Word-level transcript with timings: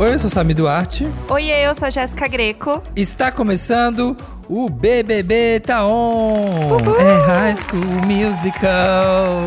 Oi, 0.00 0.14
eu 0.14 0.18
sou 0.18 0.30
Sami 0.30 0.54
Duarte. 0.54 1.08
Oi, 1.28 1.44
eu 1.50 1.74
sou 1.74 1.88
a 1.88 1.90
Jéssica 1.90 2.28
Greco. 2.28 2.80
Está 2.94 3.32
começando 3.32 4.16
o 4.48 4.68
BBB 4.70 5.60
Tá 5.60 5.84
On. 5.84 6.68
Uhul. 6.70 6.96
É 7.00 7.26
High 7.26 7.56
School 7.56 7.82
Musical. 8.06 9.42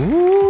Uhul. 0.00 0.49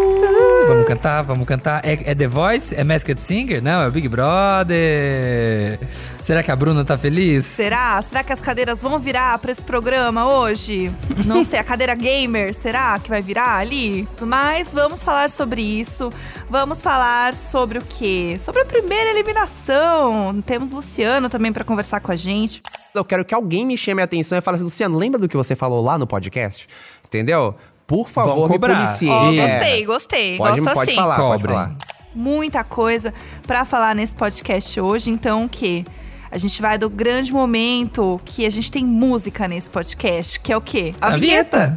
Vamos 0.71 0.87
cantar, 0.87 1.23
vamos 1.23 1.49
cantar. 1.49 1.85
É, 1.85 2.13
é, 2.13 2.15
The 2.15 2.29
Voice? 2.29 2.73
É 2.77 2.85
Masked 2.85 3.21
Singer? 3.21 3.61
Não, 3.61 3.83
é 3.83 3.89
o 3.89 3.91
Big 3.91 4.09
Brother. 4.09 5.81
Será 6.23 6.45
que 6.45 6.51
a 6.53 6.55
Bruna 6.55 6.85
tá 6.85 6.97
feliz? 6.97 7.45
Será? 7.45 8.01
Será 8.01 8.23
que 8.23 8.33
as 8.33 8.41
cadeiras 8.41 8.81
vão 8.81 8.97
virar 9.01 9.37
para 9.41 9.51
esse 9.51 9.65
programa 9.65 10.33
hoje? 10.33 10.93
Não 11.27 11.43
sei, 11.43 11.59
a 11.59 11.65
cadeira 11.65 11.93
gamer, 11.97 12.55
será 12.55 13.01
que 13.01 13.11
vai 13.11 13.21
virar 13.21 13.57
ali? 13.57 14.07
Mas 14.21 14.73
vamos 14.73 15.03
falar 15.03 15.29
sobre 15.29 15.61
isso. 15.61 16.13
Vamos 16.49 16.81
falar 16.81 17.35
sobre 17.35 17.81
o 17.81 17.83
quê? 17.83 18.37
Sobre 18.39 18.63
a 18.63 18.65
primeira 18.65 19.11
eliminação. 19.11 20.41
Temos 20.47 20.71
Luciano 20.71 21.29
também 21.29 21.53
para 21.53 21.65
conversar 21.65 21.99
com 21.99 22.13
a 22.13 22.17
gente. 22.17 22.63
Eu 22.95 23.05
quero 23.05 23.25
que 23.25 23.35
alguém 23.35 23.67
me 23.67 23.77
chame 23.77 24.03
a 24.03 24.05
atenção 24.05 24.39
e 24.39 24.41
fale 24.41 24.55
assim, 24.55 24.65
Luciano, 24.65 24.97
lembra 24.97 25.19
do 25.19 25.29
que 25.29 25.37
você 25.37 25.57
falou 25.57 25.83
lá 25.83 25.99
no 25.99 26.07
podcast? 26.07 26.69
Entendeu? 27.05 27.57
Por 27.91 28.09
favor, 28.09 28.49
me 28.49 28.57
policie. 28.57 29.11
Oh, 29.11 29.35
gostei, 29.35 29.85
gostei. 29.85 30.37
Pode, 30.37 30.61
Gosto 30.61 30.75
pode 30.75 30.91
assim. 30.91 30.97
falar, 30.97 31.17
pode 31.17 31.43
falar. 31.43 31.75
Muita 32.15 32.63
coisa 32.63 33.13
para 33.45 33.65
falar 33.65 33.97
nesse 33.97 34.15
podcast 34.15 34.81
hoje, 34.81 35.11
então 35.11 35.47
o 35.47 35.49
quê? 35.49 35.85
A 36.31 36.39
gente 36.39 36.63
vai 36.63 36.79
do 36.79 36.89
grande 36.89 37.33
momento 37.33 38.21
que 38.25 38.47
a 38.47 38.51
gente 38.51 38.71
tem 38.71 38.85
música 38.85 39.49
nesse 39.49 39.69
podcast, 39.69 40.39
que 40.39 40.53
é 40.53 40.57
o 40.57 40.61
quê? 40.61 40.95
A, 41.01 41.09
a 41.09 41.17
vinheta. 41.17 41.77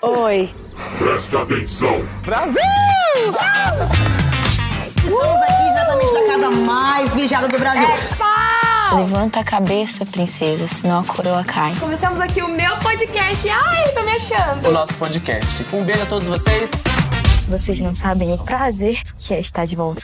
Oi. 0.00 0.54
Presta 0.96 1.42
atenção. 1.42 2.08
Brasil! 2.24 2.60
Estamos 4.96 5.42
aqui 5.42 5.68
exatamente 5.72 6.12
na 6.14 6.26
casa 6.28 6.50
mais 6.50 7.14
vigiada 7.16 7.48
do 7.48 7.58
Brasil. 7.58 7.88
É 7.88 8.14
Levanta 8.94 9.38
a 9.38 9.44
cabeça, 9.44 10.04
princesa, 10.04 10.66
senão 10.66 11.00
a 11.00 11.04
coroa 11.04 11.44
cai. 11.44 11.76
Começamos 11.76 12.20
aqui 12.20 12.42
o 12.42 12.48
meu 12.48 12.76
podcast. 12.78 13.48
Ai, 13.48 13.88
tô 13.92 14.02
me 14.02 14.10
achando. 14.10 14.68
O 14.68 14.72
nosso 14.72 14.94
podcast. 14.94 15.64
Um 15.72 15.84
beijo 15.84 16.02
a 16.02 16.06
todos 16.06 16.26
vocês. 16.26 16.70
Vocês 17.48 17.80
não 17.80 17.94
sabem 17.94 18.32
o 18.32 18.38
prazer 18.38 19.00
que 19.16 19.32
é 19.32 19.40
estar 19.40 19.64
de 19.64 19.76
volta. 19.76 20.02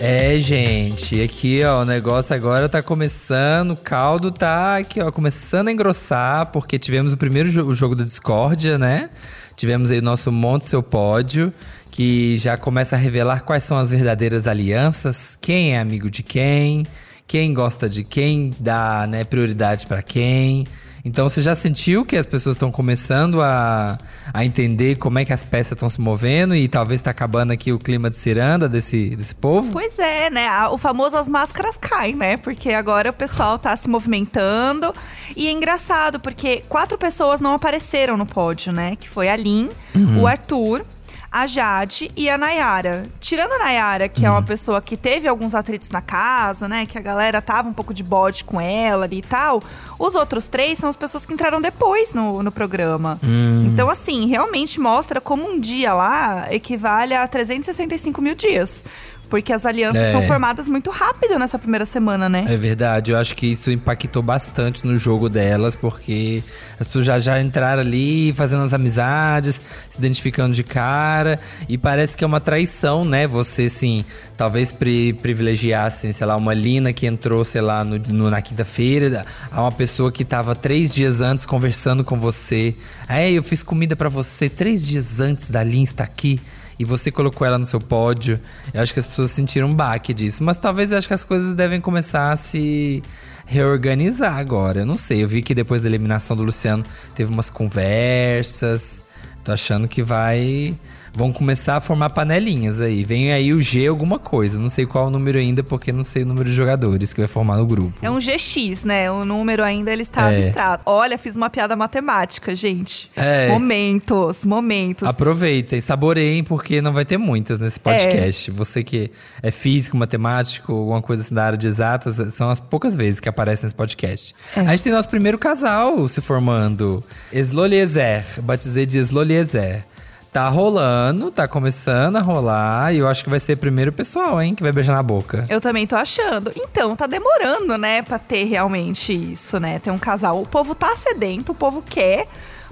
É, 0.00 0.38
gente, 0.38 1.20
aqui 1.20 1.64
ó, 1.64 1.82
o 1.82 1.84
negócio 1.84 2.32
agora 2.32 2.68
tá 2.68 2.80
começando, 2.80 3.72
o 3.72 3.76
caldo 3.76 4.30
tá 4.30 4.76
aqui 4.76 5.00
ó, 5.00 5.10
começando 5.10 5.68
a 5.68 5.72
engrossar, 5.72 6.46
porque 6.52 6.78
tivemos 6.78 7.12
o 7.12 7.16
primeiro 7.16 7.48
jo 7.48 7.64
o 7.64 7.74
jogo 7.74 7.96
da 7.96 8.04
discórdia, 8.04 8.78
né? 8.78 9.10
Tivemos 9.56 9.90
aí 9.90 9.98
o 9.98 10.02
nosso 10.02 10.30
Monte 10.30 10.66
Seu 10.66 10.84
Pódio, 10.84 11.52
que 11.98 12.38
já 12.38 12.56
começa 12.56 12.94
a 12.94 12.98
revelar 12.98 13.42
quais 13.42 13.64
são 13.64 13.76
as 13.76 13.90
verdadeiras 13.90 14.46
alianças, 14.46 15.36
quem 15.40 15.74
é 15.74 15.80
amigo 15.80 16.08
de 16.08 16.22
quem, 16.22 16.86
quem 17.26 17.52
gosta 17.52 17.88
de 17.88 18.04
quem, 18.04 18.52
dá 18.60 19.04
né, 19.08 19.24
prioridade 19.24 19.84
para 19.84 20.00
quem. 20.00 20.64
Então 21.04 21.28
você 21.28 21.42
já 21.42 21.56
sentiu 21.56 22.04
que 22.04 22.16
as 22.16 22.24
pessoas 22.24 22.54
estão 22.54 22.70
começando 22.70 23.42
a, 23.42 23.98
a 24.32 24.44
entender 24.44 24.94
como 24.94 25.18
é 25.18 25.24
que 25.24 25.32
as 25.32 25.42
peças 25.42 25.72
estão 25.72 25.88
se 25.88 26.00
movendo 26.00 26.54
e 26.54 26.68
talvez 26.68 27.00
está 27.00 27.10
acabando 27.10 27.50
aqui 27.50 27.72
o 27.72 27.80
clima 27.80 28.08
de 28.08 28.16
ciranda 28.16 28.68
desse, 28.68 29.16
desse 29.16 29.34
povo? 29.34 29.72
Pois 29.72 29.98
é, 29.98 30.30
né? 30.30 30.46
O 30.68 30.78
famoso 30.78 31.16
as 31.16 31.28
máscaras 31.28 31.76
caem, 31.76 32.14
né? 32.14 32.36
Porque 32.36 32.70
agora 32.70 33.10
o 33.10 33.12
pessoal 33.12 33.58
tá 33.58 33.76
se 33.76 33.88
movimentando. 33.88 34.94
E 35.36 35.48
é 35.48 35.50
engraçado, 35.50 36.20
porque 36.20 36.62
quatro 36.68 36.96
pessoas 36.96 37.40
não 37.40 37.54
apareceram 37.54 38.16
no 38.16 38.24
pódio, 38.24 38.72
né? 38.72 38.94
Que 38.94 39.08
foi 39.08 39.28
a 39.28 39.34
Lin, 39.34 39.70
uhum. 39.96 40.20
o 40.20 40.26
Arthur 40.28 40.84
a 41.30 41.46
Jade 41.46 42.10
e 42.16 42.28
a 42.28 42.38
Nayara. 42.38 43.06
Tirando 43.20 43.52
a 43.52 43.58
Nayara, 43.58 44.08
que 44.08 44.22
hum. 44.22 44.26
é 44.26 44.30
uma 44.30 44.38
uhum. 44.38 44.44
pessoa 44.44 44.80
que 44.80 44.96
teve 44.96 45.28
alguns 45.28 45.54
atritos 45.54 45.90
na 45.90 46.00
casa, 46.00 46.66
né? 46.66 46.86
Que 46.86 46.98
a 46.98 47.00
galera 47.00 47.42
tava 47.42 47.68
um 47.68 47.72
pouco 47.72 47.92
de 47.92 48.02
bode 48.02 48.44
com 48.44 48.60
ela 48.60 49.04
ali 49.04 49.18
e 49.18 49.22
tal. 49.22 49.62
Os 49.98 50.14
outros 50.14 50.46
três 50.46 50.78
são 50.78 50.88
as 50.88 50.96
pessoas 50.96 51.26
que 51.26 51.32
entraram 51.32 51.60
depois 51.60 52.12
no, 52.12 52.42
no 52.42 52.50
programa. 52.50 53.20
Hum. 53.22 53.66
Então, 53.66 53.90
assim, 53.90 54.26
realmente 54.26 54.80
mostra 54.80 55.20
como 55.20 55.48
um 55.48 55.60
dia 55.60 55.92
lá 55.92 56.46
equivale 56.50 57.14
a 57.14 57.26
365 57.28 58.22
mil 58.22 58.34
dias. 58.34 58.84
Porque 59.28 59.52
as 59.52 59.66
alianças 59.66 60.02
é. 60.02 60.12
são 60.12 60.22
formadas 60.26 60.68
muito 60.68 60.90
rápido 60.90 61.38
nessa 61.38 61.58
primeira 61.58 61.84
semana, 61.84 62.28
né? 62.28 62.46
É 62.48 62.56
verdade, 62.56 63.10
eu 63.12 63.18
acho 63.18 63.34
que 63.34 63.46
isso 63.46 63.70
impactou 63.70 64.22
bastante 64.22 64.86
no 64.86 64.96
jogo 64.96 65.28
delas, 65.28 65.74
porque 65.74 66.42
as 66.78 66.86
pessoas 66.86 67.04
já, 67.04 67.18
já 67.18 67.40
entraram 67.40 67.82
ali 67.82 68.32
fazendo 68.32 68.64
as 68.64 68.72
amizades, 68.72 69.60
se 69.90 69.98
identificando 69.98 70.54
de 70.54 70.64
cara, 70.64 71.38
e 71.68 71.76
parece 71.76 72.16
que 72.16 72.24
é 72.24 72.26
uma 72.26 72.40
traição, 72.40 73.04
né? 73.04 73.26
Você, 73.26 73.64
assim, 73.64 74.04
talvez 74.36 74.72
pri 74.72 75.12
privilegiassem, 75.12 76.12
sei 76.12 76.26
lá, 76.26 76.36
uma 76.36 76.54
Lina 76.54 76.92
que 76.92 77.06
entrou, 77.06 77.44
sei 77.44 77.60
lá, 77.60 77.84
no, 77.84 77.98
no 77.98 78.30
na 78.30 78.40
quinta-feira, 78.40 79.26
a 79.50 79.60
uma 79.60 79.72
pessoa 79.72 80.10
que 80.10 80.24
tava 80.24 80.54
três 80.54 80.94
dias 80.94 81.20
antes 81.20 81.44
conversando 81.44 82.02
com 82.02 82.18
você. 82.18 82.74
É, 83.08 83.30
eu 83.30 83.42
fiz 83.42 83.62
comida 83.62 83.94
para 83.94 84.08
você 84.08 84.48
três 84.48 84.86
dias 84.86 85.20
antes 85.20 85.50
da 85.50 85.62
Lina 85.62 85.84
estar 85.84 86.04
aqui 86.04 86.40
e 86.78 86.84
você 86.84 87.10
colocou 87.10 87.46
ela 87.46 87.58
no 87.58 87.64
seu 87.64 87.80
pódio. 87.80 88.40
Eu 88.72 88.80
acho 88.80 88.92
que 88.92 89.00
as 89.00 89.06
pessoas 89.06 89.30
sentiram 89.30 89.68
um 89.68 89.74
baque 89.74 90.14
disso. 90.14 90.44
Mas 90.44 90.56
talvez 90.56 90.92
eu 90.92 90.98
acho 90.98 91.08
que 91.08 91.14
as 91.14 91.24
coisas 91.24 91.54
devem 91.54 91.80
começar 91.80 92.30
a 92.30 92.36
se 92.36 93.02
reorganizar 93.44 94.36
agora. 94.36 94.80
Eu 94.80 94.86
não 94.86 94.96
sei. 94.96 95.24
Eu 95.24 95.28
vi 95.28 95.42
que 95.42 95.54
depois 95.54 95.82
da 95.82 95.88
eliminação 95.88 96.36
do 96.36 96.44
Luciano 96.44 96.84
teve 97.14 97.32
umas 97.32 97.50
conversas. 97.50 99.02
Tô 99.42 99.50
achando 99.50 99.88
que 99.88 100.02
vai 100.02 100.78
vão 101.18 101.32
começar 101.32 101.76
a 101.76 101.80
formar 101.80 102.10
panelinhas 102.10 102.80
aí. 102.80 103.02
Vem 103.02 103.32
aí 103.32 103.52
o 103.52 103.60
G 103.60 103.88
alguma 103.88 104.20
coisa. 104.20 104.56
Não 104.56 104.70
sei 104.70 104.86
qual 104.86 105.08
o 105.08 105.10
número 105.10 105.36
ainda, 105.36 105.64
porque 105.64 105.92
não 105.92 106.04
sei 106.04 106.22
o 106.22 106.26
número 106.26 106.48
de 106.48 106.54
jogadores 106.54 107.12
que 107.12 107.20
vai 107.20 107.26
formar 107.26 107.56
no 107.56 107.66
grupo. 107.66 107.98
É 108.00 108.08
um 108.08 108.18
GX, 108.18 108.84
né? 108.84 109.10
O 109.10 109.24
número 109.24 109.64
ainda 109.64 109.92
ele 109.92 110.02
está 110.02 110.30
é. 110.30 110.36
abstrato. 110.36 110.84
Olha, 110.86 111.18
fiz 111.18 111.34
uma 111.34 111.50
piada 111.50 111.74
matemática, 111.74 112.54
gente. 112.54 113.10
É. 113.16 113.48
Momentos, 113.48 114.44
momentos. 114.44 115.08
Aproveitem, 115.08 115.80
saboreiem, 115.80 116.44
porque 116.44 116.80
não 116.80 116.92
vai 116.92 117.04
ter 117.04 117.18
muitas 117.18 117.58
nesse 117.58 117.80
podcast. 117.80 118.50
É. 118.50 118.54
Você 118.54 118.84
que 118.84 119.10
é 119.42 119.50
físico, 119.50 119.96
matemático, 119.96 120.72
alguma 120.72 121.02
coisa 121.02 121.22
assim 121.22 121.34
da 121.34 121.44
área 121.44 121.58
de 121.58 121.66
exatas, 121.66 122.32
são 122.32 122.48
as 122.48 122.60
poucas 122.60 122.94
vezes 122.94 123.18
que 123.18 123.28
aparece 123.28 123.64
nesse 123.64 123.74
podcast. 123.74 124.36
É. 124.56 124.60
A 124.60 124.70
gente 124.70 124.84
tem 124.84 124.92
nosso 124.92 125.08
primeiro 125.08 125.36
casal 125.36 126.08
se 126.08 126.20
formando. 126.20 127.02
Esloliezer. 127.32 128.24
Batizei 128.40 128.86
de 128.86 128.98
Esloliezer. 128.98 129.84
Tá 130.32 130.48
rolando, 130.48 131.30
tá 131.30 131.48
começando 131.48 132.16
a 132.16 132.20
rolar. 132.20 132.94
E 132.94 132.98
eu 132.98 133.08
acho 133.08 133.24
que 133.24 133.30
vai 133.30 133.40
ser 133.40 133.56
primeiro 133.56 133.92
pessoal, 133.92 134.40
hein, 134.40 134.54
que 134.54 134.62
vai 134.62 134.72
beijar 134.72 134.94
na 134.94 135.02
boca. 135.02 135.46
Eu 135.48 135.60
também 135.60 135.86
tô 135.86 135.96
achando. 135.96 136.52
Então, 136.54 136.94
tá 136.94 137.06
demorando, 137.06 137.78
né, 137.78 138.02
pra 138.02 138.18
ter 138.18 138.44
realmente 138.44 139.12
isso, 139.12 139.58
né? 139.58 139.78
Ter 139.78 139.90
um 139.90 139.98
casal. 139.98 140.40
O 140.40 140.46
povo 140.46 140.74
tá 140.74 140.94
sedento, 140.96 141.52
o 141.52 141.54
povo 141.54 141.82
quer. 141.82 142.26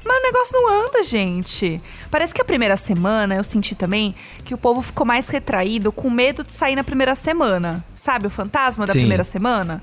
Mas 0.05 0.19
o 0.19 0.23
negócio 0.23 0.61
não 0.61 0.87
anda, 0.87 1.03
gente. 1.03 1.83
Parece 2.11 2.33
que 2.33 2.41
a 2.41 2.45
primeira 2.45 2.77
semana 2.77 3.35
eu 3.35 3.43
senti 3.43 3.75
também 3.75 4.15
que 4.45 4.55
o 4.55 4.59
povo 4.59 4.81
ficou 4.81 5.05
mais 5.05 5.29
retraído, 5.29 5.91
com 5.91 6.09
medo 6.09 6.45
de 6.45 6.53
sair 6.53 6.77
na 6.77 6.85
primeira 6.85 7.17
semana. 7.17 7.85
Sabe 7.95 8.29
o 8.29 8.31
fantasma 8.31 8.87
da 8.87 8.93
Sim. 8.93 9.01
primeira 9.01 9.25
semana? 9.25 9.83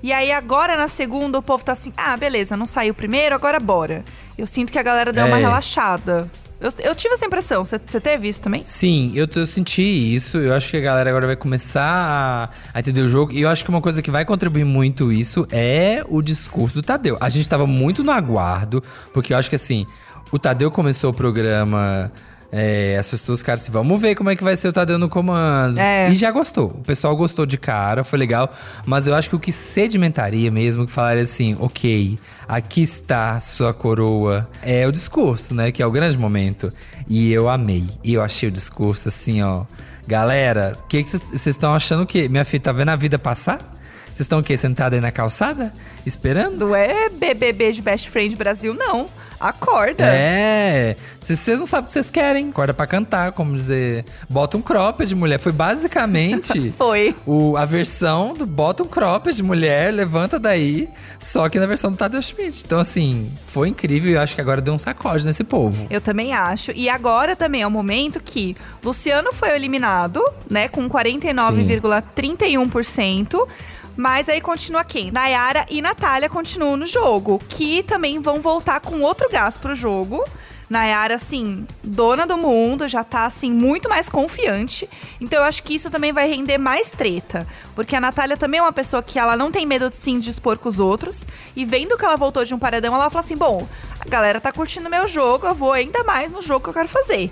E 0.00 0.12
aí 0.12 0.30
agora 0.30 0.76
na 0.76 0.86
segunda 0.86 1.38
o 1.38 1.42
povo 1.42 1.64
tá 1.64 1.72
assim: 1.72 1.92
ah, 1.96 2.16
beleza, 2.16 2.56
não 2.56 2.66
saiu 2.66 2.94
primeiro, 2.94 3.34
agora 3.34 3.58
bora. 3.58 4.04
Eu 4.38 4.46
sinto 4.46 4.70
que 4.70 4.78
a 4.78 4.82
galera 4.82 5.12
deu 5.12 5.24
é. 5.24 5.26
uma 5.26 5.38
relaxada. 5.38 6.30
Eu, 6.64 6.72
eu 6.82 6.94
tive 6.94 7.12
essa 7.12 7.26
impressão. 7.26 7.62
Você 7.62 8.00
teve 8.00 8.26
isso 8.26 8.40
também? 8.40 8.62
Sim, 8.64 9.12
eu, 9.14 9.28
eu, 9.36 9.46
senti 9.46 9.82
isso. 9.82 10.38
Eu 10.38 10.54
acho 10.54 10.70
que 10.70 10.78
a 10.78 10.80
galera 10.80 11.10
agora 11.10 11.26
vai 11.26 11.36
começar 11.36 11.82
a, 11.82 12.48
a, 12.72 12.80
entender 12.80 13.02
o 13.02 13.08
jogo. 13.08 13.32
E 13.32 13.42
eu 13.42 13.50
acho 13.50 13.62
que 13.62 13.68
uma 13.68 13.82
coisa 13.82 14.00
que 14.00 14.10
vai 14.10 14.24
contribuir 14.24 14.64
muito 14.64 15.12
isso 15.12 15.46
é 15.52 16.02
o 16.08 16.22
discurso 16.22 16.76
do 16.76 16.82
Tadeu. 16.82 17.18
A 17.20 17.28
gente 17.28 17.46
tava 17.46 17.66
muito 17.66 18.02
no 18.02 18.10
aguardo, 18.10 18.82
porque 19.12 19.34
eu 19.34 19.36
acho 19.36 19.50
que 19.50 19.56
assim, 19.56 19.86
o 20.32 20.38
Tadeu 20.38 20.70
começou 20.70 21.10
o 21.10 21.14
programa 21.14 22.10
é, 22.56 22.96
as 22.96 23.08
pessoas 23.08 23.40
ficaram 23.40 23.56
assim, 23.56 23.72
vamos 23.72 24.00
ver 24.00 24.14
como 24.14 24.30
é 24.30 24.36
que 24.36 24.44
vai 24.44 24.56
ser 24.56 24.68
o 24.68 24.72
Tadeu 24.72 24.96
no 24.96 25.08
comando. 25.08 25.76
É. 25.76 26.08
E 26.08 26.14
já 26.14 26.30
gostou. 26.30 26.66
O 26.66 26.84
pessoal 26.84 27.16
gostou 27.16 27.44
de 27.44 27.58
cara, 27.58 28.04
foi 28.04 28.16
legal. 28.16 28.54
Mas 28.86 29.08
eu 29.08 29.14
acho 29.16 29.28
que 29.28 29.34
o 29.34 29.40
que 29.40 29.50
sedimentaria 29.50 30.52
mesmo, 30.52 30.86
que 30.86 30.92
falaria 30.92 31.24
assim, 31.24 31.56
ok, 31.58 32.16
aqui 32.46 32.84
está 32.84 33.40
sua 33.40 33.74
coroa, 33.74 34.48
é 34.62 34.86
o 34.86 34.92
discurso, 34.92 35.52
né? 35.52 35.72
Que 35.72 35.82
é 35.82 35.86
o 35.86 35.90
grande 35.90 36.16
momento. 36.16 36.72
E 37.08 37.32
eu 37.32 37.48
amei. 37.48 37.88
E 38.04 38.14
eu 38.14 38.22
achei 38.22 38.48
o 38.48 38.52
discurso 38.52 39.08
assim, 39.08 39.42
ó. 39.42 39.64
Galera, 40.06 40.78
o 40.78 40.86
que 40.86 41.02
vocês 41.02 41.48
estão 41.48 41.74
achando 41.74 42.06
que 42.06 42.28
minha 42.28 42.44
filha 42.44 42.62
tá 42.62 42.70
vendo 42.70 42.90
a 42.90 42.96
vida 42.96 43.18
passar? 43.18 43.58
Vocês 44.06 44.20
estão 44.20 44.38
o 44.38 44.44
quê? 44.44 44.56
Sentada 44.56 44.94
aí 44.94 45.00
na 45.00 45.10
calçada? 45.10 45.72
Esperando? 46.06 46.56
Não 46.56 46.76
é 46.76 47.08
BBB 47.08 47.72
de 47.72 47.82
Best 47.82 48.10
Friend 48.10 48.36
Brasil, 48.36 48.72
não. 48.72 49.08
Acorda. 49.38 50.04
É. 50.04 50.96
Se 51.20 51.36
vocês 51.36 51.58
não 51.58 51.66
sabem 51.66 51.84
o 51.84 51.86
que 51.86 51.92
vocês 51.92 52.10
querem, 52.10 52.50
acorda 52.50 52.74
pra 52.74 52.86
cantar, 52.86 53.32
como 53.32 53.56
dizer. 53.56 54.04
Bota 54.28 54.56
um 54.56 54.62
cropped, 54.62 55.14
mulher. 55.14 55.38
Foi 55.38 55.52
basicamente. 55.52 56.70
Foi. 56.76 57.14
O, 57.26 57.56
a 57.56 57.64
versão 57.64 58.34
do 58.34 58.46
bota 58.46 58.82
um 58.82 58.86
cropped, 58.86 59.42
mulher, 59.42 59.92
levanta 59.92 60.38
daí. 60.38 60.88
Só 61.20 61.48
que 61.48 61.58
na 61.58 61.66
versão 61.66 61.90
do 61.90 61.96
Tadeu 61.96 62.20
Schmidt. 62.20 62.62
Então, 62.64 62.78
assim, 62.78 63.30
foi 63.46 63.68
incrível 63.68 64.10
e 64.10 64.14
eu 64.14 64.20
acho 64.20 64.34
que 64.34 64.40
agora 64.40 64.60
deu 64.60 64.74
um 64.74 64.78
sacode 64.78 65.24
nesse 65.24 65.44
povo. 65.44 65.86
Eu 65.88 66.00
também 66.00 66.34
acho. 66.34 66.72
E 66.72 66.88
agora 66.88 67.36
também 67.36 67.62
é 67.62 67.66
o 67.66 67.70
momento 67.70 68.20
que 68.22 68.56
Luciano 68.82 69.32
foi 69.32 69.54
eliminado, 69.54 70.20
né, 70.50 70.68
com 70.68 70.88
49,31%. 70.88 73.46
Mas 73.96 74.28
aí 74.28 74.40
continua 74.40 74.84
quem? 74.84 75.10
Nayara 75.10 75.64
e 75.70 75.80
Natália 75.80 76.28
continuam 76.28 76.76
no 76.76 76.86
jogo, 76.86 77.40
que 77.48 77.82
também 77.82 78.20
vão 78.20 78.40
voltar 78.40 78.80
com 78.80 79.00
outro 79.00 79.28
gás 79.30 79.56
pro 79.56 79.74
jogo. 79.74 80.24
Nayara, 80.68 81.14
assim, 81.14 81.66
dona 81.82 82.26
do 82.26 82.36
mundo, 82.36 82.88
já 82.88 83.04
tá, 83.04 83.26
assim, 83.26 83.52
muito 83.52 83.88
mais 83.88 84.08
confiante. 84.08 84.88
Então 85.20 85.40
eu 85.40 85.44
acho 85.44 85.62
que 85.62 85.74
isso 85.74 85.90
também 85.90 86.12
vai 86.12 86.28
render 86.28 86.58
mais 86.58 86.90
treta. 86.90 87.46
Porque 87.74 87.94
a 87.94 88.00
Natália 88.00 88.36
também 88.36 88.58
é 88.58 88.62
uma 88.62 88.72
pessoa 88.72 89.02
que 89.02 89.18
ela 89.18 89.36
não 89.36 89.52
tem 89.52 89.66
medo 89.66 89.90
de 89.90 89.96
se 89.96 90.10
indispor 90.10 90.58
com 90.58 90.68
os 90.68 90.80
outros. 90.80 91.26
E 91.54 91.64
vendo 91.64 91.96
que 91.96 92.04
ela 92.04 92.16
voltou 92.16 92.44
de 92.44 92.54
um 92.54 92.58
paredão, 92.58 92.94
ela 92.94 93.10
fala 93.10 93.24
assim: 93.24 93.36
bom, 93.36 93.66
a 94.00 94.08
galera 94.08 94.40
tá 94.40 94.50
curtindo 94.50 94.90
meu 94.90 95.06
jogo, 95.06 95.46
eu 95.46 95.54
vou 95.54 95.72
ainda 95.72 96.02
mais 96.02 96.32
no 96.32 96.42
jogo 96.42 96.64
que 96.64 96.70
eu 96.70 96.74
quero 96.74 96.88
fazer. 96.88 97.30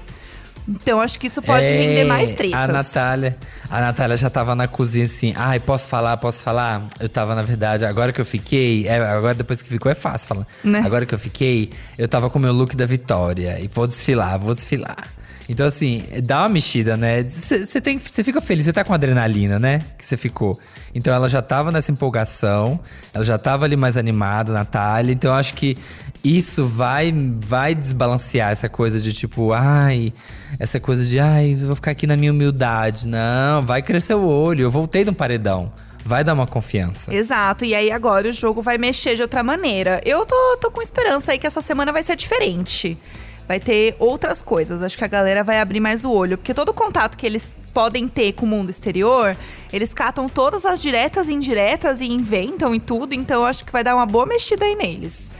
Então 0.68 1.00
acho 1.00 1.18
que 1.18 1.26
isso 1.26 1.42
pode 1.42 1.66
É, 1.66 1.70
render 1.76 2.04
mais 2.04 2.30
tretas. 2.32 2.58
A 2.60 2.66
Natália, 2.68 3.36
a 3.68 3.80
Natália 3.80 4.16
já 4.16 4.30
tava 4.30 4.54
na 4.54 4.68
cozinha 4.68 5.04
assim. 5.06 5.32
Ai, 5.36 5.58
posso 5.58 5.88
falar, 5.88 6.16
posso 6.18 6.42
falar? 6.42 6.86
Eu 7.00 7.08
tava, 7.08 7.34
na 7.34 7.42
verdade, 7.42 7.84
agora 7.84 8.12
que 8.12 8.20
eu 8.20 8.24
fiquei. 8.24 8.86
é, 8.86 8.96
agora 8.98 9.34
depois 9.34 9.60
que 9.60 9.68
ficou 9.68 9.90
é 9.90 9.94
fácil 9.94 10.28
falar. 10.28 10.46
Né? 10.62 10.80
Agora 10.84 11.04
que 11.04 11.14
eu 11.14 11.18
fiquei, 11.18 11.70
eu 11.98 12.06
tava 12.06 12.30
com 12.30 12.38
o 12.38 12.42
meu 12.42 12.52
look 12.52 12.76
da 12.76 12.86
Vitória. 12.86 13.58
E 13.60 13.68
vou 13.68 13.86
desfilar, 13.86 14.38
vou 14.38 14.54
desfilar. 14.54 15.08
Então, 15.48 15.66
assim, 15.66 16.04
dá 16.22 16.42
uma 16.42 16.48
mexida, 16.50 16.96
né? 16.96 17.24
Você 17.28 18.22
fica 18.22 18.40
feliz, 18.40 18.64
você 18.64 18.72
tá 18.72 18.84
com 18.84 18.94
adrenalina, 18.94 19.58
né? 19.58 19.82
Que 19.98 20.06
você 20.06 20.16
ficou. 20.16 20.58
Então 20.94 21.12
ela 21.12 21.28
já 21.28 21.42
tava 21.42 21.72
nessa 21.72 21.90
empolgação, 21.90 22.78
ela 23.12 23.24
já 23.24 23.36
tava 23.36 23.64
ali 23.64 23.76
mais 23.76 23.96
animada, 23.96 24.52
Natália. 24.52 25.12
Então 25.12 25.32
eu 25.32 25.36
acho 25.36 25.54
que 25.54 25.76
isso 26.24 26.64
vai, 26.64 27.12
vai 27.40 27.74
desbalancear 27.74 28.52
essa 28.52 28.68
coisa 28.68 29.00
de 29.00 29.12
tipo, 29.12 29.52
ai, 29.52 30.12
essa 30.58 30.78
coisa 30.78 31.04
de 31.04 31.18
ai, 31.18 31.54
vou 31.54 31.74
ficar 31.74 31.90
aqui 31.90 32.06
na 32.06 32.16
minha 32.16 32.30
humildade. 32.30 33.08
Não, 33.08 33.62
vai 33.62 33.82
crescer 33.82 34.14
o 34.14 34.24
olho. 34.24 34.62
Eu 34.62 34.70
voltei 34.70 35.04
de 35.04 35.10
um 35.10 35.14
paredão. 35.14 35.72
Vai 36.04 36.24
dar 36.24 36.34
uma 36.34 36.46
confiança. 36.46 37.14
Exato, 37.14 37.64
e 37.64 37.74
aí 37.74 37.90
agora 37.90 38.28
o 38.28 38.32
jogo 38.32 38.60
vai 38.60 38.76
mexer 38.76 39.14
de 39.14 39.22
outra 39.22 39.42
maneira. 39.42 40.00
Eu 40.04 40.26
tô, 40.26 40.58
tô 40.60 40.70
com 40.70 40.82
esperança 40.82 41.32
aí 41.32 41.38
que 41.38 41.46
essa 41.46 41.62
semana 41.62 41.92
vai 41.92 42.02
ser 42.02 42.16
diferente. 42.16 42.98
Vai 43.46 43.60
ter 43.60 43.96
outras 43.98 44.42
coisas. 44.42 44.82
Acho 44.82 44.96
que 44.96 45.04
a 45.04 45.08
galera 45.08 45.44
vai 45.44 45.60
abrir 45.60 45.80
mais 45.80 46.04
o 46.04 46.10
olho. 46.10 46.38
Porque 46.38 46.54
todo 46.54 46.72
contato 46.72 47.16
que 47.16 47.26
eles 47.26 47.50
podem 47.72 48.06
ter 48.08 48.32
com 48.32 48.46
o 48.46 48.48
mundo 48.48 48.70
exterior, 48.70 49.36
eles 49.72 49.94
catam 49.94 50.28
todas 50.28 50.64
as 50.64 50.80
diretas 50.80 51.28
e 51.28 51.32
indiretas 51.32 52.00
e 52.00 52.06
inventam 52.06 52.74
e 52.74 52.80
tudo. 52.80 53.14
Então 53.14 53.44
acho 53.44 53.64
que 53.64 53.72
vai 53.72 53.82
dar 53.82 53.94
uma 53.94 54.06
boa 54.06 54.26
mexida 54.26 54.64
aí 54.64 54.74
neles. 54.74 55.30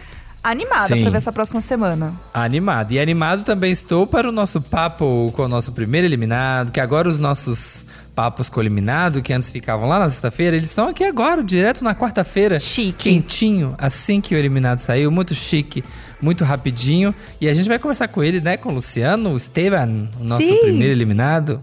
Animada 0.45 0.89
Sim. 0.89 1.03
pra 1.03 1.11
ver 1.11 1.19
essa 1.19 1.33
próxima 1.33 1.61
semana. 1.61 2.13
Animado. 2.35 2.91
E 2.91 2.99
animado 2.99 3.45
também 3.45 3.71
estou 3.71 4.07
para 4.07 4.29
o 4.29 4.33
nosso 4.33 4.61
papo 4.61 5.31
com 5.37 5.45
o 5.45 5.49
nosso 5.49 5.71
primeiro 5.71 6.07
eliminado, 6.07 6.73
que 6.73 6.81
agora 6.81 7.09
os 7.09 7.19
nossos 7.19 7.87
papos 8.13 8.49
com 8.49 8.59
o 8.59 8.63
eliminado, 8.63 9.23
que 9.23 9.33
antes 9.33 9.51
ficavam 9.51 9.89
lá 9.89 10.01
na 10.01 10.09
sexta-feira, 10.09 10.57
eles 10.57 10.69
estão 10.69 10.89
aqui 10.89 11.05
agora, 11.05 11.45
direto 11.45 11.85
na 11.85 11.95
quarta-feira. 11.95 12.59
Chique. 12.59 13.11
Quentinho, 13.11 13.75
assim 13.79 14.21
que 14.21 14.35
o 14.35 14.39
eliminado 14.39 14.81
saiu, 14.81 15.13
muito 15.13 15.33
chique, 15.35 15.85
muito 16.21 16.43
rapidinho. 16.43 17.15
E 17.41 17.49
a 17.49 17.55
gente 17.55 17.69
vai 17.69 17.79
conversar 17.79 18.09
com 18.09 18.23
ele, 18.23 18.41
né, 18.41 18.57
com 18.57 18.71
o 18.71 18.75
Luciano 18.75 19.37
Esteban, 19.37 20.09
o 20.21 20.25
nosso 20.25 20.45
Sim. 20.45 20.59
primeiro 20.59 20.93
eliminado. 20.93 21.61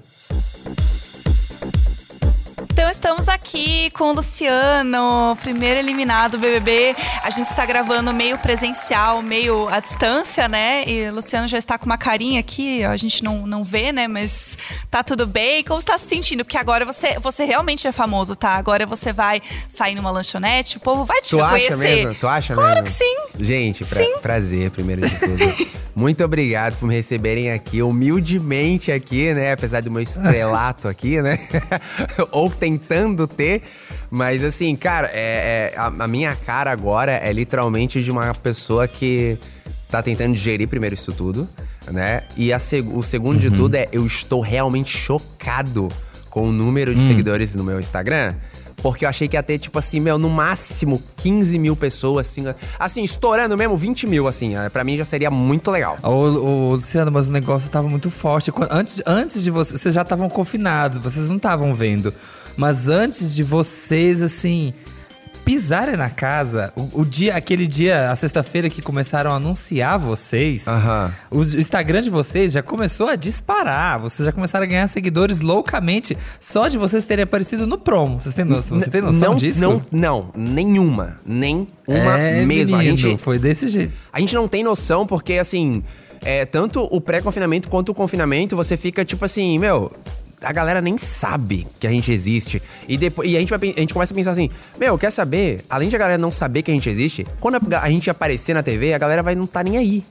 Então 2.89 3.12
estamos 3.13 3.27
aqui 3.30 3.91
com 3.91 4.06
o 4.06 4.13
Luciano, 4.13 5.38
primeiro 5.44 5.80
eliminado 5.80 6.31
do 6.31 6.39
BBB. 6.39 6.95
A 7.21 7.30
gente 7.30 7.45
está 7.45 7.63
gravando 7.63 8.12
meio 8.12 8.36
presencial, 8.39 9.21
meio 9.21 9.69
à 9.69 9.80
distância, 9.80 10.47
né? 10.47 10.83
E 10.88 11.07
o 11.07 11.13
Luciano 11.13 11.47
já 11.47 11.59
está 11.59 11.77
com 11.77 11.86
uma 11.86 12.00
carinha 12.00 12.39
aqui, 12.39 12.83
a 12.83 12.97
gente 12.97 13.24
não, 13.24 13.45
não 13.45 13.63
vê, 13.63 13.91
né? 13.91 14.07
Mas 14.07 14.57
tá 14.89 15.03
tudo 15.03 15.27
bem. 15.27 15.63
Como 15.63 15.80
você 15.80 15.86
tá 15.86 16.00
se 16.00 16.07
sentindo? 16.07 16.44
Porque 16.44 16.57
agora 16.57 16.83
você, 16.83 17.19
você 17.19 17.45
realmente 17.45 17.86
é 17.88 17.91
famoso, 17.91 18.36
tá? 18.36 18.56
Agora 18.56 18.88
você 18.88 19.13
vai 19.13 19.39
sair 19.68 19.94
numa 19.94 20.09
lanchonete, 20.09 20.77
o 20.77 20.80
povo 20.80 21.06
vai 21.06 21.21
te 21.21 21.30
Tu 21.30 21.39
acha 21.44 21.56
reconhecer. 21.57 21.95
mesmo? 22.06 22.15
Tu 22.15 22.27
acha 22.27 22.56
claro 22.56 22.81
mesmo? 22.81 22.85
que 22.85 22.92
sim. 22.92 23.15
Gente, 23.39 23.85
pra- 23.85 24.01
Sim. 24.03 24.18
prazer, 24.19 24.71
primeiro 24.71 25.07
de 25.07 25.15
tudo. 25.19 25.69
Muito 25.95 26.24
obrigado 26.24 26.77
por 26.77 26.88
me 26.88 26.95
receberem 26.95 27.51
aqui, 27.51 27.81
humildemente 27.81 28.89
aqui, 28.92 29.33
né? 29.33 29.51
Apesar 29.51 29.81
do 29.81 29.92
meu 29.92 30.01
estrelato 30.01 30.88
aqui, 30.88 31.21
né? 31.21 31.38
Ou 32.31 32.50
tentando 32.80 33.28
ter. 33.28 33.62
Mas 34.10 34.44
assim, 34.44 34.76
cara, 34.76 35.10
é, 35.14 35.74
é- 35.76 35.78
a, 35.78 35.88
a 35.88 36.08
minha 36.08 36.36
cara 36.36 36.72
agora 36.72 37.12
é 37.12 37.31
literalmente 37.31 38.02
de 38.04 38.10
uma 38.12 38.34
pessoa 38.34 38.88
que 38.88 39.38
tá 39.90 40.02
tentando 40.02 40.34
digerir 40.34 40.68
primeiro 40.68 40.94
isso 40.96 41.12
tudo, 41.12 41.48
né? 41.92 42.24
E 42.38 42.54
a 42.54 42.58
o 42.94 43.04
segundo 43.04 43.40
de 43.40 43.50
tudo 43.52 43.76
é 43.76 43.88
eu 43.92 44.06
estou 44.06 44.42
realmente 44.42 44.96
chocado 44.98 45.90
com 46.30 46.48
o 46.48 46.52
número 46.52 46.94
de 46.94 47.02
seguidores 47.02 47.56
no 47.56 47.64
meu 47.64 47.80
Instagram. 47.80 48.34
Porque 48.81 49.06
eu 49.06 49.10
achei 49.10 49.28
que 49.28 49.36
ia 49.36 49.44
ter, 49.44 49.58
tipo 49.58 49.78
assim, 49.78 50.00
meu, 50.00 50.18
no 50.18 50.30
máximo 50.30 51.02
15 51.18 51.60
mil 51.60 51.76
pessoas, 51.76 52.28
assim, 52.28 52.44
assim, 52.78 53.04
estourando 53.04 53.58
mesmo 53.58 53.76
20 53.78 54.08
mil, 54.08 54.28
assim. 54.28 54.56
eh, 54.56 54.70
Pra 54.70 54.84
mim 54.84 54.98
já 54.98 55.06
seria 55.06 55.30
muito 55.30 55.70
legal. 55.72 55.98
Ô, 56.02 56.08
ô, 56.10 56.76
Luciano, 56.76 57.12
mas 57.12 57.28
o 57.28 57.31
negócio 57.31 57.70
tava 57.70 57.90
muito 57.90 58.10
forte. 58.10 58.52
Antes, 58.70 59.02
antes 59.06 59.44
de 59.44 59.52
vocês, 59.52 59.80
vocês 59.80 59.94
já 59.94 60.02
estavam 60.02 60.30
confinados, 60.30 61.00
vocês 61.00 61.28
não 61.28 61.38
estavam 61.38 61.74
vendo. 61.74 62.14
Mas 62.56 62.88
antes 62.88 63.34
de 63.34 63.44
vocês, 63.44 64.22
assim, 64.22 64.74
pisarem 65.50 65.98
na 65.98 66.12
casa, 66.12 66.72
o, 66.75 67.01
o 67.01 67.04
dia, 67.04 67.36
aquele 67.36 67.66
dia, 67.66 68.12
a 68.12 68.16
sexta-feira 68.16 68.69
que 68.69 68.84
começaram 68.84 69.31
a 69.31 69.38
anunciar 69.38 69.98
vocês, 69.98 70.68
Aham. 70.68 71.12
o, 71.31 71.40
o 71.40 71.42
Instagram 71.42 72.01
de 72.01 72.10
vocês 72.12 72.51
já 72.51 72.62
começou 72.62 73.07
a 73.07 73.16
disparar. 73.16 74.00
Vocês 74.00 74.28
já 74.28 74.31
começaram 74.31 74.66
a 74.66 74.68
ganhar 74.68 74.88
seguidores 74.88 75.42
loucamente 75.42 76.16
só 76.40 76.68
de 76.68 76.78
vocês 76.78 77.04
terem 77.04 77.24
aparecido 77.24 77.66
no 77.66 77.80
promo. 77.80 78.22
Vocês 78.22 78.36
têm 78.36 78.46
noção, 78.46 78.80
você 78.80 78.92
tem 78.92 79.01
noção 79.01 79.31
não, 79.31 79.36
disso? 79.36 79.60
Não, 79.60 79.81
não, 79.92 80.30
nenhuma. 80.36 81.18
Nem 81.25 81.68
uma 81.88 82.19
é, 82.19 82.45
mesmo. 82.45 82.78
Menino, 82.78 82.78
a, 82.78 82.84
gente, 82.84 83.18
foi 83.18 83.40
desse 83.40 83.69
jeito. 83.69 83.92
a 84.13 84.19
gente 84.19 84.36
não 84.36 84.48
tem 84.48 84.63
noção 84.63 85.07
porque, 85.07 85.34
assim, 85.34 85.81
é, 86.22 86.45
tanto 86.45 86.84
o 86.92 87.02
pré-confinamento 87.02 87.69
quanto 87.69 87.90
o 87.90 87.95
confinamento, 87.95 88.56
você 88.56 88.78
fica 88.78 89.04
tipo 89.04 89.25
assim, 89.25 89.57
meu. 89.57 89.92
A 90.41 90.53
galera 90.53 90.81
nem 90.81 90.97
sabe 90.97 91.68
que 91.80 91.86
a 91.86 91.89
gente 91.89 92.12
existe. 92.12 92.62
E, 92.88 92.97
depois, 92.97 93.30
e 93.30 93.36
a, 93.36 93.39
gente 93.39 93.50
vai, 93.50 93.59
a 93.75 93.80
gente 93.80 93.94
começa 93.94 94.13
a 94.13 94.15
pensar 94.15 94.31
assim: 94.31 94.50
Meu, 94.77 94.97
quer 94.97 95.12
saber? 95.12 95.65
Além 95.69 95.89
de 95.89 95.95
a 95.95 96.00
galera 96.00 96.18
não 96.18 96.31
saber 96.31 96.62
que 96.62 96.71
a 96.71 96.74
gente 96.74 96.89
existe, 96.89 97.25
quando 97.39 97.56
a, 97.75 97.81
a 97.81 97.89
gente 97.89 98.09
aparecer 98.09 98.53
na 98.53 98.63
TV, 98.63 98.94
a 98.94 98.97
galera 98.97 99.21
vai 99.21 99.36
não 99.36 99.45
estar 99.45 99.63
nem 99.63 99.77
aí. 99.77 100.06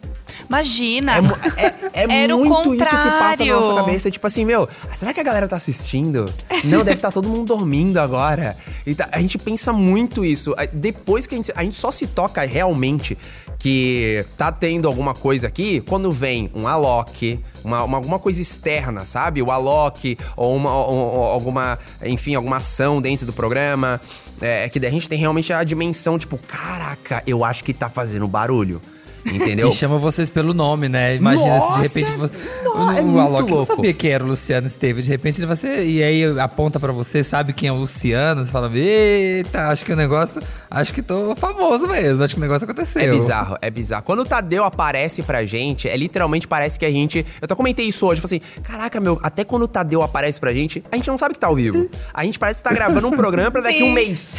Imagina. 0.48 1.12
É, 1.56 1.64
é- 1.66 1.74
é 2.04 2.06
Era 2.24 2.36
o 2.36 2.44
muito 2.44 2.74
isso 2.74 2.84
que 2.84 2.90
passa 2.90 2.96
na 3.06 3.10
contrário. 3.28 3.56
nossa 3.56 3.74
cabeça. 3.74 4.10
Tipo 4.10 4.26
assim, 4.26 4.44
meu, 4.44 4.68
será 4.96 5.12
que 5.14 5.20
a 5.20 5.22
galera 5.24 5.46
tá 5.48 5.56
assistindo? 5.56 6.32
Não, 6.64 6.78
deve 6.78 6.94
estar 6.94 7.10
todo 7.12 7.28
mundo 7.28 7.44
dormindo 7.44 7.98
agora. 7.98 8.56
E 8.86 8.94
tá- 8.94 9.08
a 9.12 9.20
gente 9.20 9.38
pensa 9.38 9.72
muito 9.72 10.24
isso. 10.24 10.54
Depois 10.72 11.26
que 11.26 11.34
a 11.34 11.38
gente, 11.38 11.52
a 11.54 11.62
gente 11.62 11.76
só 11.76 11.90
se 11.90 12.06
toca 12.06 12.44
realmente 12.46 13.16
que 13.58 14.24
tá 14.36 14.52
tendo 14.52 14.86
alguma 14.86 15.14
coisa 15.14 15.48
aqui 15.48 15.80
quando 15.80 16.12
vem 16.12 16.48
um 16.54 16.68
Alok, 16.68 17.40
uma, 17.64 17.82
uma- 17.82 17.96
alguma 17.98 18.18
coisa 18.18 18.40
externa, 18.40 19.04
sabe? 19.04 19.42
O 19.42 19.50
Alok, 19.50 20.16
ou, 20.36 20.54
uma, 20.54 20.74
ou- 20.76 21.14
ou 21.16 21.24
alguma, 21.24 21.78
enfim, 22.04 22.34
alguma 22.34 22.58
ação 22.58 23.00
dentro 23.00 23.26
do 23.26 23.32
programa. 23.32 24.00
É, 24.40 24.68
que 24.68 24.78
daí 24.78 24.88
a 24.90 24.92
gente 24.92 25.08
tem 25.08 25.18
realmente 25.18 25.52
a 25.52 25.64
dimensão, 25.64 26.16
tipo, 26.16 26.38
caraca, 26.38 27.20
eu 27.26 27.44
acho 27.44 27.64
que 27.64 27.72
tá 27.74 27.88
fazendo 27.90 28.28
barulho. 28.28 28.80
Entendeu? 29.24 29.68
E 29.68 29.72
chama 29.72 29.98
vocês 29.98 30.30
pelo 30.30 30.54
nome, 30.54 30.88
né? 30.88 31.16
Imagina 31.16 31.60
se 31.60 31.72
de 31.74 31.82
repente 31.82 32.16
Nossa, 32.16 32.28
você. 32.28 32.38
no- 32.64 32.92
é 32.98 33.02
o 33.02 33.20
Alok 33.20 33.50
não 33.50 33.66
sabia 33.66 33.92
quem 33.92 34.10
era 34.10 34.24
o 34.24 34.26
Luciano 34.26 34.66
Esteves. 34.66 35.04
De 35.04 35.10
repente 35.10 35.44
você. 35.44 35.84
E 35.84 36.02
aí 36.02 36.38
aponta 36.40 36.78
pra 36.80 36.92
você, 36.92 37.22
sabe 37.24 37.52
quem 37.52 37.68
é 37.68 37.72
o 37.72 37.76
Luciano. 37.76 38.44
Você 38.44 38.50
fala, 38.50 38.70
eita, 38.74 39.68
acho 39.68 39.84
que 39.84 39.92
o 39.92 39.96
negócio. 39.96 40.42
Acho 40.70 40.92
que 40.94 41.02
tô 41.02 41.34
famoso 41.36 41.86
mesmo. 41.88 42.22
Acho 42.22 42.34
que 42.34 42.40
o 42.40 42.42
negócio 42.42 42.64
aconteceu. 42.64 43.02
É 43.02 43.08
bizarro, 43.08 43.56
é 43.60 43.70
bizarro. 43.70 44.02
Quando 44.04 44.20
o 44.20 44.24
Tadeu 44.24 44.64
aparece 44.64 45.22
pra 45.22 45.44
gente, 45.44 45.88
é 45.88 45.96
literalmente 45.96 46.46
parece 46.48 46.78
que 46.78 46.84
a 46.86 46.90
gente. 46.90 47.18
Eu 47.18 47.44
até 47.44 47.54
comentei 47.54 47.86
isso 47.86 48.06
hoje, 48.06 48.20
falei 48.20 48.40
assim: 48.44 48.60
caraca, 48.62 49.00
meu, 49.00 49.18
até 49.22 49.44
quando 49.44 49.62
o 49.64 49.68
Tadeu 49.68 50.02
aparece 50.02 50.38
pra 50.40 50.52
gente, 50.52 50.82
a 50.90 50.96
gente 50.96 51.08
não 51.08 51.18
sabe 51.18 51.34
que 51.34 51.40
tá 51.40 51.46
ao 51.48 51.54
vivo. 51.56 51.88
A 52.14 52.24
gente 52.24 52.38
parece 52.38 52.58
que 52.62 52.68
tá 52.68 52.72
gravando 52.74 53.08
um 53.08 53.12
programa 53.16 53.50
pra 53.50 53.60
daqui 53.60 53.78
Sim. 53.78 53.90
um 53.90 53.92
mês. 53.92 54.36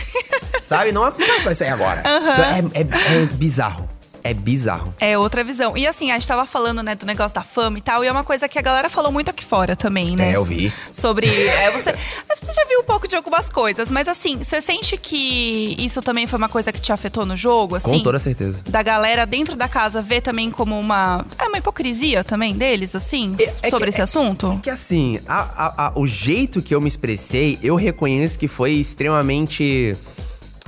Sabe? 0.62 0.92
Não 0.92 1.06
é 1.06 1.12
porque 1.12 1.26
vai 1.42 1.56
sair 1.56 1.70
agora. 1.70 2.02
Então 2.02 2.46
é, 2.46 2.82
é- 2.82 3.24
é 3.24 3.26
bizarro. 3.26 3.90
É 4.24 4.34
bizarro. 4.34 4.94
É 5.00 5.18
outra 5.18 5.44
visão. 5.44 5.76
E 5.78 5.86
assim, 5.88 6.12
a 6.12 6.14
gente 6.16 6.28
tava 6.28 6.46
falando, 6.46 6.82
né, 6.84 6.96
do 6.96 7.06
negócio 7.06 7.34
da 7.36 7.44
fama 7.44 7.78
e 7.78 7.82
tal, 7.82 8.04
e 8.04 8.08
é 8.08 8.12
uma 8.12 8.24
coisa 8.24 8.48
que 8.50 8.58
a 8.58 8.62
galera 8.62 8.90
falou 8.90 9.12
muito 9.12 9.30
aqui 9.30 9.46
fora 9.46 9.76
também, 9.76 10.16
né? 10.16 10.32
É, 10.32 10.36
eu 10.36 10.44
vi. 10.46 10.72
Sobre. 10.92 11.28
é, 11.28 11.72
você, 11.72 11.94
você 11.94 12.54
já 12.54 12.66
viu 12.68 12.80
um 12.82 12.84
pouco 12.84 13.08
de 13.08 13.16
algumas 13.16 13.50
coisas, 13.50 13.90
mas 13.90 14.08
assim, 14.08 14.38
você 14.38 14.62
sente 14.62 14.98
que 14.98 15.76
isso 15.80 16.02
também 16.02 16.28
foi 16.28 16.38
uma 16.38 16.50
coisa 16.50 16.72
que 16.72 16.80
te 16.80 16.92
afetou 16.92 17.26
no 17.26 17.36
jogo, 17.38 17.76
assim? 17.76 17.90
Com 17.90 18.00
toda 18.04 18.20
certeza. 18.20 18.62
Da 18.68 18.82
galera 18.84 19.26
dentro 19.26 19.56
da 19.56 19.68
casa 19.68 20.02
ver 20.02 20.22
também 20.22 20.50
como 20.52 20.80
uma. 20.80 21.26
É 21.38 21.48
uma 21.48 21.58
hipocrisia 21.58 22.24
também 22.24 22.54
deles, 22.56 22.96
assim? 22.96 23.36
É- 23.40 23.54
é 23.64 23.70
sobre 23.70 23.86
que- 23.86 23.90
esse 23.92 24.02
assunto? 24.02 24.60
Que 24.64 24.70
assim, 24.70 25.20
a- 25.28 25.48
a- 25.56 25.86
a- 25.88 25.92
o 25.96 26.06
jeito 26.08 26.62
que 26.62 26.74
eu 26.76 26.82
me 26.82 26.88
expressei, 26.88 27.58
eu 27.62 27.76
reconheço 27.76 28.38
que 28.40 28.48
foi 28.48 28.72
extremamente. 28.74 29.96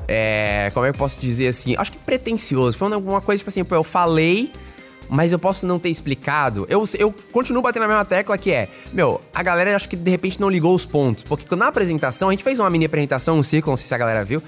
É, 0.08 0.70
como 0.74 0.86
é 0.86 0.90
que 0.92 0.96
eu 0.96 1.00
posso 1.00 1.20
dizer 1.20 1.48
assim? 1.48 1.76
Acho 1.78 1.92
que 1.92 1.98
pretencioso. 1.98 2.78
Foi 2.78 2.92
alguma 2.92 3.22
coisa 3.22 3.40
tipo 3.40 3.50
assim, 3.50 3.64
pô, 3.64 3.76
eu 3.76 3.84
falei, 3.84 4.52
mas 5.10 5.32
eu 5.32 5.40
posso 5.40 5.68
não 5.68 5.78
ter 5.78 5.90
explicado. 5.90 6.66
Eu, 6.70 6.86
eu 6.98 7.14
continuo 7.32 7.62
batendo 7.62 7.84
na 7.84 7.88
mesma 7.90 8.06
tecla 8.06 8.38
que 8.38 8.52
é, 8.52 8.70
meu, 8.94 9.22
a 9.34 9.44
galera 9.44 9.76
acho 9.76 9.90
que 9.90 9.96
de 9.96 10.10
repente 10.10 10.40
não 10.40 10.50
ligou 10.50 10.74
os 10.74 10.86
pontos. 10.86 11.24
Porque 11.24 11.54
na 11.56 11.68
apresentação, 11.68 12.30
a 12.30 12.32
gente 12.32 12.44
fez 12.44 12.60
uma 12.60 12.70
mini 12.70 12.86
apresentação, 12.86 13.38
um 13.38 13.44
ciclo, 13.44 13.72
não 13.72 13.78
sei 13.78 13.88
se 13.88 13.94
a 13.94 13.98
galera 13.98 14.24
viu, 14.24 14.42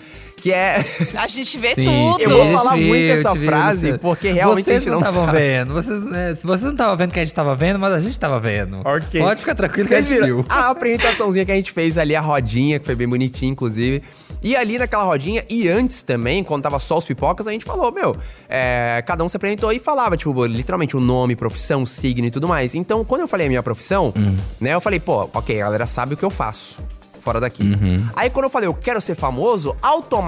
que 0.43 0.51
é. 0.51 0.83
A 1.15 1.25
gente 1.29 1.57
vê 1.57 1.73
Sim, 1.73 1.85
tudo. 1.85 2.21
Eu 2.21 2.29
vou 2.29 2.57
falar 2.57 2.75
te 2.75 2.83
muito 2.83 2.99
vi, 3.01 3.09
essa 3.11 3.33
vi, 3.33 3.45
frase, 3.45 3.97
porque 3.97 4.29
realmente 4.29 4.65
vocês 4.65 4.77
a 4.77 4.79
gente 4.81 4.89
não 4.91 4.99
estavam 4.99 5.25
sabe. 5.25 5.37
vendo. 5.37 5.73
Vocês, 5.73 6.03
né, 6.03 6.33
se 6.35 6.45
vocês 6.45 6.61
não 6.61 6.71
estavam 6.71 6.97
vendo 6.97 7.13
que 7.13 7.19
a 7.19 7.23
gente 7.23 7.33
tava 7.33 7.55
vendo, 7.55 7.79
mas 7.79 7.93
a 7.93 7.99
gente 8.01 8.19
tava 8.19 8.39
vendo. 8.41 8.81
Ok. 8.83 9.21
Pode 9.21 9.39
ficar 9.39 9.55
tranquilo 9.55 9.87
que 9.87 9.95
a 9.95 10.01
gente 10.01 10.21
viu. 10.21 10.45
a 10.49 10.69
apresentaçãozinha 10.69 11.45
que 11.45 11.51
a 11.53 11.55
gente 11.55 11.71
fez 11.71 11.97
ali, 11.97 12.13
a 12.13 12.19
rodinha, 12.19 12.77
que 12.77 12.85
foi 12.85 12.93
bem 12.93 13.07
bonitinha, 13.07 13.49
inclusive. 13.51 14.03
E 14.43 14.53
ali 14.57 14.77
naquela 14.77 15.03
rodinha, 15.05 15.45
e 15.49 15.69
antes 15.69 16.03
também, 16.03 16.43
quando 16.43 16.63
tava 16.63 16.77
só 16.77 16.97
os 16.97 17.05
pipocas, 17.05 17.47
a 17.47 17.51
gente 17.51 17.63
falou, 17.63 17.89
meu, 17.93 18.13
é, 18.49 19.01
cada 19.07 19.23
um 19.23 19.29
se 19.29 19.37
apresentou 19.37 19.71
e 19.71 19.79
falava, 19.79 20.17
tipo, 20.17 20.45
literalmente 20.45 20.97
o 20.97 20.99
nome, 20.99 21.37
profissão, 21.37 21.85
signo 21.85 22.27
e 22.27 22.31
tudo 22.31 22.49
mais. 22.49 22.75
Então, 22.75 23.05
quando 23.05 23.21
eu 23.21 23.27
falei 23.29 23.45
a 23.45 23.49
minha 23.49 23.63
profissão, 23.63 24.11
Hum. 24.13 24.35
né, 24.59 24.73
eu 24.73 24.81
falei, 24.81 24.99
pô, 24.99 25.29
ok, 25.33 25.61
a 25.61 25.65
galera 25.65 25.87
sabe 25.87 26.15
o 26.15 26.17
que 26.17 26.25
eu 26.25 26.29
faço. 26.29 26.83
Fora 27.23 27.39
daqui. 27.39 27.63
Uhum. 27.63 28.05
Aí 28.15 28.29
quando 28.29 28.45
eu 28.45 28.49
falei, 28.49 28.67
eu 28.67 28.73
quero 28.73 28.99
ser 29.01 29.15
famoso, 29.15 29.75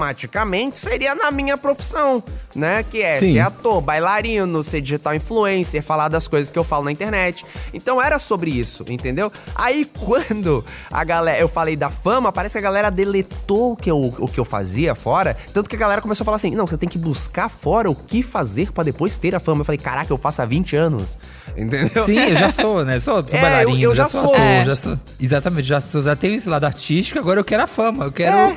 automaticamente 0.00 0.78
seria 0.78 1.14
na 1.14 1.30
minha 1.30 1.56
profissão, 1.56 2.22
né? 2.54 2.82
Que 2.82 3.02
é 3.02 3.18
Sim. 3.18 3.34
ser 3.34 3.40
ator, 3.40 3.80
bailarino, 3.80 4.62
ser 4.64 4.80
digital 4.80 5.14
influencer, 5.14 5.82
falar 5.82 6.08
das 6.08 6.26
coisas 6.28 6.50
que 6.50 6.58
eu 6.58 6.64
falo 6.64 6.84
na 6.84 6.92
internet. 6.92 7.44
Então 7.72 8.00
era 8.00 8.18
sobre 8.18 8.50
isso, 8.50 8.84
entendeu? 8.88 9.30
Aí 9.54 9.84
quando 9.98 10.64
a 10.90 11.04
galera, 11.04 11.38
eu 11.38 11.48
falei 11.48 11.76
da 11.76 11.90
fama, 11.90 12.32
parece 12.32 12.52
que 12.52 12.58
a 12.58 12.62
galera 12.62 12.90
deletou 12.90 13.72
o 13.72 13.76
que 13.76 13.90
eu, 13.90 14.14
o 14.18 14.28
que 14.28 14.38
eu 14.40 14.44
fazia 14.44 14.94
fora. 14.94 15.36
Tanto 15.52 15.68
que 15.68 15.76
a 15.76 15.78
galera 15.78 16.00
começou 16.02 16.24
a 16.24 16.26
falar 16.26 16.36
assim: 16.36 16.50
não, 16.52 16.66
você 16.66 16.76
tem 16.76 16.88
que 16.88 16.98
buscar 16.98 17.48
fora 17.48 17.90
o 17.90 17.94
que 17.94 18.22
fazer 18.22 18.72
pra 18.72 18.82
depois 18.84 19.18
ter 19.18 19.34
a 19.34 19.40
fama. 19.40 19.60
Eu 19.60 19.64
falei, 19.64 19.78
caraca, 19.78 20.12
eu 20.12 20.18
faço 20.18 20.42
há 20.42 20.46
20 20.46 20.76
anos. 20.76 21.18
Entendeu? 21.56 22.04
Sim, 22.06 22.18
eu 22.18 22.36
já 22.36 22.52
sou, 22.52 22.84
né? 22.84 23.00
Sou, 23.00 23.22
sou 23.26 23.38
É, 23.38 23.40
bailarino, 23.40 23.76
eu- 23.78 23.90
eu 23.90 23.94
já, 23.94 24.04
já 24.04 24.08
sou 24.10 24.20
sou. 24.22 24.34
ator, 24.34 24.40
É. 24.46 24.64
já 24.64 24.76
sou. 24.76 24.98
Exatamente, 25.20 25.66
já, 25.68 25.80
já 26.02 26.16
tenho 26.16 26.34
esse 26.34 26.48
lado 26.48 26.64
artístico, 26.64 26.85
agora 27.18 27.40
eu 27.40 27.44
quero 27.44 27.62
a 27.62 27.66
fama. 27.66 28.04
Eu 28.04 28.12
quero 28.12 28.36
É. 28.36 28.56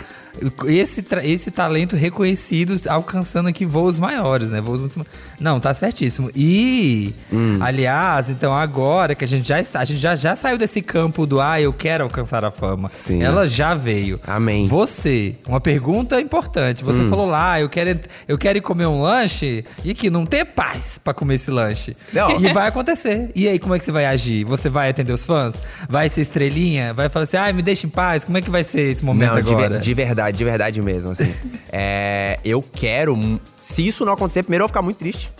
esse, 0.67 1.03
esse 1.24 1.51
talento 1.51 1.95
reconhecido 1.95 2.79
alcançando 2.88 3.50
aqui 3.50 3.65
voos 3.65 3.98
maiores, 4.00 4.50
né? 4.50 4.62
Voos 4.62 4.79
muito... 4.79 5.05
Não, 5.39 5.59
tá 5.59 5.74
certíssimo. 5.74 6.29
E, 6.36 7.13
Hum. 7.31 7.57
aliás, 7.62 8.29
então 8.29 8.53
agora 8.53 9.15
que 9.15 9.24
a 9.24 9.27
gente 9.27 9.48
já 9.48 9.59
está, 9.59 9.79
a 9.79 9.86
gente 9.86 10.00
já, 10.00 10.15
já 10.15 10.36
saiu 10.36 10.57
desse 10.57 10.81
campo 10.81 11.25
do 11.25 11.39
ah, 11.41 11.59
eu 11.62 11.71
quero 11.74 12.03
alcançar 12.03 12.43
a 12.43 12.51
fama. 12.51 12.89
Sim. 12.89 13.24
Ela 13.24 13.48
já 13.48 13.74
veio. 13.74 14.19
Amém. 14.27 14.67
Você, 14.67 15.36
uma 15.48 15.62
pergunta 15.62 16.19
importante. 16.19 16.83
Você 16.83 17.00
Hum. 17.00 17.09
falou 17.09 17.25
lá, 17.25 17.59
eu 17.59 17.69
quero, 17.69 18.00
eu 18.27 18.38
quero 18.38 18.57
ir 18.57 18.62
comer 18.62 18.86
um 18.88 19.01
lanche 19.01 19.63
e 19.83 19.93
que 19.93 20.09
não 20.09 20.25
ter 20.25 20.45
paz 20.45 20.98
pra 21.01 21.13
comer 21.13 21.36
esse 21.36 21.50
lanche. 21.51 21.95
Não. 22.13 22.39
E 22.39 22.51
vai 22.53 22.67
acontecer. 22.67 23.31
E 23.36 23.48
aí, 23.48 23.57
como 23.59 23.74
é 23.75 23.79
que 23.79 23.86
você 23.86 23.91
vai 23.91 24.05
agir? 24.05 24.43
Você 24.43 24.69
vai 24.69 24.89
atender 24.89 25.13
os 25.13 25.25
fãs? 25.25 25.55
Vai 25.88 26.09
ser 26.09 26.21
estrelinha? 26.21 26.93
Vai 26.93 27.09
falar 27.09 27.24
assim, 27.24 27.38
ai, 27.38 27.53
me 27.53 27.62
deixa 27.62 27.88
em 27.88 27.89
paz? 27.89 28.24
Como 28.24 28.38
é 28.38 28.41
que 28.41 28.50
vai 28.50 28.63
ser 28.63 28.81
esse 28.91 29.03
momento 29.03 29.36
Não, 29.36 29.41
de, 29.41 29.53
agora? 29.53 29.79
de 29.79 29.93
verdade, 29.93 30.18
de 30.31 30.43
verdade 30.43 30.81
mesmo, 30.81 31.11
assim. 31.11 31.33
é, 31.71 32.39
eu 32.43 32.61
quero. 32.61 33.17
Se 33.61 33.88
isso 33.88 34.05
não 34.05 34.13
acontecer, 34.13 34.43
primeiro 34.43 34.63
eu 34.63 34.67
vou 34.67 34.69
ficar 34.69 34.81
muito 34.81 34.97
triste. 34.97 35.31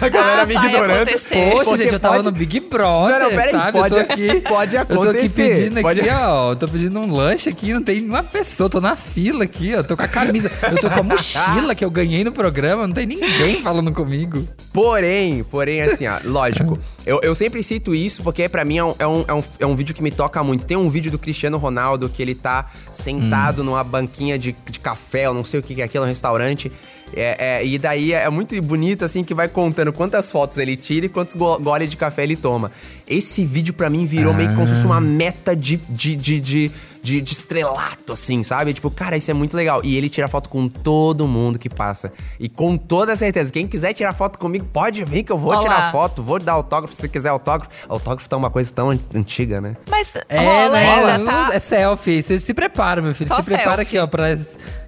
A 0.00 0.08
galera 0.08 0.42
Ah, 0.42 0.46
me 0.46 0.54
ignorando. 0.54 0.92
acontecer. 1.02 1.34
Poxa, 1.50 1.64
Porque 1.64 1.82
gente, 1.82 1.92
eu 1.94 1.98
tava 2.00 2.14
pode- 2.14 2.26
no 2.26 2.32
Big 2.32 2.60
Brother, 2.60 3.18
Não, 3.18 3.24
não, 3.24 3.30
peraí, 3.30 3.50
sabe? 3.50 3.72
pode- 3.72 3.94
eu 3.98 4.06
tô 4.06 4.12
aqui, 4.12 4.40
pode 4.48 4.76
Eu 4.76 4.86
tô 4.86 4.92
aqui 4.94 5.02
acontecer, 5.08 5.48
pedindo 5.56 5.82
pode- 5.82 6.00
aqui, 6.00 6.10
ó. 6.10 6.50
Eu 6.52 6.56
tô 6.56 6.68
pedindo 6.68 7.00
um 7.00 7.12
lanche 7.12 7.48
aqui, 7.50 7.72
não 7.74 7.82
tem 7.82 7.96
nenhuma 8.00 8.22
pessoa. 8.22 8.70
Tô 8.70 8.80
na 8.80 8.94
fila 8.94 9.42
aqui, 9.44 9.74
ó. 9.74 9.82
Tô 9.82 9.96
com 9.96 10.02
a 10.04 10.08
camisa. 10.08 10.50
Eu 10.70 10.78
tô 10.80 10.88
com 10.88 11.00
a 11.00 11.02
mochila 11.02 11.74
que 11.74 11.84
eu 11.84 11.90
ganhei 11.90 12.22
no 12.22 12.30
programa. 12.30 12.86
Não 12.86 12.94
tem 12.94 13.04
ninguém 13.06 13.56
falando 13.56 13.92
comigo. 13.92 14.46
Porém, 14.72 15.42
porém, 15.44 15.82
assim, 15.82 16.06
ó, 16.06 16.18
lógico. 16.24 16.78
Eu, 17.06 17.20
eu 17.22 17.34
sempre 17.34 17.62
cito 17.62 17.94
isso 17.94 18.22
porque 18.22 18.48
pra 18.48 18.64
mim 18.64 18.78
é 18.78 18.84
um, 18.84 18.94
é, 18.98 19.06
um, 19.06 19.24
é, 19.28 19.34
um, 19.34 19.42
é 19.60 19.66
um 19.66 19.76
vídeo 19.76 19.94
que 19.94 20.02
me 20.02 20.10
toca 20.10 20.42
muito. 20.42 20.64
Tem 20.64 20.74
um 20.74 20.88
vídeo 20.88 21.10
do 21.10 21.18
Cristiano 21.18 21.58
Ronaldo 21.58 22.08
que 22.08 22.22
ele 22.22 22.34
tá 22.34 22.64
sentado 22.90 23.62
numa 23.62 23.84
banquinha 23.84 24.38
de, 24.38 24.56
de 24.70 24.80
café, 24.80 25.26
eu 25.26 25.34
não 25.34 25.44
sei 25.44 25.60
o 25.60 25.62
que 25.62 25.74
que 25.74 25.82
é 25.82 25.84
aquilo, 25.84 26.04
um 26.04 26.08
restaurante. 26.08 26.72
É, 27.16 27.36
é, 27.60 27.66
e 27.66 27.78
daí 27.78 28.12
é 28.12 28.28
muito 28.30 28.60
bonito, 28.62 29.04
assim, 29.04 29.22
que 29.24 29.34
vai 29.34 29.48
contando 29.48 29.92
quantas 29.92 30.30
fotos 30.30 30.58
ele 30.58 30.76
tira 30.76 31.06
e 31.06 31.08
quantos 31.08 31.34
go 31.34 31.58
gole 31.58 31.86
de 31.86 31.96
café 31.96 32.22
ele 32.22 32.36
toma. 32.36 32.70
Esse 33.06 33.44
vídeo 33.44 33.74
pra 33.74 33.90
mim 33.90 34.06
virou 34.06 34.32
meio 34.32 34.48
que 34.50 34.54
como 34.54 34.66
se 34.66 34.74
fosse 34.74 34.86
uma 34.86 35.00
meta 35.00 35.54
de, 35.54 35.76
de, 35.90 36.16
de, 36.16 36.40
de, 36.40 36.72
de, 37.02 37.20
de 37.20 37.32
estrelato, 37.32 38.14
assim, 38.14 38.42
sabe? 38.42 38.72
Tipo, 38.72 38.90
cara, 38.90 39.14
isso 39.16 39.30
é 39.30 39.34
muito 39.34 39.54
legal. 39.56 39.82
E 39.84 39.94
ele 39.96 40.08
tira 40.08 40.26
foto 40.26 40.48
com 40.48 40.68
todo 40.68 41.28
mundo 41.28 41.58
que 41.58 41.68
passa. 41.68 42.10
E 42.40 42.48
com 42.48 42.78
toda 42.78 43.14
certeza, 43.14 43.52
quem 43.52 43.66
quiser 43.66 43.92
tirar 43.92 44.14
foto 44.14 44.38
comigo, 44.38 44.64
pode 44.72 45.04
vir 45.04 45.22
que 45.22 45.30
eu 45.30 45.36
vou 45.38 45.50
Olá. 45.52 45.60
tirar 45.62 45.92
foto, 45.92 46.22
vou 46.22 46.38
dar 46.40 46.52
autógrafo 46.54 46.94
se 46.94 47.02
você 47.02 47.08
quiser 47.08 47.28
autógrafo. 47.28 47.70
Autógrafo 47.88 48.26
tá 48.28 48.36
uma 48.38 48.50
coisa 48.50 48.72
tão 48.72 48.88
an- 48.90 48.98
antiga, 49.14 49.60
né? 49.60 49.76
Mas 49.90 50.14
É, 50.28 50.38
rola 50.38 50.72
né? 50.72 51.18
Não- 51.18 51.26
tá? 51.26 51.50
É 51.52 51.58
selfie. 51.60 52.22
Você 52.22 52.38
se 52.40 52.54
prepara, 52.54 53.02
meu 53.02 53.14
filho. 53.14 53.28
Só 53.28 53.42
se 53.42 53.50
prepara 53.50 53.82
selfie. 53.82 53.82
aqui, 53.82 53.98
ó, 53.98 54.06
pra 54.06 54.36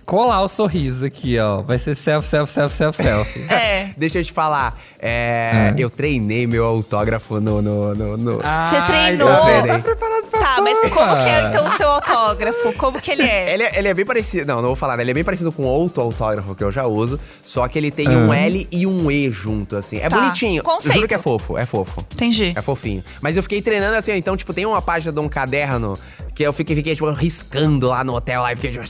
colar 0.07 0.41
o 0.43 0.49
sorriso 0.49 1.05
aqui, 1.05 1.39
ó. 1.39 1.61
Vai 1.63 1.79
ser 1.79 1.95
selfie, 1.97 2.31
selfie, 2.31 2.55
selfie, 2.55 2.77
selfie, 2.77 3.03
selfie. 3.03 3.47
É. 3.53 3.91
Deixa 3.97 4.19
eu 4.21 4.25
te 4.25 4.33
falar, 4.33 4.79
é, 5.01 5.75
eu 5.79 5.89
treinei 5.91 6.47
meu 6.47 6.65
autógrafo 6.65 7.41
no. 7.41 7.61
no, 7.63 7.95
no, 7.95 8.17
no- 8.17 8.37
Você 8.37 8.43
Ai, 8.45 8.87
treinou? 8.87 9.29
tá 9.29 9.41
treinei. 9.45 9.73
Tá 9.73 9.79
preparado 9.81 10.27
pra 10.31 10.39
Tá, 10.41 10.63
mas 10.63 10.79
fama. 10.79 10.91
como 10.95 11.17
que 11.25 11.29
é 11.31 11.49
então 11.49 11.67
o 11.67 11.71
seu 11.71 11.89
autógrafo? 11.91 12.73
Como 12.75 13.01
que 13.01 13.11
ele 13.11 13.23
é? 13.23 13.53
Ele 13.57 13.63
é, 13.63 13.79
ele 13.79 13.89
é 13.89 13.95
bem 13.95 14.05
parecido. 14.05 14.47
Não, 14.47 14.57
não 14.57 14.69
vou 14.69 14.77
falar. 14.77 14.97
né? 14.97 15.03
Ele 15.03 15.11
é 15.11 15.15
bem 15.15 15.25
parecido 15.25 15.51
com 15.51 15.63
outro 15.65 16.03
autógrafo 16.03 16.55
que 16.55 16.63
eu 16.63 16.71
já 16.71 16.87
uso. 16.87 17.19
Só 17.45 17.67
que 17.69 17.79
ele 17.79 17.91
tem 17.91 18.09
um 18.09 18.33
L 18.33 18.69
e 18.71 18.87
um 18.87 19.11
E 19.11 19.31
junto, 19.31 19.77
assim. 19.77 19.97
É 19.99 20.09
Tá. 20.09 20.17
bonitinho. 20.21 20.63
Conceito. 20.63 20.95
Juro 20.95 21.09
que 21.09 21.15
é 21.15 21.19
fofo, 21.19 21.57
é 21.59 21.65
fofo. 21.67 22.05
Entendi. 22.13 22.53
É 22.55 22.61
fofinho. 22.63 23.03
Mas 23.21 23.37
eu 23.37 23.43
fiquei 23.43 23.61
treinando 23.63 23.97
assim, 23.97 24.13
então, 24.13 24.37
tipo, 24.37 24.53
tem 24.55 24.67
uma 24.67 24.81
página 24.83 25.11
de 25.13 25.19
um 25.21 25.29
caderno 25.29 25.99
que 26.35 26.43
eu 26.43 26.53
fiquei, 26.53 26.77
fiquei 26.77 26.95
tipo, 26.95 27.11
riscando 27.13 27.89
lá 27.89 28.05
no 28.05 28.15
hotel 28.15 28.43
lá 28.43 28.53
e 28.53 28.57
fiquei. 28.57 28.73
tipo, 28.73 28.85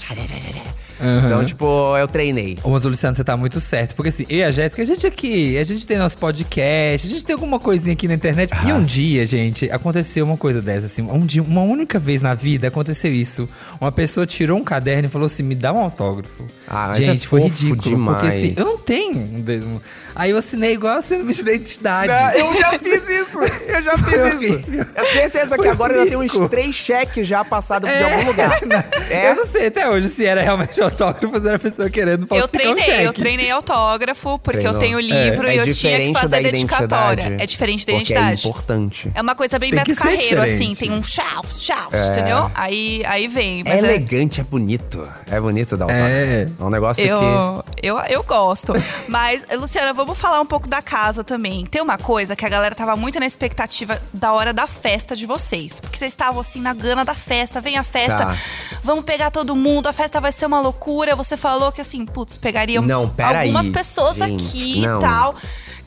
Então, 1.24 1.44
tipo, 1.44 1.96
eu 1.96 2.08
treinei. 2.08 2.58
Ô, 2.62 2.70
mas 2.70 2.84
o 2.84 2.88
Luciano, 2.88 3.14
você 3.14 3.24
tá 3.24 3.36
muito 3.36 3.60
certo. 3.60 3.94
Porque 3.94 4.08
assim, 4.08 4.26
eu 4.28 4.38
e 4.38 4.44
a 4.44 4.50
Jéssica, 4.50 4.82
a 4.82 4.84
gente 4.84 5.06
aqui, 5.06 5.58
a 5.58 5.64
gente 5.64 5.86
tem 5.86 5.98
nosso 5.98 6.16
podcast, 6.18 7.06
a 7.06 7.10
gente 7.10 7.24
tem 7.24 7.34
alguma 7.34 7.58
coisinha 7.58 7.92
aqui 7.92 8.08
na 8.08 8.14
internet. 8.14 8.50
E 8.66 8.72
um 8.72 8.82
dia, 8.84 9.26
gente, 9.26 9.70
aconteceu 9.70 10.24
uma 10.24 10.36
coisa 10.36 10.62
dessa, 10.62 10.86
assim. 10.86 11.02
Um 11.02 11.20
dia, 11.20 11.42
uma 11.42 11.62
única 11.62 11.98
vez 11.98 12.22
na 12.22 12.34
vida 12.34 12.68
aconteceu 12.68 13.12
isso. 13.12 13.48
Uma 13.80 13.92
pessoa 13.92 14.26
tirou 14.26 14.58
um 14.58 14.64
caderno 14.64 15.08
e 15.08 15.10
falou 15.10 15.26
assim: 15.26 15.42
me 15.42 15.54
dá 15.54 15.72
um 15.72 15.78
autógrafo. 15.78 16.46
Ah, 16.68 16.88
mas 16.88 16.98
gente, 16.98 17.26
é 17.26 17.28
foi 17.28 17.42
ridículo. 17.42 17.76
Porque 18.06 18.26
assim, 18.26 18.50
demais. 18.52 18.58
eu 18.58 18.64
não 18.64 18.78
tenho. 18.78 19.80
Aí 20.14 20.30
eu 20.30 20.38
assinei 20.38 20.72
igual 20.72 20.98
assino 20.98 21.30
de 21.30 21.40
identidade. 21.40 22.12
eu 22.38 22.54
já 22.58 22.78
fiz 22.78 23.08
isso! 23.08 23.38
Eu 23.38 23.82
já 23.82 23.98
fiz 23.98 24.42
isso! 24.42 24.64
É 24.94 25.04
certeza 25.04 25.56
que 25.56 25.62
Foi 25.62 25.68
agora 25.68 25.92
eu 25.92 26.04
já 26.04 26.06
tenho 26.06 26.20
uns 26.20 26.32
rico. 26.32 26.48
três 26.48 26.74
cheques 26.74 27.26
já 27.26 27.44
passados 27.44 27.90
de 27.90 28.02
algum 28.02 28.26
lugar. 28.26 28.56
É. 29.10 29.30
Eu 29.30 29.36
não 29.36 29.46
sei 29.46 29.66
até 29.66 29.88
hoje 29.88 30.08
se 30.08 30.24
era 30.24 30.42
realmente 30.42 30.80
autógrafo 30.86 31.34
ou 31.34 31.40
se 31.40 31.46
era 31.46 31.56
a 31.56 31.58
pessoa 31.58 31.90
querendo 31.90 32.26
Eu 32.30 32.44
um 32.44 32.48
treinei, 32.48 32.82
cheque. 32.84 33.04
eu 33.04 33.12
treinei 33.12 33.50
autógrafo, 33.50 34.38
porque 34.38 34.58
eu 34.66 34.74
Treinou. 34.78 34.80
tenho 34.80 35.00
livro 35.00 35.46
É 35.46 35.54
e 35.54 35.58
eu 35.58 35.72
tinha 35.74 35.98
que 35.98 36.12
fazer 36.12 36.42
dedicatória. 36.42 37.36
É 37.38 37.46
diferente 37.46 37.86
da 37.86 37.92
Porque 37.92 38.12
identidade. 38.12 38.46
É 38.46 38.48
importante. 38.48 39.12
É 39.14 39.20
uma 39.20 39.34
coisa 39.34 39.58
bem 39.58 39.70
Tem 39.70 39.78
Beto 39.80 39.94
Carreiro, 39.94 40.22
diferente. 40.42 40.54
assim. 40.62 40.74
Tem 40.74 40.90
um 40.92 41.02
chau, 41.02 41.44
chau, 41.50 41.88
entendeu? 42.10 42.50
Aí, 42.54 43.02
aí 43.06 43.28
vem. 43.28 43.60
É 43.64 43.74
Mas 43.74 43.74
é- 43.82 43.86
elegante, 43.86 44.40
é 44.40 44.44
bonito. 44.44 45.06
É 45.30 45.40
bonito 45.40 45.76
dar 45.76 45.84
autógrafo. 45.86 46.12
É. 46.12 46.48
É 46.58 46.64
um 46.64 46.70
negócio 46.70 47.04
Eu, 47.06 47.16
que. 47.18 47.86
eu, 47.86 47.98
eu 48.08 48.22
gosto. 48.22 48.72
Mas, 49.08 49.44
Luciana, 49.58 49.92
vamos 49.92 50.18
falar 50.18 50.40
um 50.40 50.46
pouco 50.46 50.68
da 50.68 50.80
casa 50.82 51.22
também. 51.24 51.64
Tem 51.66 51.82
uma 51.82 51.98
coisa 51.98 52.34
que 52.36 52.44
a 52.44 52.48
galera 52.48 52.74
tava 52.74 52.96
muito 52.96 53.18
na 53.20 53.26
expectativa 53.26 54.00
da 54.12 54.32
hora 54.32 54.52
da 54.52 54.66
festa 54.66 55.14
de 55.16 55.26
vocês. 55.26 55.80
Porque 55.80 55.96
vocês 55.98 56.12
estavam 56.12 56.40
assim 56.40 56.60
na 56.60 56.72
gana 56.74 57.04
da 57.04 57.14
festa, 57.14 57.60
vem 57.60 57.76
a 57.76 57.82
festa, 57.84 58.16
Tá. 58.26 58.36
vamos 58.82 59.04
pegar 59.04 59.30
todo 59.30 59.54
mundo, 59.56 59.86
a 59.88 59.92
festa 59.92 60.20
vai 60.20 60.32
ser 60.32 60.46
uma 60.46 60.60
loucura. 60.60 60.75
Você 61.16 61.36
falou 61.36 61.72
que 61.72 61.80
assim, 61.80 62.04
putz, 62.04 62.36
pegariam 62.36 62.82
Não, 62.82 63.12
algumas 63.18 63.66
aí, 63.66 63.72
pessoas 63.72 64.16
gente, 64.16 64.46
aqui 64.46 64.80
não. 64.80 64.98
e 64.98 65.02
tal. 65.02 65.34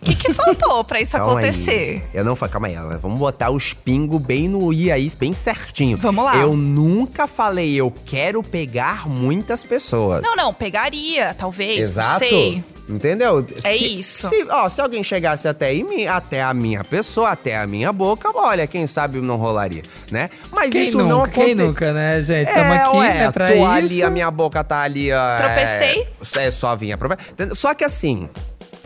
O 0.02 0.06
que, 0.06 0.16
que 0.16 0.34
faltou 0.34 0.84
pra 0.84 1.02
isso 1.02 1.12
Calma 1.18 1.34
acontecer? 1.34 2.04
Aí. 2.14 2.20
Eu 2.20 2.24
não 2.24 2.36
falei, 2.36 2.52
calma 2.52 2.68
aí, 2.68 2.76
vamos 3.02 3.20
botar 3.20 3.50
os 3.50 3.74
pingos 3.74 4.22
bem 4.22 4.48
no 4.48 4.72
i 4.72 4.92
aí, 4.92 5.12
bem 5.18 5.34
certinho. 5.34 5.98
Vamos 5.98 6.24
lá. 6.24 6.38
Eu 6.38 6.56
nunca 6.56 7.28
falei, 7.28 7.76
eu 7.76 7.94
quero 8.06 8.42
pegar 8.42 9.08
muitas 9.08 9.64
pessoas. 9.64 10.22
Não, 10.22 10.36
não, 10.36 10.54
pegaria, 10.54 11.34
talvez. 11.34 11.80
Exato. 11.80 12.20
Sei. 12.20 12.64
Entendeu? 12.90 13.46
É 13.64 13.78
Se- 13.78 14.00
isso. 14.00 14.28
Se, 14.30 14.46
ó, 14.50 14.68
se 14.68 14.82
alguém 14.82 15.04
chegasse 15.04 15.48
até, 15.48 15.74
em 15.76 15.84
mim, 15.84 16.08
até 16.08 16.42
a 16.42 16.52
minha 16.56 16.84
pessoa, 16.84 17.30
até 17.30 17.56
a 17.56 17.68
minha 17.68 17.94
boca, 17.94 18.32
olha, 18.34 18.66
quem 18.66 18.88
sabe 18.88 19.22
não 19.22 19.36
rolaria, 19.36 19.84
né? 20.12 20.30
Mas 20.52 20.72
Quem 20.72 20.84
isso 20.88 20.98
nunca, 20.98 21.10
não 21.10 21.22
quem 21.28 21.44
acontece. 21.44 21.68
nunca, 21.68 21.94
né, 21.94 22.22
gente? 22.24 22.50
É, 22.50 22.54
Tamo 22.54 22.74
aqui, 22.74 22.98
ué, 22.98 23.14
né, 23.14 23.32
pra 23.32 23.48
tô 23.48 23.54
isso. 23.54 23.66
ali, 23.66 24.04
a 24.04 24.10
minha 24.10 24.32
boca 24.32 24.64
tá 24.64 24.82
ali. 24.82 25.12
ó, 25.14 25.38
Tropecei. 25.38 26.08
É, 26.38 26.48
é 26.48 26.52
só 26.52 26.76
vir 26.76 26.92
aproveitar. 26.94 27.26
Só 27.54 27.76
que 27.76 27.84
assim, 27.84 28.28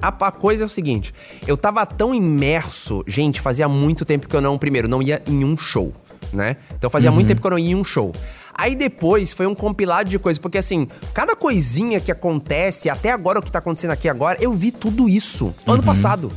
a, 0.02 0.10
a 0.10 0.32
coisa 0.32 0.64
é 0.64 0.66
o 0.66 0.70
seguinte: 0.70 1.14
eu 1.48 1.56
tava 1.56 1.86
tão 1.86 2.14
imerso, 2.14 3.04
gente, 3.08 3.40
fazia 3.40 3.70
muito 3.70 4.04
tempo 4.04 4.28
que 4.28 4.36
eu 4.36 4.42
não, 4.42 4.58
primeiro, 4.58 4.88
não 4.90 5.02
ia 5.02 5.22
em 5.26 5.46
um 5.46 5.58
show, 5.58 5.94
né? 6.34 6.58
Então 6.78 6.90
fazia 6.90 7.10
muito 7.10 7.28
tempo 7.30 7.40
que 7.40 7.48
eu 7.48 7.52
não 7.52 7.60
ia 7.60 7.72
em 7.72 7.76
um 7.76 7.84
show. 7.86 8.14
Aí 8.54 8.76
depois 8.76 9.34
foi 9.34 9.48
um 9.48 9.56
compilado 9.56 10.10
de 10.10 10.20
coisas, 10.20 10.40
porque 10.40 10.58
assim, 10.58 10.88
cada 11.14 11.36
coisinha 11.36 12.00
que 12.00 12.12
acontece, 12.12 12.90
até 12.90 13.12
agora 13.12 13.40
o 13.40 13.42
que 13.42 13.52
tá 13.52 13.60
acontecendo 13.60 13.92
aqui 13.92 14.08
agora, 14.08 14.38
eu 14.42 14.54
vi 14.54 14.72
tudo 14.72 15.10
isso 15.10 15.54
ano 15.68 15.84
passado. 15.84 16.32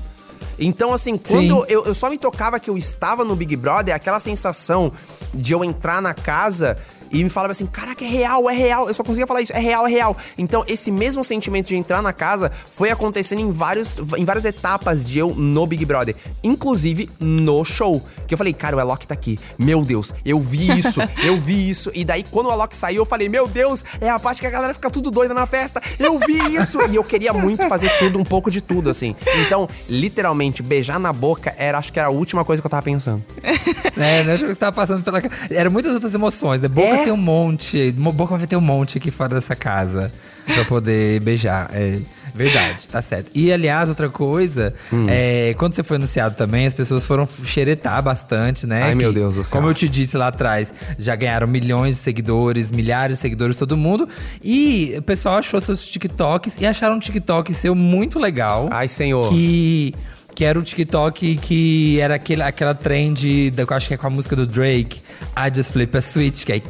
Então, 0.58 0.92
assim, 0.92 1.18
quando 1.18 1.66
eu, 1.68 1.84
eu 1.84 1.94
só 1.94 2.08
me 2.08 2.16
tocava 2.16 2.58
que 2.58 2.70
eu 2.70 2.76
estava 2.76 3.24
no 3.24 3.36
Big 3.36 3.54
Brother, 3.56 3.94
aquela 3.94 4.18
sensação 4.18 4.90
de 5.34 5.52
eu 5.52 5.62
entrar 5.62 6.00
na 6.00 6.14
casa 6.14 6.78
e 7.10 7.22
me 7.22 7.30
falava 7.30 7.52
assim, 7.52 7.66
caraca, 7.66 8.04
é 8.04 8.08
real, 8.08 8.48
é 8.48 8.54
real. 8.54 8.88
Eu 8.88 8.94
só 8.94 9.02
conseguia 9.02 9.26
falar 9.26 9.42
isso, 9.42 9.52
é 9.52 9.58
real, 9.58 9.86
é 9.86 9.90
real. 9.90 10.16
Então, 10.36 10.64
esse 10.66 10.90
mesmo 10.90 11.22
sentimento 11.22 11.68
de 11.68 11.76
entrar 11.76 12.02
na 12.02 12.12
casa 12.12 12.50
foi 12.70 12.90
acontecendo 12.90 13.40
em, 13.40 13.50
vários, 13.50 13.98
em 14.16 14.24
várias 14.24 14.44
etapas 14.44 15.04
de 15.04 15.18
eu 15.18 15.34
no 15.34 15.66
Big 15.66 15.84
Brother. 15.84 16.14
Inclusive 16.42 17.10
no 17.20 17.64
show. 17.64 18.02
Que 18.26 18.34
eu 18.34 18.38
falei, 18.38 18.52
cara, 18.52 18.76
o 18.76 18.80
Alok 18.80 19.06
tá 19.06 19.14
aqui. 19.14 19.38
Meu 19.58 19.84
Deus, 19.84 20.12
eu 20.24 20.40
vi 20.40 20.78
isso, 20.78 21.00
eu 21.22 21.38
vi 21.38 21.68
isso. 21.68 21.90
E 21.94 22.04
daí, 22.04 22.24
quando 22.30 22.46
o 22.46 22.50
Alok 22.50 22.74
saiu, 22.74 23.02
eu 23.02 23.06
falei, 23.06 23.28
meu 23.28 23.46
Deus, 23.46 23.84
é 24.00 24.08
a 24.08 24.18
parte 24.18 24.40
que 24.40 24.46
a 24.46 24.50
galera 24.50 24.74
fica 24.74 24.90
tudo 24.90 25.10
doida 25.10 25.34
na 25.34 25.46
festa. 25.46 25.80
Eu 25.98 26.18
vi 26.18 26.56
isso. 26.56 26.78
e 26.90 26.96
eu 26.96 27.04
queria 27.04 27.32
muito 27.32 27.66
fazer 27.68 27.90
tudo, 27.98 28.18
um 28.18 28.24
pouco 28.24 28.50
de 28.50 28.60
tudo, 28.60 28.90
assim. 28.90 29.14
Então, 29.46 29.68
literalmente, 29.88 30.62
beijar 30.62 30.98
na 30.98 31.12
boca 31.12 31.54
era, 31.56 31.78
acho 31.78 31.92
que 31.92 31.98
era 31.98 32.08
a 32.08 32.10
última 32.10 32.44
coisa 32.44 32.60
que 32.60 32.66
eu 32.66 32.70
tava 32.70 32.82
pensando. 32.82 33.24
É, 33.96 34.22
né? 34.24 34.34
Acho 34.34 34.44
que 34.44 34.50
você 34.50 34.56
tava 34.56 34.72
passando 34.72 35.02
pela. 35.02 35.22
Eram 35.50 35.70
muitas 35.70 35.94
outras 35.94 36.12
emoções, 36.12 36.60
né? 36.60 36.68
Boca 36.68 36.95
É? 36.96 37.04
tem 37.04 37.12
um 37.12 37.16
monte. 37.16 37.94
mo- 37.96 38.12
Boca 38.12 38.36
vai 38.36 38.46
ter 38.46 38.56
um 38.56 38.60
monte 38.60 38.98
aqui 38.98 39.10
fora 39.10 39.34
dessa 39.34 39.54
casa 39.56 40.12
pra 40.46 40.64
poder 40.64 41.20
beijar. 41.20 41.68
É 41.72 41.98
verdade, 42.34 42.88
tá 42.88 43.00
certo. 43.00 43.30
E 43.34 43.50
aliás, 43.52 43.88
outra 43.88 44.08
coisa, 44.10 44.74
Hum. 44.92 45.06
é, 45.08 45.54
quando 45.56 45.72
você 45.74 45.82
foi 45.82 45.96
anunciado 45.96 46.34
também, 46.34 46.66
as 46.66 46.74
pessoas 46.74 47.04
foram 47.04 47.26
xeretar 47.44 48.02
bastante, 48.02 48.66
né? 48.66 48.82
Ai, 48.82 48.94
meu 48.94 49.08
Que, 49.10 49.18
Deus 49.20 49.36
do 49.36 49.44
céu. 49.44 49.58
Como 49.58 49.70
eu 49.70 49.74
te 49.74 49.88
disse 49.88 50.16
lá 50.16 50.28
atrás, 50.28 50.72
já 50.98 51.16
ganharam 51.16 51.46
milhões 51.46 51.96
de 51.96 52.00
seguidores, 52.02 52.70
milhares 52.70 53.16
de 53.16 53.22
seguidores, 53.22 53.56
todo 53.56 53.76
mundo. 53.76 54.06
E 54.44 54.94
o 54.98 55.02
pessoal 55.02 55.38
achou 55.38 55.60
seus 55.60 55.86
TikToks 55.88 56.56
e 56.60 56.66
acharam 56.66 56.96
o 56.96 57.00
TikTok 57.00 57.52
seu 57.54 57.74
muito 57.74 58.18
legal. 58.18 58.68
Ai, 58.70 58.88
senhor. 58.88 59.30
Que 59.30 59.94
que 60.34 60.44
era 60.44 60.58
o 60.58 60.62
TikTok 60.62 61.36
que 61.38 61.98
era 61.98 62.16
aquele, 62.16 62.42
aquela 62.42 62.74
trend, 62.74 63.50
da, 63.52 63.62
eu 63.62 63.68
acho 63.70 63.88
que 63.88 63.94
é 63.94 63.96
com 63.96 64.06
a 64.06 64.10
música 64.10 64.36
do 64.36 64.46
Drake, 64.46 65.00
I 65.34 65.50
Just 65.56 65.72
Flip 65.72 65.96
a 65.96 66.02
Switch, 66.02 66.44
que 66.44 66.52
aí. 66.52 66.62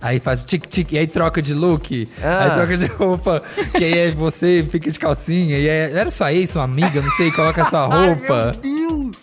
Aí 0.00 0.18
faz 0.18 0.44
tic-tic, 0.44 0.92
e 0.92 0.98
aí 0.98 1.06
troca 1.06 1.42
de 1.42 1.52
look, 1.52 2.08
Ah. 2.22 2.44
aí 2.44 2.50
troca 2.52 2.76
de 2.76 2.86
roupa, 2.86 3.42
que 3.76 3.84
aí 3.84 3.98
é 3.98 4.10
você 4.12 4.66
fica 4.70 4.90
de 4.90 4.98
calcinha, 4.98 5.58
e 5.58 5.68
aí 5.68 5.92
era 5.92 6.10
sua 6.10 6.32
ex, 6.32 6.50
sua 6.50 6.62
amiga, 6.64 7.02
não 7.02 7.10
sei, 7.12 7.30
coloca 7.30 7.64
sua 7.66 7.84
roupa. 7.84 8.56
Ai, 8.64 8.70
meu 8.70 9.10
Deus! 9.10 9.16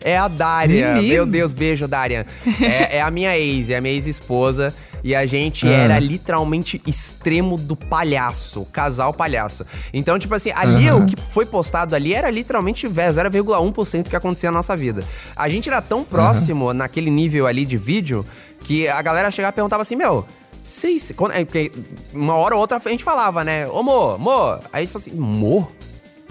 É 0.00 0.16
a. 0.16 0.28
Menino. 0.28 1.02
Meu 1.02 1.26
Deus, 1.26 1.52
beijo, 1.52 1.88
Dária. 1.88 2.24
É, 2.62 2.98
é 2.98 3.02
a 3.02 3.10
minha 3.10 3.36
ex, 3.38 3.68
é 3.70 3.76
a 3.76 3.80
minha 3.80 3.94
ex-esposa. 3.94 4.72
E 5.02 5.14
a 5.14 5.24
gente 5.26 5.66
Ah. 5.66 5.70
era 5.72 5.98
literalmente 5.98 6.80
extremo 6.86 7.56
do 7.56 7.76
palhaço, 7.76 8.66
casal 8.72 9.12
palhaço. 9.14 9.64
Então, 9.92 10.18
tipo 10.18 10.34
assim, 10.34 10.50
ali 10.54 10.90
o 10.90 11.06
que 11.06 11.14
foi 11.30 11.46
postado 11.46 11.94
ali 11.94 12.14
era 12.14 12.30
literalmente 12.30 12.86
0,1% 12.88 14.08
que 14.08 14.16
acontecia 14.16 14.50
na 14.50 14.58
nossa 14.58 14.76
vida. 14.76 15.04
A 15.36 15.48
gente 15.48 15.68
era 15.68 15.80
tão 15.80 16.04
próximo 16.04 16.72
naquele 16.72 17.10
nível 17.10 17.46
ali 17.46 17.64
de 17.64 17.76
vídeo 17.76 18.24
que 18.60 18.88
a 18.88 19.00
galera 19.02 19.30
chegava 19.30 19.52
e 19.52 19.54
perguntava 19.54 19.82
assim: 19.82 19.96
Meu, 19.96 20.26
vocês. 20.62 21.12
é, 21.32 21.44
porque 21.44 21.72
Uma 22.12 22.34
hora 22.34 22.54
ou 22.54 22.60
outra 22.60 22.80
a 22.84 22.88
gente 22.88 23.04
falava, 23.04 23.44
né? 23.44 23.66
Ô, 23.68 23.82
Mo, 23.82 24.18
Mo. 24.18 24.58
Aí 24.72 24.72
a 24.72 24.80
gente 24.80 24.92
falou 24.92 25.06
assim: 25.06 25.12
Mo? 25.12 25.72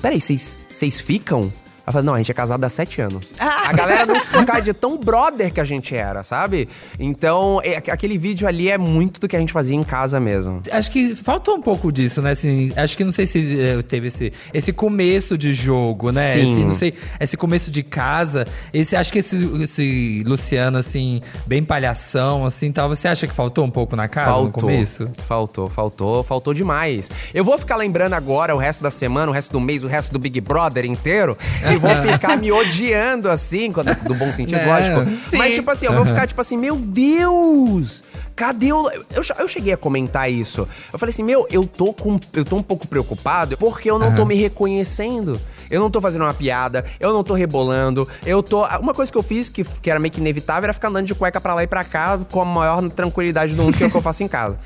Peraí, 0.01 0.19
vocês 0.21 1.00
ficam? 1.00 1.51
Ela 1.88 1.94
falou, 1.94 2.06
não, 2.08 2.13
a 2.15 2.17
gente 2.17 2.29
é 2.29 2.34
casado 2.34 2.62
há 2.65 2.67
sete 2.67 3.00
anos. 3.00 3.34
A 3.39 3.72
galera 3.72 4.06
não 4.06 4.20
se 4.20 4.29
tocava 4.29 4.62
de 4.62 4.74
tão 4.74 4.98
brother 4.98 5.53
que 5.53 5.62
a 5.62 5.63
gente 5.63 5.96
era, 5.96 6.22
sabe? 6.22 6.67
Então, 7.00 7.62
é- 7.63 7.77
aquele 7.77 8.17
vídeo 8.17 8.46
ali 8.46 8.70
é 8.70 8.77
muito 8.77 9.22
do 9.22 9.27
que 9.27 9.38
a 9.38 9.39
gente 9.39 9.53
fazia 9.53 9.74
em 9.74 9.84
casa 9.84 10.20
mesmo. 10.20 10.62
Acho 10.70 10.91
que 10.91 11.15
faltou 11.15 11.56
um 11.56 11.62
pouco 11.62 11.89
disso, 11.89 12.22
né? 12.22 12.32
Assim, 12.32 12.74
acho 12.75 12.98
que 12.98 13.06
não 13.06 13.13
sei 13.13 13.25
se 13.25 13.58
eh, 13.62 13.82
teve 13.84 14.08
esse, 14.08 14.34
esse 14.53 14.74
começo 14.74 15.38
de 15.38 15.53
jogo, 15.53 16.12
né? 16.12 16.34
Sim. 16.34 16.41
Esse, 16.56 16.65
não 16.65 16.75
sei, 16.75 16.94
esse 17.22 17.38
começo 17.38 17.72
de 17.72 17.82
casa. 17.84 18.46
Esse, 18.74 18.94
acho 18.94 19.13
que 19.13 19.20
esse, 19.20 19.38
esse 19.63 20.24
Luciano, 20.27 20.77
assim, 20.79 21.22
bem 21.46 21.63
palhação, 21.63 22.46
assim, 22.46 22.70
tal. 22.70 22.89
Você 22.89 23.08
acha 23.08 23.25
que 23.25 23.34
faltou 23.34 23.63
um 23.63 23.72
pouco 23.72 23.96
na 23.96 24.09
casa 24.09 24.42
no 24.42 24.51
começo? 24.51 25.09
Faltou, 25.25 25.70
faltou, 25.70 26.22
faltou 26.22 26.53
demais. 26.53 27.09
Eu 27.33 27.46
vou 27.46 27.57
ficar 27.57 27.77
lembrando 27.77 28.14
agora 28.14 28.53
o 28.53 28.57
resto 28.57 28.83
da 28.83 28.92
semana, 28.92 29.31
o 29.31 29.33
resto 29.33 29.53
do 29.53 29.61
mês, 29.61 29.85
o 29.85 29.88
resto 29.88 30.11
do 30.11 30.20
Big 30.20 30.42
Brother 30.42 30.83
inteiro. 30.83 31.38
E 31.77 31.79
vou 31.79 31.96
ficar 32.13 32.37
me 32.37 32.51
odiando 32.51 33.29
assim, 33.29 33.72
quando- 33.72 33.94
do 34.03 34.13
bom 34.16 34.31
sentido, 34.31 34.57
Né? 34.59 34.66
lógico. 34.66 35.09
Sim. 35.29 35.37
Mas, 35.37 35.53
tipo 35.53 35.70
assim, 35.72 35.85
eu 35.85 35.94
vou 35.94 36.05
ficar 36.05 36.27
tipo 36.27 36.42
assim, 36.42 36.57
meu 36.57 36.75
Deus! 36.75 38.03
Cadê 38.35 38.72
o. 38.72 38.87
Eu, 38.92 39.24
eu 39.40 39.48
cheguei 39.48 39.74
a 39.74 39.77
comentar 39.77 40.29
isso. 40.31 40.68
Eu 40.94 41.00
falei 41.00 41.11
assim, 41.11 41.24
meu, 41.24 41.48
eu 41.50 41.66
tô 41.66 41.92
com. 41.92 42.20
Eu 42.33 42.46
tô 42.46 42.55
um 42.57 42.61
pouco 42.61 42.87
preocupado 42.87 43.57
porque 43.57 43.90
eu 43.90 43.98
não 43.98 44.13
tô 44.13 44.25
me 44.25 44.35
reconhecendo. 44.35 45.42
Eu 45.72 45.81
não 45.81 45.90
tô 45.90 46.00
fazendo 46.00 46.22
uma 46.22 46.33
piada, 46.33 46.85
eu 47.00 47.11
não 47.11 47.24
tô 47.24 47.33
rebolando, 47.33 48.07
eu 48.25 48.42
tô. 48.44 48.63
Uma 48.77 48.94
coisa 48.94 49.11
que 49.11 49.18
eu 49.18 49.24
fiz, 49.24 49.50
que, 49.50 49.63
que 49.63 49.90
era 49.90 50.00
meio 50.00 50.11
que 50.11 50.20
inevitável, 50.22 50.66
era 50.66 50.74
ficar 50.74 50.87
andando 50.90 51.05
de 51.07 51.16
cueca 51.16 51.42
pra 51.42 51.53
lá 51.55 51.63
e 51.63 51.68
pra 51.68 51.83
cá 51.83 52.18
com 52.31 52.42
a 52.42 52.46
maior 52.46 52.87
tranquilidade 52.92 53.53
do 53.55 53.63
mundo, 53.63 53.75
que 53.77 53.83
é 53.83 53.87
o 53.87 53.92
que 53.92 53.98
eu 53.98 54.01
faço 54.01 54.24
em 54.24 54.27
casa. 54.27 54.57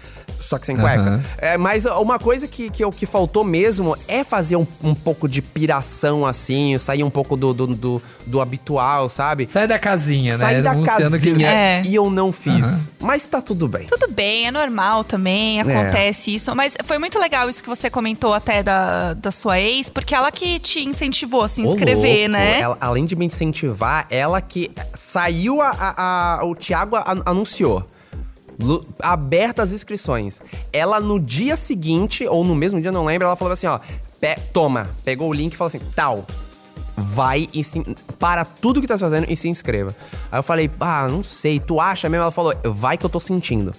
Só 0.41 0.57
que 0.57 0.65
sem 0.65 0.75
cueca. 0.75 1.01
Aham. 1.01 1.23
É, 1.37 1.57
mas 1.57 1.85
uma 1.85 2.17
coisa 2.19 2.47
que, 2.47 2.69
que, 2.69 2.89
que 2.91 3.05
faltou 3.05 3.43
mesmo 3.43 3.95
é 4.07 4.23
fazer 4.23 4.55
um, 4.55 4.65
um 4.83 4.93
pouco 4.95 5.27
de 5.29 5.41
piração, 5.41 6.25
assim, 6.25 6.77
sair 6.77 7.03
um 7.03 7.09
pouco 7.09 7.37
do, 7.37 7.53
do, 7.53 7.67
do, 7.67 8.01
do 8.25 8.41
habitual, 8.41 9.07
sabe? 9.07 9.47
Sai 9.49 9.67
da 9.67 9.77
casinha, 9.79 10.37
Sair 10.37 10.55
né? 10.57 10.61
da 10.63 10.71
Um 10.73 10.79
Luciano 10.81 11.19
que- 11.19 11.29
casinha. 11.31 11.49
É. 11.49 11.81
E 11.85 11.95
eu 11.95 12.09
não 12.09 12.31
fiz. 12.31 12.91
Mas 12.99 13.25
tá 13.25 13.41
tudo 13.41 13.67
bem. 13.67 13.85
Tudo 13.85 14.07
bem, 14.11 14.47
é 14.47 14.51
normal 14.51 15.03
também, 15.03 15.59
acontece 15.61 16.33
isso. 16.35 16.55
Mas 16.55 16.75
foi 16.85 16.97
muito 16.97 17.19
legal 17.19 17.49
isso 17.49 17.61
que 17.63 17.69
você 17.69 17.89
comentou 17.89 18.33
até 18.33 18.63
da, 18.63 19.13
da 19.13 19.31
sua 19.31 19.59
ex, 19.59 19.89
porque 19.89 20.13
ela 20.15 20.31
que 20.31 20.59
te 20.59 20.83
incentivou 20.83 21.43
a 21.43 21.47
se 21.47 21.61
Ô, 21.61 21.65
inscrever, 21.65 22.27
louco, 22.29 22.31
né? 22.31 22.59
ela- 22.59 22.77
além 22.81 23.05
de 23.05 23.15
me 23.15 23.25
incentivar, 23.25 24.05
ela 24.09 24.41
que 24.41 24.71
saiu 24.93 25.61
a, 25.61 25.69
a- 25.69 26.39
a- 26.41 26.45
o 26.45 26.55
Thiago 26.55 26.95
an- 26.95 27.21
anunciou. 27.25 27.85
Abertas 29.01 29.69
as 29.69 29.75
inscrições. 29.75 30.41
Ela 30.71 30.99
no 30.99 31.19
dia 31.19 31.55
seguinte, 31.55 32.25
ou 32.27 32.43
no 32.43 32.55
mesmo 32.55 32.81
dia, 32.81 32.91
não 32.91 33.05
lembro, 33.05 33.27
ela 33.27 33.35
falou 33.35 33.53
assim: 33.53 33.67
ó, 33.67 33.79
pe- 34.19 34.39
toma, 34.53 34.89
pegou 35.03 35.29
o 35.29 35.33
link 35.33 35.53
e 35.53 35.57
falou 35.57 35.67
assim: 35.69 35.81
tal. 35.95 36.25
Vai 36.97 37.47
e 37.53 37.63
se, 37.63 37.81
para 38.19 38.45
tudo 38.45 38.79
que 38.79 38.87
tá 38.87 38.97
fazendo 38.97 39.25
e 39.29 39.35
se 39.35 39.49
inscreva. 39.49 39.95
Aí 40.31 40.37
eu 40.37 40.43
falei, 40.43 40.69
ah, 40.79 41.07
não 41.07 41.23
sei, 41.23 41.59
tu 41.59 41.79
acha 41.79 42.07
mesmo? 42.07 42.23
Ela 42.23 42.31
falou, 42.31 42.53
vai 42.65 42.97
que 42.97 43.05
eu 43.05 43.09
tô 43.09 43.19
sentindo. 43.19 43.73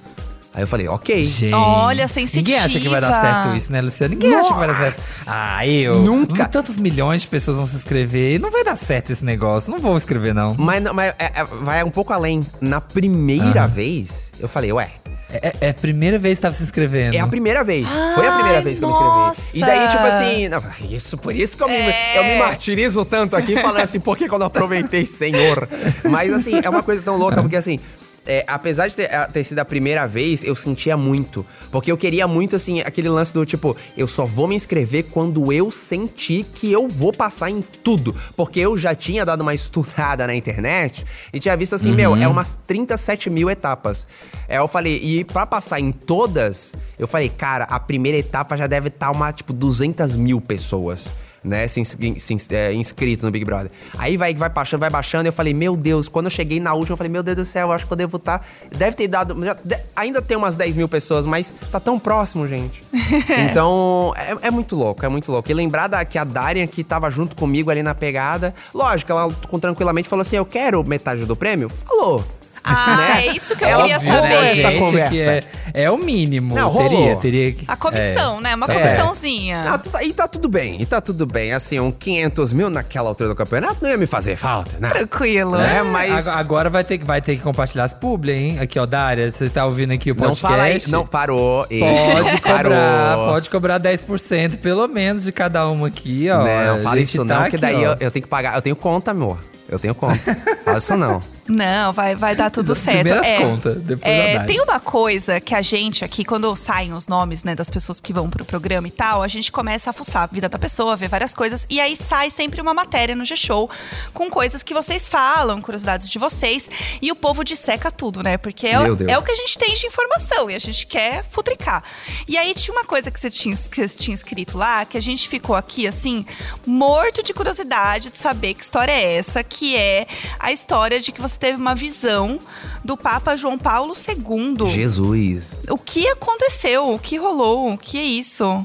Aí 0.55 0.63
eu 0.63 0.67
falei, 0.67 0.87
ok. 0.87 1.27
Gente, 1.27 1.55
Olha, 1.55 2.07
Ninguém 2.35 2.59
acha 2.59 2.79
que 2.79 2.89
vai 2.89 3.01
dar 3.01 3.09
sensitiva. 3.09 3.33
certo 3.43 3.57
isso, 3.57 3.73
né, 3.73 3.81
Luciano? 3.81 4.13
Ninguém 4.15 4.35
acha 4.35 4.53
que 4.53 4.59
vai 4.59 4.69
dar 4.69 4.75
certo. 4.75 5.03
Ah, 5.27 5.67
eu. 5.67 6.01
Nunca. 6.03 6.47
Tantos 6.47 6.77
milhões 6.77 7.23
de 7.23 7.27
pessoas 7.29 7.57
vão 7.57 7.67
se 7.67 7.77
inscrever. 7.77 8.39
Não 8.39 8.51
vai 8.51 8.63
dar 8.63 8.77
certo 8.77 9.11
esse 9.11 9.25
negócio. 9.25 9.71
Não 9.71 9.79
vou 9.79 9.97
escrever, 9.97 10.35
não. 10.35 10.55
Mas, 10.59 10.83
mas 10.93 11.15
é- 11.19 11.41
é- 11.41 11.45
vai 11.45 11.83
um 11.83 11.91
pouco 11.91 12.13
além. 12.13 12.43
Na 12.61 12.81
primeira 12.83 13.67
vez, 13.67 14.31
eu 14.39 14.47
falei, 14.49 14.71
ué, 14.73 14.91
É, 15.35 15.55
é 15.63 15.71
a 15.71 15.75
primeira 15.75 16.19
vez 16.19 16.37
que 16.37 16.43
tava 16.43 16.53
se 16.55 16.63
inscrevendo. 16.63 17.17
É 17.17 17.21
a 17.21 17.27
primeira 17.27 17.65
vez. 17.65 17.87
Foi 18.15 18.27
a 18.27 18.33
primeira 18.33 18.59
Ai, 18.59 18.63
vez 18.65 18.79
que 18.79 18.85
eu 18.85 18.89
me 18.89 18.95
nossa. 18.95 19.41
inscrevi. 19.57 19.59
E 19.65 19.67
daí, 19.67 19.89
tipo 19.89 20.03
assim, 20.05 20.49
não, 20.51 20.63
isso, 20.95 21.17
por 21.17 21.35
isso 21.35 21.57
que 21.57 21.63
eu 21.63 21.69
me, 21.69 21.75
É. 21.75 22.19
eu 22.19 22.25
me 22.25 22.39
martirizo 22.39 23.03
tanto 23.07 23.35
aqui, 23.35 23.57
falando 23.57 23.81
assim, 23.81 23.99
por 23.99 24.15
que 24.15 24.29
que 24.29 24.35
eu 24.35 24.39
não 24.39 24.49
aproveitei, 24.49 25.07
senhor? 25.07 25.67
Mas 26.05 26.31
assim, 26.35 26.61
é 26.63 26.69
uma 26.69 26.83
coisa 26.83 27.03
tão 27.03 27.17
louca, 27.17 27.41
porque 27.41 27.57
assim. 27.57 27.81
É, 28.27 28.45
apesar 28.47 28.89
de 28.89 28.97
ter, 28.97 29.09
ter 29.33 29.45
sido 29.45 29.59
a 29.59 29.65
primeira 29.65 30.07
vez, 30.07 30.45
eu 30.45 30.55
sentia 30.55 30.97
muito. 30.97 31.45
Porque 31.71 31.91
eu 31.91 31.97
queria 31.97 32.29
muito, 32.29 32.57
assim, 32.57 32.81
aquele 32.81 33.09
lance 33.09 33.35
do 33.35 33.45
tipo, 33.45 33.77
eu 33.97 34.07
só 34.07 34.25
vou 34.25 34.47
me 34.47 34.55
inscrever 34.55 35.05
quando 35.11 35.53
eu 35.53 35.71
sentir 35.71 36.45
que 36.55 36.71
eu 36.71 36.87
vou 36.87 37.13
passar 37.13 37.51
em 37.51 37.63
tudo. 37.83 38.15
Porque 38.37 38.61
eu 38.61 38.79
já 38.79 38.95
tinha 38.95 39.25
dado 39.25 39.41
uma 39.41 39.55
estudada 39.55 40.27
na 40.27 40.35
internet 40.35 41.05
e 41.33 41.41
tinha 41.41 41.57
visto 41.57 41.75
assim, 41.75 41.93
meu, 41.93 42.15
é 42.17 42.29
umas 42.29 42.59
37 42.67 43.29
mil 43.29 43.51
etapas. 43.51 44.07
É, 44.49 44.59
eu 44.59 44.69
falei, 44.69 45.01
e 45.03 45.25
pra 45.25 45.47
passar 45.47 45.81
em 45.81 45.91
todas, 45.91 46.75
eu 46.99 47.09
falei, 47.09 47.29
cara, 47.29 47.65
a 47.65 47.81
primeira 47.81 48.19
etapa 48.19 48.57
já 48.57 48.67
deve 48.67 48.89
estar 48.89 49.11
uma, 49.11 49.33
tipo, 49.33 49.53
200 49.53 50.17
mil 50.17 50.41
pessoas. 50.41 51.11
Né, 51.45 51.67
se, 51.69 51.83
se 51.85 52.55
é, 52.55 52.73
inscrito 52.73 53.25
no 53.27 53.33
Big 53.33 53.45
Brother. 53.45 53.71
Aí 53.99 54.17
vai, 54.17 54.35
vai 54.35 54.49
baixando, 54.49 54.81
vai 54.81 54.91
baixando. 54.91 55.27
Eu 55.29 55.33
falei, 55.33 55.53
meu 55.53 55.77
Deus, 55.77 56.09
quando 56.09 56.27
eu 56.27 56.31
cheguei 56.31 56.61
na 56.61 56.73
última, 56.75 56.95
eu 56.95 56.97
falei, 56.97 57.11
meu 57.11 57.23
Deus 57.23 57.37
do 57.37 57.45
céu, 57.45 57.69
eu 57.69 57.73
acho 57.73 57.87
que 57.87 57.93
eu 57.93 57.97
devo 57.97 58.17
estar. 58.17 58.47
Deve 58.71 58.97
ter 58.97 59.09
dado. 59.09 59.43
já- 59.45 59.57
de- 59.65 59.81
ainda 59.97 60.23
tem 60.23 60.37
umas 60.37 60.57
10 60.57 60.77
mil 60.77 60.89
pessoas, 60.89 61.27
mas 61.27 61.53
tá 61.71 61.81
tão 61.81 61.99
próximo, 61.99 62.47
gente. 62.47 62.83
então, 63.51 64.13
é, 64.17 64.49
é 64.49 64.51
muito 64.51 64.77
louco, 64.77 65.05
é 65.05 65.09
muito 65.09 65.31
louco. 65.33 65.51
E 65.51 65.55
lembrar 65.55 65.87
da, 65.89 66.05
que 66.05 66.19
a 66.19 66.25
Darian, 66.25 66.67
que 66.67 66.85
tava 66.85 67.11
junto 67.11 67.35
comigo 67.37 67.71
ali 67.71 67.83
na 67.83 67.95
pegada, 67.95 68.55
lógico, 68.75 69.11
ela 69.13 69.33
com 69.49 69.59
tranquilamente 69.59 70.09
falou 70.09 70.21
assim: 70.23 70.37
eu 70.37 70.47
quero 70.47 70.83
metade 70.85 71.25
do 71.25 71.37
prêmio? 71.37 71.69
Falou. 71.69 72.25
Ah, 72.65 72.97
Né? 73.17 73.27
é 73.27 73.37
isso 73.37 73.57
que 73.57 73.65
eu 73.65 73.69
Ela 73.69 73.83
queria 73.83 73.99
rolou 73.99 74.23
saber. 74.23 74.59
essa 74.59 74.79
conversa. 74.79 75.11
que 75.11 75.21
é, 75.21 75.43
é 75.75 75.91
o 75.91 75.97
mínimo. 75.99 76.55
Não, 76.55 76.71
teria, 76.73 76.89
rolou. 76.89 77.17
teria 77.17 77.53
que. 77.53 77.65
A 77.67 77.77
comissão, 77.77 78.41
né? 78.41 78.55
Uma 78.55 78.67
É. 78.67 78.75
comissãozinha. 78.75 79.65
Ah, 79.73 79.79
tu 79.79 79.91
tá- 79.91 80.03
e 80.05 80.13
tá 80.13 80.29
tudo 80.29 80.49
bem, 80.49 80.81
e 80.81 80.87
tá 80.87 81.01
tudo 81.01 81.27
bem. 81.27 81.53
Assim, 81.53 81.81
um 81.81 81.91
500 81.91 82.53
mil 82.53 82.71
naquela 82.71 83.09
altura 83.09 83.31
do 83.31 83.35
campeonato 83.35 83.77
não 83.83 83.91
ia 83.91 83.97
me 83.97 84.07
fazer 84.07 84.37
falta, 84.37 84.77
né? 84.79 84.89
Tranquilo. 84.89 85.57
É, 85.57 85.83
mas. 85.83 86.27
Ag- 86.29 86.39
Agora 86.39 86.71
vai 86.71 86.85
ter, 86.85 86.99
que- 86.99 87.05
vai 87.05 87.21
ter 87.21 87.37
que 87.37 87.43
compartilhar 87.43 87.85
as 87.85 87.95
publi, 87.95 88.33
hein? 88.33 88.59
Aqui, 88.61 88.79
ó, 88.79 88.87
Dária, 88.87 89.31
você 89.31 89.49
tá 89.49 89.65
ouvindo 89.65 89.93
aqui 89.93 90.11
o 90.11 90.15
Não 90.15 90.29
podcast? 90.35 90.41
fala 90.43 90.63
aí. 90.65 90.81
Não, 90.89 91.07
parou. 91.07 91.67
Pode 91.67 92.41
cobrar, 92.41 92.63
parou. 92.63 93.29
pode 93.33 93.51
cobrar 93.51 93.79
10% 93.81 94.59
pelo 94.59 94.87
menos 94.89 95.25
de 95.25 95.33
cada 95.33 95.67
uma 95.69 95.89
aqui, 95.89 96.29
ó. 96.31 96.39
Não, 96.45 96.83
fala 96.83 97.01
isso 97.01 97.19
tá 97.27 97.41
não, 97.41 97.51
que 97.51 97.57
daí 97.57 97.83
eu, 97.83 97.97
eu 98.01 98.11
tenho 98.11 98.23
que 98.23 98.29
pagar. 98.29 98.55
Eu 98.55 98.63
tenho 98.63 98.77
conta, 98.77 99.11
amor. 99.11 99.39
Eu 99.69 99.79
tenho 99.79 99.95
conta. 99.95 100.19
fala 100.65 100.79
isso 100.79 100.97
não. 100.97 101.21
Não, 101.49 101.93
vai, 101.93 102.15
vai 102.15 102.37
dar 102.37 102.51
tudo 102.51 102.75
certo. 102.77 102.99
Primeiras 102.99 103.27
É, 103.27 103.39
contas, 103.39 103.77
depois 103.83 104.13
é, 104.13 104.39
tem 104.45 104.61
uma 104.61 104.79
coisa 104.79 105.41
que 105.41 105.55
a 105.55 105.63
gente 105.63 106.05
aqui, 106.05 106.25
quando 106.25 106.55
saem 106.55 106.93
os 106.93 107.09
nomes 107.09 107.43
né, 107.45 107.55
das 107.55 107.69
pessoas 107.69 108.01
que 108.01 108.13
vão 108.13 108.31
pro 108.31 108.45
programa 108.45 108.87
e 108.87 108.91
tal, 108.91 109.23
a 109.23 109.29
gente 109.29 109.51
começa 109.51 109.91
a 109.91 109.93
fuçar 109.93 110.23
a 110.23 110.27
vida 110.27 110.49
da 110.49 110.59
pessoa, 110.59 110.97
ver 110.97 111.09
várias 111.09 111.35
coisas. 111.35 111.67
E 111.69 111.81
aí 111.81 111.97
sai 111.97 112.31
sempre 112.31 112.61
uma 112.61 112.73
matéria 112.73 113.15
no 113.17 113.25
G-Show 113.25 113.69
com 114.15 114.31
coisas 114.31 114.63
que 114.63 114.73
vocês 114.73 115.09
falam, 115.09 115.61
curiosidades 115.61 116.09
de 116.09 116.19
vocês. 116.19 116.69
E 117.01 117.11
o 117.11 117.17
povo 117.17 117.45
disseca 117.45 117.91
tudo, 117.91 118.23
né? 118.23 118.37
Porque 118.37 118.67
é, 118.67 118.75
é 119.09 119.19
o 119.19 119.23
que 119.23 119.33
a 119.33 119.37
gente 119.37 119.59
tem 119.59 119.75
de 119.75 119.87
informação 119.87 120.51
e 120.51 120.55
a 120.55 120.59
gente 120.59 120.87
quer 120.87 121.25
futricar. 121.25 121.83
E 122.29 122.37
aí 122.39 122.55
tinha 122.55 122.75
uma 122.75 122.85
coisa 122.85 123.11
que 123.11 123.19
você 123.19 123.31
tinha, 123.31 123.57
que 123.57 123.89
você 123.89 123.97
tinha 123.97 124.15
escrito 124.15 124.57
lá, 124.57 124.85
que 124.85 124.97
a 124.97 125.03
gente 125.03 125.29
ficou 125.29 125.57
aqui, 125.57 125.87
assim, 125.87 126.25
morto 126.67 127.23
de 127.23 127.35
curiosidade 127.35 128.11
de 128.11 128.17
saber 128.19 128.55
que 128.55 128.63
história 128.63 128.93
é 128.93 129.17
essa, 129.17 129.43
que 129.43 129.77
é 129.77 130.07
a 130.39 130.53
história 130.53 131.01
de 131.01 131.11
que 131.13 131.21
você 131.21 131.32
teve 131.39 131.57
uma 131.57 131.75
visão 131.75 132.41
do 132.85 132.97
Papa 132.97 133.37
João 133.37 133.59
Paulo 133.59 133.95
II. 133.95 134.67
Jesus. 134.67 135.65
O 135.69 135.79
que 135.79 136.09
aconteceu? 136.09 136.93
O 136.93 136.99
que 136.99 137.17
rolou? 137.17 137.73
O 137.73 137.79
que 137.79 137.99
é 137.99 138.03
isso? 138.03 138.65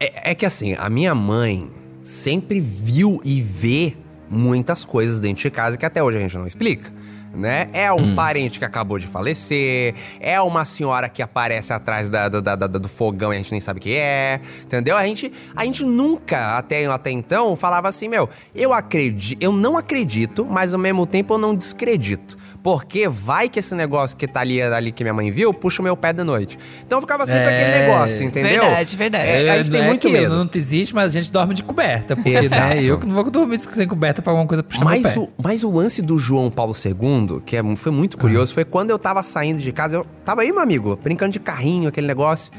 É, 0.00 0.30
é 0.30 0.34
que 0.34 0.46
assim, 0.46 0.74
a 0.78 0.88
minha 0.88 1.14
mãe 1.14 1.70
sempre 2.02 2.60
viu 2.60 3.20
e 3.24 3.40
vê 3.40 3.96
muitas 4.28 4.84
coisas 4.84 5.20
dentro 5.20 5.42
de 5.42 5.50
casa 5.50 5.76
que 5.76 5.84
até 5.84 6.02
hoje 6.02 6.18
a 6.18 6.20
gente 6.20 6.36
não 6.36 6.46
explica. 6.46 6.92
Né? 7.34 7.68
É 7.72 7.90
um 7.90 8.14
parente 8.14 8.58
que 8.58 8.64
acabou 8.64 8.98
de 8.98 9.06
falecer, 9.06 9.94
é 10.20 10.38
uma 10.42 10.66
senhora 10.66 11.08
que 11.08 11.22
aparece 11.22 11.72
atrás 11.72 12.10
da, 12.10 12.28
da- 12.28 12.40
da- 12.40 12.56
da- 12.56 12.66
do 12.66 12.88
fogão 12.88 13.32
e 13.32 13.36
a 13.36 13.38
gente 13.38 13.52
nem 13.52 13.60
sabe 13.60 13.78
o 13.78 13.82
que 13.82 13.94
é, 13.96 14.38
entendeu? 14.62 14.96
A 14.96 15.06
gente, 15.06 15.32
a 15.56 15.64
gente 15.64 15.82
nunca, 15.82 16.58
até, 16.58 16.84
até 16.84 17.10
então, 17.10 17.56
falava 17.56 17.88
assim, 17.88 18.06
meu, 18.06 18.28
eu 18.54 18.72
acredito, 18.74 19.42
eu 19.42 19.50
não 19.50 19.78
acredito, 19.78 20.44
mas 20.44 20.74
ao 20.74 20.78
mesmo 20.80 21.06
tempo 21.06 21.32
eu 21.32 21.38
não 21.38 21.54
descredito. 21.54 22.36
Porque 22.62 23.08
vai 23.08 23.48
que 23.48 23.58
esse 23.58 23.74
negócio 23.74 24.16
que 24.16 24.26
tá 24.28 24.40
ali, 24.40 24.62
ali 24.62 24.92
que 24.92 25.02
minha 25.02 25.12
mãe 25.12 25.30
viu, 25.32 25.52
puxa 25.52 25.82
o 25.82 25.84
meu 25.84 25.96
pé 25.96 26.12
da 26.12 26.22
noite. 26.22 26.56
Então 26.86 27.00
ficava 27.00 27.26
sempre 27.26 27.42
É, 27.44 27.48
aquele 27.48 27.86
negócio, 27.86 28.24
entendeu? 28.24 28.60
verdade, 28.62 28.96
verdade. 28.96 29.28
É, 29.28 29.50
a 29.50 29.56
gente 29.58 29.70
tem 29.72 29.80
é 29.80 29.86
muito 29.86 30.06
que 30.06 30.12
medo. 30.12 30.34
Não 30.36 30.48
existe, 30.54 30.94
mas 30.94 31.06
a 31.06 31.20
gente 31.20 31.32
dorme 31.32 31.54
de 31.54 31.62
coberta. 31.64 32.14
Porque, 32.14 32.30
Exato. 32.30 32.74
né? 32.76 32.82
Eu 32.84 32.98
que 33.00 33.06
não 33.06 33.14
vou 33.16 33.28
dormir 33.30 33.58
sem 33.58 33.88
coberta 33.88 34.22
pra 34.22 34.30
alguma 34.32 34.46
coisa 34.46 34.62
puxar 34.62 34.84
Mas 34.84 35.02
meu 35.02 35.12
pé. 35.12 35.20
o, 35.20 35.42
mas 35.42 35.64
o 35.64 35.70
lance 35.70 36.00
do 36.00 36.16
João 36.18 36.50
Paulo 36.50 36.72
II, 36.72 37.40
que 37.44 37.56
é- 37.56 37.76
foi 37.76 37.90
muito 37.90 38.16
curioso, 38.16 38.54
foi 38.54 38.64
quando 38.64 38.90
eu 38.90 38.98
tava 38.98 39.22
saindo 39.24 39.60
de 39.60 39.72
casa. 39.72 39.96
Eu 39.96 40.06
tava 40.24 40.42
aí, 40.42 40.52
meu 40.52 40.60
amigo, 40.60 40.96
brincando 41.02 41.32
de 41.32 41.40
carrinho, 41.40 41.88
aquele 41.88 42.06
negócio. 42.06 42.52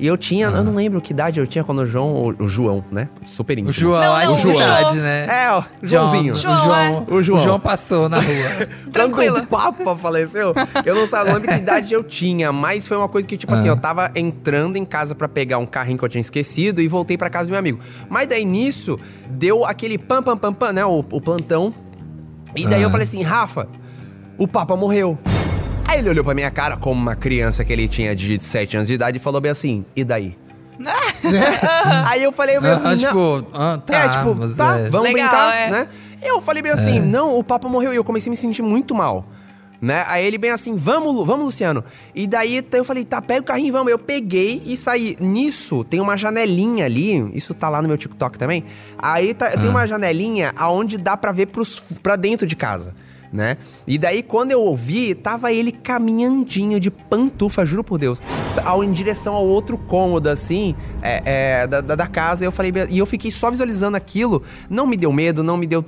E 0.00 0.06
eu 0.06 0.16
tinha, 0.16 0.46
eu 0.46 0.62
não 0.62 0.74
lembro 0.76 1.00
que 1.00 1.12
idade 1.12 1.40
eu 1.40 1.46
tinha 1.46 1.64
quando 1.64 1.80
o 1.80 1.86
João, 1.86 2.14
o, 2.14 2.44
o 2.44 2.48
João, 2.48 2.84
né? 2.88 3.08
Super 3.26 3.56
O 3.56 3.60
íntimo. 3.62 3.72
João, 3.72 4.00
Não, 4.00 4.14
ai, 4.14 4.26
não, 4.26 4.36
o 4.36 4.38
João. 4.38 4.54
idade, 4.54 4.96
né? 4.98 5.26
É, 5.28 5.50
ó, 5.50 5.58
o 5.58 5.62
João, 5.86 6.06
Joãozinho. 6.06 6.32
O 6.34 6.36
João, 6.36 6.64
João, 6.64 6.76
é. 6.76 7.12
O 7.14 7.22
João. 7.22 7.38
o 7.40 7.42
João 7.42 7.60
passou 7.60 8.08
na 8.08 8.20
rua. 8.20 8.68
Tranquilo. 8.92 9.34
Quando 9.42 9.44
o 9.44 9.46
Papa 9.48 9.96
faleceu, 9.96 10.52
eu 10.84 10.94
não 10.94 11.04
sabia 11.06 11.34
lembro 11.34 11.48
que 11.48 11.54
idade 11.54 11.92
eu 11.92 12.04
tinha, 12.04 12.52
mas 12.52 12.86
foi 12.86 12.96
uma 12.96 13.08
coisa 13.08 13.26
que, 13.26 13.36
tipo 13.36 13.52
assim, 13.52 13.66
Ah. 13.68 13.72
eu 13.72 13.76
tava 13.76 14.12
entrando 14.14 14.76
em 14.76 14.84
casa 14.84 15.16
pra 15.16 15.26
pegar 15.28 15.58
um 15.58 15.66
carrinho 15.66 15.98
que 15.98 16.04
eu 16.04 16.08
tinha 16.08 16.20
esquecido 16.20 16.80
e 16.80 16.86
voltei 16.86 17.18
pra 17.18 17.28
casa 17.28 17.46
do 17.48 17.50
meu 17.50 17.58
amigo. 17.58 17.80
Mas 18.08 18.28
daí 18.28 18.44
nisso, 18.44 18.98
deu 19.28 19.64
aquele 19.64 19.98
pam, 19.98 20.22
pam, 20.22 20.36
pam, 20.38 20.52
pam, 20.52 20.72
né? 20.72 20.84
O, 20.84 21.00
o 21.10 21.20
plantão. 21.20 21.74
E 22.54 22.66
daí 22.68 22.82
Ah. 22.82 22.84
eu 22.84 22.90
falei 22.90 23.04
assim, 23.04 23.22
Rafa, 23.22 23.66
o 24.38 24.46
Papa 24.46 24.76
morreu. 24.76 25.18
Aí 25.88 26.00
ele 26.00 26.10
olhou 26.10 26.22
pra 26.22 26.34
minha 26.34 26.50
cara 26.50 26.76
como 26.76 27.00
uma 27.00 27.16
criança 27.16 27.64
que 27.64 27.72
ele 27.72 27.88
tinha 27.88 28.14
de 28.14 28.38
7 28.38 28.76
anos 28.76 28.88
de 28.88 28.92
idade 28.92 29.16
e 29.16 29.20
falou 29.20 29.40
bem 29.40 29.50
assim, 29.50 29.86
e 29.96 30.04
daí? 30.04 30.36
Né? 30.78 30.92
Aí 32.06 32.22
eu 32.22 32.30
falei 32.30 32.60
bem 32.60 32.70
Ah, 32.70 32.74
assim, 32.74 32.88
não, 32.88 32.96
tipo, 32.96 33.46
ah, 33.54 33.78
tá, 33.84 33.96
é, 33.96 34.08
tipo, 34.08 34.54
tá, 34.54 34.78
é. 34.80 34.88
vamos 34.90 35.08
Legal, 35.08 35.28
brincar, 35.28 35.56
é. 35.56 35.70
né? 35.70 35.88
Eu 36.22 36.42
falei 36.42 36.62
bem 36.62 36.72
assim, 36.72 37.00
não, 37.00 37.38
o 37.38 37.42
Papa 37.42 37.68
morreu. 37.70 37.90
E 37.92 37.96
eu 37.96 38.04
comecei 38.04 38.28
a 38.28 38.32
me 38.32 38.36
sentir 38.36 38.60
muito 38.60 38.94
mal. 38.94 39.26
Né? 39.80 40.04
Aí 40.08 40.26
ele 40.26 40.36
bem 40.36 40.50
assim, 40.50 40.76
vamos, 40.76 41.26
vamos, 41.26 41.46
Luciano. 41.46 41.82
E 42.14 42.26
daí 42.26 42.62
eu 42.72 42.84
falei, 42.84 43.04
tá, 43.04 43.22
pega 43.22 43.40
o 43.40 43.44
carrinho, 43.44 43.72
vamos. 43.72 43.90
Eu 43.90 43.98
peguei 43.98 44.62
e 44.66 44.76
saí. 44.76 45.16
Nisso, 45.18 45.84
tem 45.84 46.00
uma 46.00 46.18
janelinha 46.18 46.84
ali, 46.84 47.30
isso 47.34 47.54
tá 47.54 47.68
lá 47.68 47.80
no 47.80 47.88
meu 47.88 47.96
TikTok 47.96 48.38
também. 48.38 48.64
Aí 48.98 49.32
tá, 49.32 49.48
tem 49.52 49.70
uma 49.70 49.86
janelinha 49.86 50.52
aonde 50.54 50.98
dá 50.98 51.16
pra 51.16 51.32
ver 51.32 51.46
pros, 51.46 51.98
pra 52.02 52.14
dentro 52.14 52.46
de 52.46 52.54
casa. 52.56 52.94
Né? 53.32 53.58
E 53.86 53.98
daí, 53.98 54.22
quando 54.22 54.52
eu 54.52 54.60
ouvi, 54.60 55.14
tava 55.14 55.52
ele 55.52 55.70
caminhandinho 55.70 56.80
de 56.80 56.90
pantufa, 56.90 57.64
juro 57.64 57.84
por 57.84 57.98
Deus, 57.98 58.22
ao, 58.64 58.82
em 58.82 58.90
direção 58.90 59.34
ao 59.34 59.46
outro 59.46 59.76
cômodo, 59.76 60.30
assim, 60.30 60.74
é, 61.02 61.22
é, 61.24 61.66
da, 61.66 61.82
da, 61.82 61.94
da 61.94 62.06
casa. 62.06 62.44
E 62.44 62.46
eu 62.46 62.52
falei, 62.52 62.72
e 62.88 62.98
eu 62.98 63.04
fiquei 63.04 63.30
só 63.30 63.50
visualizando 63.50 63.96
aquilo. 63.96 64.42
Não 64.70 64.86
me 64.86 64.96
deu 64.96 65.12
medo, 65.12 65.42
não 65.42 65.58
me 65.58 65.66
deu 65.66 65.84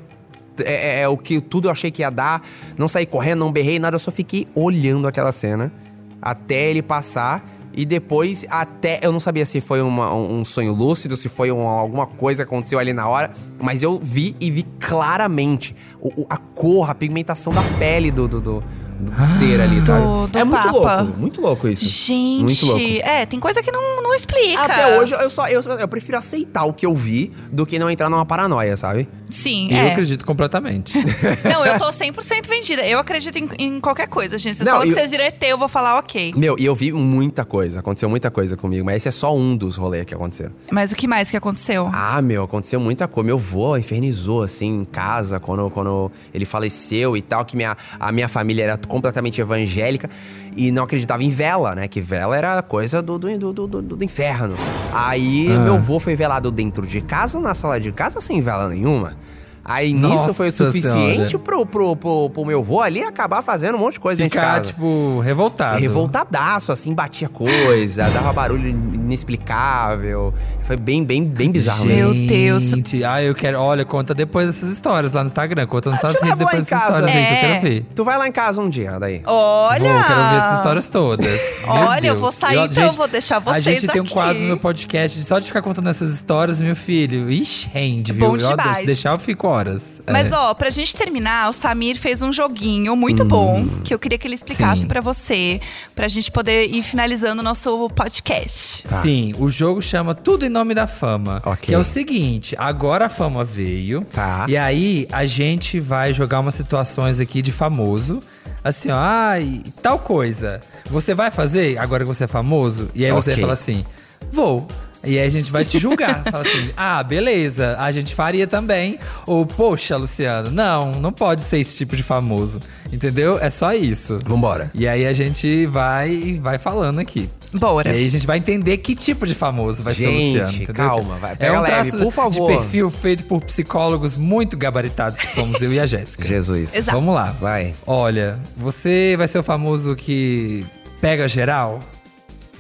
é, 0.65 0.99
é, 0.99 1.01
é 1.03 1.09
o 1.09 1.17
que 1.17 1.41
tudo 1.41 1.69
eu 1.69 1.73
achei 1.73 1.91
que 1.91 2.03
ia 2.03 2.11
dar. 2.11 2.43
Não 2.77 2.89
saí 2.89 3.07
correndo, 3.07 3.41
não 3.41 3.53
berrei, 3.53 3.79
nada. 3.79 3.97
Eu 3.97 4.01
só 4.01 4.11
fiquei 4.11 4.47
olhando 4.55 5.07
aquela 5.07 5.33
cena 5.33 5.73
até 6.21 6.71
ele 6.71 6.83
passar. 6.83 7.43
E 7.73 7.85
depois, 7.85 8.45
até. 8.51 8.99
Eu 9.03 9.13
não 9.13 9.21
sabia 9.21 9.47
se 9.47 9.61
foi 9.61 9.81
uma- 9.81 10.13
um, 10.15 10.45
sonho 10.45 10.73
lúcido, 10.73 11.17
se 11.17 11.29
foi 11.29 11.53
um- 11.53 11.67
alguma 11.69 12.07
coisa 12.07 12.45
que 12.45 12.49
aconteceu 12.53 12.79
ali 12.79 12.93
na 12.93 13.09
hora. 13.09 13.31
Mas 13.61 13.83
eu 13.83 13.99
vi 14.03 14.35
e 14.41 14.51
vi 14.51 14.65
claramente 14.81 15.75
o- 16.01 16.23
o- 16.23 16.27
a 16.29 16.37
cor, 16.37 16.91
a 16.91 16.95
pigmentação 16.95 17.53
da 17.53 17.63
pele 17.79 18.11
do, 18.11 18.27
do, 18.27 18.41
do- 18.41 18.65
do 19.01 19.23
ser 19.39 19.61
ali, 19.61 19.83
sabe? 19.83 20.05
do 20.31 20.39
é 20.39 20.45
muito 20.45 20.63
Papa. 20.63 21.01
louco, 21.03 21.19
muito 21.19 21.41
louco 21.41 21.69
isso. 21.69 21.85
Gente, 21.85 22.43
Muito 22.43 22.67
louco. 22.67 22.81
é, 23.09 23.27
tem 23.27 23.41
coisa 23.41 23.63
que 23.63 23.71
não, 23.73 24.03
não 24.03 24.15
explica. 24.15 24.61
Até 24.63 24.99
hoje, 24.99 25.15
eu 25.15 25.31
só 25.31 25.49
eu, 25.49 25.61
eu 25.63 25.89
prefiro 25.89 26.19
aceitar 26.19 26.65
o 26.65 26.73
que 26.73 26.85
eu 26.87 26.95
vi 26.95 27.33
do 27.53 27.65
que 27.67 27.79
não 27.79 27.91
entrar 27.91 28.09
numa 28.11 28.25
paranoia, 28.27 28.77
sabe? 28.77 29.09
Sim, 29.29 29.69
Eu 29.71 29.77
é. 29.79 29.93
acredito 29.93 30.27
completamente. 30.27 30.93
Não, 31.49 31.65
eu 31.65 31.79
tô 31.79 31.87
100% 31.91 32.49
vendida. 32.49 32.85
Eu 32.85 32.99
acredito 32.99 33.37
em, 33.39 33.49
em 33.61 33.81
qualquer 33.81 34.09
coisa, 34.09 34.37
gente. 34.37 34.57
Vocês 34.57 34.67
Não, 34.67 34.73
falam 34.75 34.89
que 34.89 34.93
eu- 34.93 34.99
vocês 34.99 35.11
viram 35.13 35.25
ET, 35.25 35.41
eu 35.45 35.57
vou 35.57 35.69
falar 35.69 35.99
ok. 35.99 36.35
Meu, 36.37 36.57
e 36.59 36.65
eu 36.67 36.75
vi 36.75 36.91
muita 36.93 37.45
coisa, 37.45 37.79
aconteceu 37.79 38.09
muita 38.09 38.29
coisa 38.31 38.57
comigo, 38.57 38.85
mas 38.85 38.97
esse 38.97 39.09
é 39.09 39.13
só 39.13 39.35
um 39.37 39.57
dos 39.57 39.77
rolês 39.77 40.05
que 40.05 40.15
aconteceram. 40.15 40.51
Mas 40.73 40.91
o 40.91 40.97
que 40.97 41.07
mais 41.07 41.31
que 41.31 41.37
aconteceu? 41.37 41.89
Ah, 41.93 42.21
meu, 42.21 42.43
aconteceu 42.43 42.81
muita 42.81 43.07
coisa. 43.07 43.27
Meu 43.27 43.37
avô 43.37 43.77
infernizou, 43.77 44.43
assim, 44.43 44.81
em 44.81 44.85
casa, 44.85 45.39
quando, 45.39 45.71
quando 45.71 46.11
ele 46.35 46.45
faleceu 46.45 47.17
e 47.17 47.23
tal, 47.23 47.45
que 47.45 47.57
minha, 47.57 47.77
a 48.01 48.11
minha 48.11 48.29
família 48.29 48.65
era 48.65 48.77
completamente 48.91 49.41
evangélica 49.41 50.11
e 50.57 50.71
não 50.71 50.83
acreditava 50.83 51.23
em 51.25 51.29
vela, 51.31 51.75
né? 51.75 51.89
Que 51.89 52.01
vela 52.01 52.37
era 52.37 52.61
coisa 52.61 53.01
do, 53.01 53.19
do, 53.19 53.39
do, 53.39 53.53
do, 53.69 53.83
do- 53.83 54.05
inferno. 54.05 54.57
Aí 54.93 55.49
meu 55.49 55.77
avô 55.77 55.99
foi 55.99 56.15
velado 56.17 56.51
dentro 56.51 56.87
de 56.87 57.01
casa, 57.01 57.41
na 57.41 57.55
sala 57.55 57.81
de 57.81 57.93
casa, 57.93 58.21
sem 58.21 58.43
vela 58.43 58.69
nenhuma. 58.69 59.17
Aí 59.63 59.93
nisso 59.93 60.09
Nossa 60.09 60.35
foi 60.35 60.49
o 60.49 60.53
suficiente 60.53 61.37
pro, 61.39 61.65
pro, 61.67 61.95
pro, 61.95 62.31
pro 62.31 62.45
meu 62.47 62.61
avô 62.61 62.81
ali 62.81 63.03
acabar 63.05 63.43
fazendo 63.43 63.77
um 63.77 63.79
monte 63.79 63.95
de 63.95 64.01
coisa 64.01 64.17
dentro 64.17 64.31
de 64.31 64.39
Ficar, 64.45 64.55
casa. 64.59 64.65
tipo, 64.73 65.21
revoltado. 65.21 65.79
Revoltadaço, 65.79 66.73
assim, 66.73 66.93
batia 66.95 67.29
coisa, 67.29 68.09
dava 68.11 68.33
barulho 68.33 68.67
inexplicável. 68.67 70.33
Foi 70.71 70.77
bem, 70.77 71.03
bem, 71.05 71.25
bem 71.25 71.51
bizarro 71.51 71.85
Meu 71.85 72.11
mesmo. 72.11 72.29
Deus. 72.29 72.63
Gente, 72.63 73.03
ah, 73.03 73.21
eu 73.21 73.35
quero. 73.35 73.59
Olha, 73.59 73.85
conta 73.85 74.15
depois 74.15 74.47
dessas 74.55 74.69
histórias 74.71 75.13
lá 75.13 75.25
no 75.25 75.27
Instagram. 75.27 75.67
Conta 75.67 75.91
nas 75.91 76.05
Ah, 76.05 76.11
suas 76.11 76.23
redes 76.23 76.39
depois 76.39 76.69
casa. 76.69 76.85
histórias 76.85 77.11
aí 77.11 77.27
que 77.27 77.33
eu 77.33 77.37
É. 77.37 77.41
quero 77.41 77.61
ver. 77.63 77.87
Tu 77.93 78.05
vai 78.05 78.17
lá 78.17 78.29
em 78.29 78.31
casa 78.33 78.63
um 78.63 78.69
dia, 78.69 78.97
daí. 79.01 79.21
Olha! 79.27 79.81
Vou, 79.81 80.03
quero 80.05 80.21
ver 80.31 80.37
essas 80.39 80.57
histórias 80.59 80.87
todas. 80.87 81.27
Meu 81.67 81.73
Olha, 81.75 81.97
eu 81.99 82.03
Deus. 82.03 82.21
vou 82.21 82.31
sair, 82.31 82.57
então 82.71 82.85
eu 82.85 82.93
vou 82.93 83.09
deixar 83.09 83.39
A 83.39 83.41
vocês 83.41 83.65
gente 83.65 83.89
tem 83.89 84.01
um 84.01 84.05
aqui. 84.05 84.13
quadro 84.13 84.43
no 84.45 84.57
podcast 84.59 85.19
só 85.25 85.41
de 85.41 85.47
ficar 85.49 85.61
contando 85.61 85.89
essas 85.89 86.09
histórias, 86.15 86.61
meu 86.63 86.77
filho. 86.77 87.29
Ixi, 87.29 87.69
rende, 87.75 88.13
viu? 88.13 88.21
Bom 88.29 88.37
Eu 88.37 88.47
adoro. 88.47 88.57
demais. 88.59 88.79
Se 88.79 88.87
deixar, 88.87 89.11
eu 89.11 89.19
fico 89.19 89.49
horas. 89.49 90.01
Mas 90.09 90.31
É. 90.31 90.37
ó, 90.37 90.55
pra 90.55 90.71
gente 90.71 90.95
terminar, 90.95 91.51
o 91.51 91.53
Samir 91.53 91.97
fez 91.99 92.23
um 92.23 92.33
joguinho 92.33 92.95
muito 92.95 93.25
bom 93.25 93.67
que 93.83 93.93
eu 93.93 93.99
queria 93.99 94.17
que 94.17 94.29
ele 94.29 94.37
explicasse 94.37 94.83
Sim. 94.83 94.87
pra 94.87 95.01
você, 95.01 95.61
pra 95.97 96.07
gente 96.07 96.31
poder 96.31 96.67
ir 96.73 96.85
finalizando 96.85 97.41
o 97.41 97.45
nosso 97.45 97.89
podcast. 97.91 98.85
Sim, 98.87 99.35
o 99.37 99.51
jogo 99.51 99.83
chama 99.83 100.15
Tudo 100.15 100.47
em 100.47 100.60
nome 100.61 100.75
da 100.75 100.87
fama. 100.87 101.41
Ok. 101.45 101.59
Que 101.63 101.75
é 101.75 101.79
o 101.79 101.85
seguinte: 101.85 102.55
agora 102.59 103.07
a 103.07 103.09
fama 103.09 103.45
veio. 103.45 104.03
Tá. 104.13 104.45
E 104.49 104.57
aí 104.57 105.09
a 105.11 105.27
gente 105.27 105.81
vai 105.81 106.13
jogar 106.13 106.41
umas 106.41 106.55
situações 106.55 107.19
aqui 107.19 107.43
de 107.43 107.51
famoso. 107.53 108.21
Assim, 108.63 108.91
ó, 108.91 108.97
ai, 108.99 109.63
tal 109.83 109.99
coisa. 109.99 110.61
Você 110.91 111.15
vai 111.15 111.31
fazer 111.31 111.79
agora 111.79 112.05
que 112.05 112.09
você 112.09 112.25
é 112.25 112.27
famoso? 112.27 112.91
E 112.95 113.05
aí 113.07 113.13
você 113.13 113.31
Ok. 113.31 113.41
fala 113.43 113.55
assim: 113.55 113.85
vou. 114.31 114.67
E 115.03 115.19
aí 115.19 115.27
a 115.27 115.31
gente 115.31 115.51
vai 115.51 115.65
te 115.65 115.79
julgar. 115.79 116.23
Fala 116.31 116.43
assim, 116.47 116.71
ah, 116.77 117.03
beleza, 117.03 117.75
a 117.79 117.91
gente 117.91 118.15
faria 118.15 118.47
também. 118.47 118.99
Ou, 119.27 119.47
poxa, 119.47 119.97
Luciano, 119.97 120.51
não, 120.51 120.93
não 120.93 121.11
pode 121.11 121.41
ser 121.41 121.59
esse 121.59 121.75
tipo 121.75 121.97
de 121.97 122.03
famoso. 122.03 122.61
Entendeu? 122.93 123.39
É 123.39 123.49
só 123.49 123.73
isso. 123.73 124.19
Vambora. 124.27 124.71
E 124.75 124.87
aí 124.87 125.07
a 125.07 125.13
gente 125.15 125.65
vai 125.65 126.39
vai 126.43 126.59
falando 126.59 126.99
aqui. 126.99 127.31
Bora. 127.53 127.91
E 127.91 127.97
aí 127.97 128.07
a 128.07 128.11
gente 128.11 128.27
vai 128.27 128.39
entender 128.39 128.77
que 128.79 128.95
tipo 128.95 129.27
de 129.27 129.35
famoso 129.35 129.83
vai 129.83 129.95
ser 129.95 130.07
o 130.07 130.11
Gente, 130.13 130.27
Luciano, 130.39 130.53
entendeu? 130.63 130.75
calma, 130.75 131.17
vai, 131.17 131.33
é 131.33 131.37
pega 131.37 131.59
um 131.59 131.63
leve, 131.63 131.99
por 131.99 132.13
favor. 132.13 132.49
de 132.51 132.59
perfil 132.59 132.91
feito 132.91 133.25
por 133.25 133.43
psicólogos 133.43 134.17
muito 134.17 134.57
gabaritados, 134.57 135.19
que 135.19 135.27
somos 135.27 135.61
eu 135.61 135.73
e 135.73 135.81
a 135.81 135.87
Jéssica. 135.87 136.23
Jesus. 136.29 136.75
Exato. 136.75 136.97
Vamos 136.99 137.15
lá. 137.15 137.35
Vai. 137.41 137.75
Olha, 137.87 138.39
você 138.57 139.15
vai 139.19 139.27
ser 139.27 139.39
o 139.39 139.43
famoso 139.43 139.97
que 139.97 140.65
pega 141.01 141.29
geral? 141.29 141.81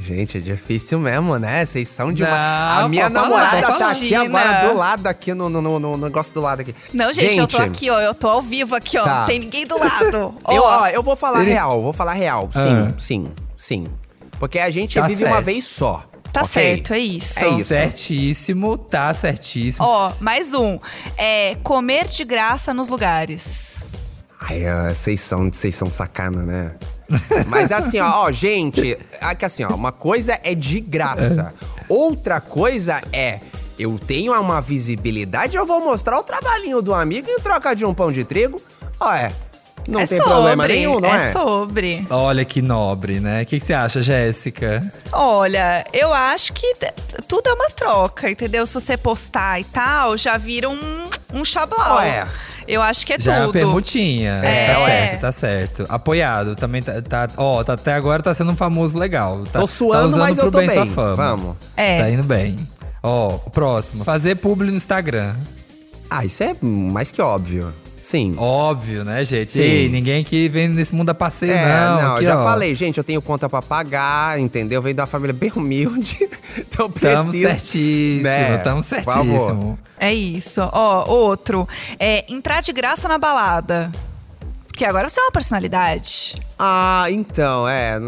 Gente, 0.03 0.39
é 0.39 0.41
difícil 0.41 0.99
mesmo, 0.99 1.37
né? 1.39 1.67
Vocês 1.67 1.87
são 1.87 2.11
de 2.11 2.23
uma. 2.23 2.31
Não, 2.31 2.87
A 2.87 2.89
minha 2.89 3.11
falar, 3.11 3.23
namorada 3.23 3.63
pode 3.67 3.79
tá 3.79 3.91
aqui 3.91 4.09
falar. 4.09 4.25
agora 4.25 4.69
do 4.73 4.79
lado, 4.79 5.07
aqui 5.07 5.35
no, 5.35 5.51
no, 5.51 5.61
no- 5.61 5.79
no 5.79 5.97
negócio 5.99 6.33
do 6.33 6.41
lado 6.41 6.61
aqui. 6.63 6.75
Não, 6.95 7.13
gente, 7.13 7.39
eu 7.39 7.47
tô 7.47 7.59
aqui, 7.59 7.91
ó. 7.91 8.01
Eu 8.01 8.15
tô 8.15 8.27
ao 8.27 8.41
vivo 8.41 8.75
aqui, 8.75 8.97
ó. 8.97 9.05
Tá. 9.05 9.19
Não 9.21 9.27
tem 9.27 9.39
ninguém 9.39 9.67
do 9.67 9.79
lado. 9.79 10.35
Eu, 10.49 10.63
Ó, 10.63 10.81
ó, 10.81 10.87
eu 10.89 11.03
vou 11.03 11.15
falar 11.15 11.43
Ele- 11.43 11.53
real, 11.53 11.83
vou 11.83 11.93
falar 11.93 12.15
real. 12.15 12.49
Sim, 12.51 12.59
Ah. 12.89 12.93
sim, 12.99 13.29
sim. 13.59 13.87
Porque 14.41 14.59
a 14.59 14.71
gente 14.71 14.99
Tá 14.99 15.07
vive 15.07 15.23
uma 15.25 15.35
certo. 15.35 15.45
vez 15.45 15.67
só. 15.67 16.03
Tá 16.33 16.41
ok? 16.41 16.51
certo, 16.51 16.95
é 16.95 16.99
isso. 16.99 17.45
É 17.45 17.49
isso. 17.49 17.65
Certíssimo, 17.67 18.79
tá 18.79 19.13
certíssimo. 19.13 19.85
Ó, 19.85 20.13
mais 20.19 20.55
um. 20.55 20.79
É 21.19 21.57
comer 21.63 22.09
de 22.09 22.25
graça 22.25 22.73
nos 22.73 22.89
lugares. 22.89 23.83
Ai, 24.41 24.67
ah, 24.67 24.95
vocês 24.95 25.21
são, 25.21 25.53
vocês 25.53 25.75
são 25.75 25.93
sacana, 25.93 26.43
né? 26.43 26.75
Mas 27.49 27.71
assim, 27.71 28.01
ó, 28.01 28.23
ó, 28.23 28.33
gente, 28.33 28.97
aqui 29.21 29.45
assim, 29.45 29.63
ó, 29.65 29.75
uma 29.75 29.93
coisa 29.93 30.41
é 30.43 30.55
de 30.55 30.81
graça. 30.81 31.53
Outra 31.87 32.41
coisa 32.41 33.03
é, 33.13 33.41
eu 33.79 33.99
tenho 33.99 34.33
uma 34.41 34.63
visibilidade, 34.63 35.57
eu 35.57 35.67
vou 35.67 35.81
mostrar 35.85 36.19
o 36.19 36.23
trabalhinho 36.23 36.81
do 36.81 36.95
amigo 36.95 37.29
em 37.29 37.41
troca 37.41 37.75
de 37.75 37.85
um 37.85 37.93
pão 37.93 38.11
de 38.11 38.25
trigo. 38.25 38.63
Ó, 38.99 39.13
é. 39.13 39.33
Não 39.89 40.01
é 40.01 40.07
tem 40.07 40.19
sobre, 40.19 40.33
problema 40.33 40.69
nenhum, 40.69 41.01
não 41.01 41.15
é? 41.15 41.27
É 41.27 41.31
sobre. 41.31 42.07
Olha 42.11 42.45
que 42.45 42.63
nobre, 42.63 43.19
né? 43.21 43.43
O 43.43 43.47
que, 43.47 43.59
que 43.59 43.67
você 43.67 43.73
acha, 43.73 44.03
Jéssica? 44.03 44.93
Olha, 45.13 45.85
eu 45.93 46.13
acho 46.13 46.53
que 46.53 46.75
tudo 47.27 47.49
é 47.49 47.53
uma 47.53 47.71
troca, 47.71 48.31
entendeu? 48.31 48.67
Se 48.67 48.75
você 48.75 48.97
postar 48.97 49.61
e 49.61 49.65
tal, 49.65 50.17
já 50.17 50.37
vira 50.37 50.69
um, 50.69 51.11
um 51.33 51.45
chablau. 51.45 51.97
Ó, 51.97 52.01
é. 52.03 52.27
Eu 52.69 52.83
acho 52.83 53.05
que 53.05 53.15
é 53.15 53.17
Já 53.19 53.35
é 53.35 53.39
uma 53.39 53.47
tudo. 53.47 53.53
permutinha. 53.55 54.41
É. 54.45 54.73
Tá 54.75 54.85
certo, 54.85 55.21
tá 55.21 55.33
certo. 55.33 55.87
Apoiado. 55.89 56.55
Também 56.55 56.81
tá. 56.83 57.01
tá- 57.03 57.29
ó, 57.37 57.65
tá, 57.65 57.73
até 57.73 57.95
agora 57.95 58.23
tá 58.23 58.33
sendo 58.33 58.53
um 58.53 58.57
famoso 58.57 58.97
legal. 58.97 59.43
Tá, 59.53 59.59
Tô 59.59 59.67
suando, 59.67 60.03
tá 60.03 60.07
usando 60.07 60.21
mas 60.21 60.39
pro 60.39 60.47
eu 60.47 60.51
tô 60.53 60.59
bem, 60.59 60.69
bem. 60.69 60.77
sua 60.77 60.87
fama. 60.87 61.17
Vamos. 61.17 61.57
É. 61.77 62.01
Tá 62.03 62.11
indo 62.11 62.23
bem. 62.23 62.57
Ó, 63.03 63.39
próximo. 63.51 64.05
Fazer 64.05 64.37
publi 64.37 64.71
no 64.71 64.77
Instagram. 64.77 65.35
Ah, 66.09 66.25
isso 66.25 66.43
é 66.45 66.55
mais 66.61 67.11
que 67.11 67.21
óbvio. 67.21 67.73
Sim. 68.01 68.35
Óbvio, 68.37 69.05
né, 69.05 69.23
gente? 69.25 69.53
Sim. 69.53 69.61
Ei, 69.61 69.89
ninguém 69.89 70.25
que 70.25 70.49
vem 70.49 70.69
nesse 70.69 70.95
mundo 70.95 71.11
a 71.11 71.15
passeio, 71.15 71.53
É, 71.53 71.89
não. 71.89 72.03
não, 72.03 72.15
Aqui, 72.17 72.25
já 72.25 72.41
ó. 72.41 72.43
falei, 72.45 72.75
gente, 72.75 72.97
eu 72.99 73.05
tenho 73.05 73.21
conta 73.21 73.49
pra 73.49 73.61
pagar, 73.61 74.41
entendeu? 74.41 74.81
Venho 74.81 74.95
de 74.95 75.01
uma 75.01 75.07
família 75.07 75.35
bem 75.35 75.53
humilde, 75.55 76.19
então 76.57 76.89
Tamo 76.91 77.31
preciso. 77.31 77.49
certíssimo, 77.49 78.23
né? 78.23 78.59
tamo 78.59 78.83
Por 78.83 79.03
favor. 79.03 79.25
certíssimo. 79.27 79.79
É 79.99 80.15
isso. 80.15 80.61
Ó, 80.73 81.11
outro. 81.11 81.69
É 81.99 82.25
entrar 82.33 82.63
de 82.63 82.73
graça 82.73 83.07
na 83.07 83.19
balada. 83.19 83.93
Porque 84.67 84.85
agora 84.85 85.09
você 85.09 85.21
é 85.21 85.25
uma 85.25 85.33
personalidade. 85.33 86.35
Ah, 86.59 87.05
então, 87.11 87.69
é. 87.69 88.01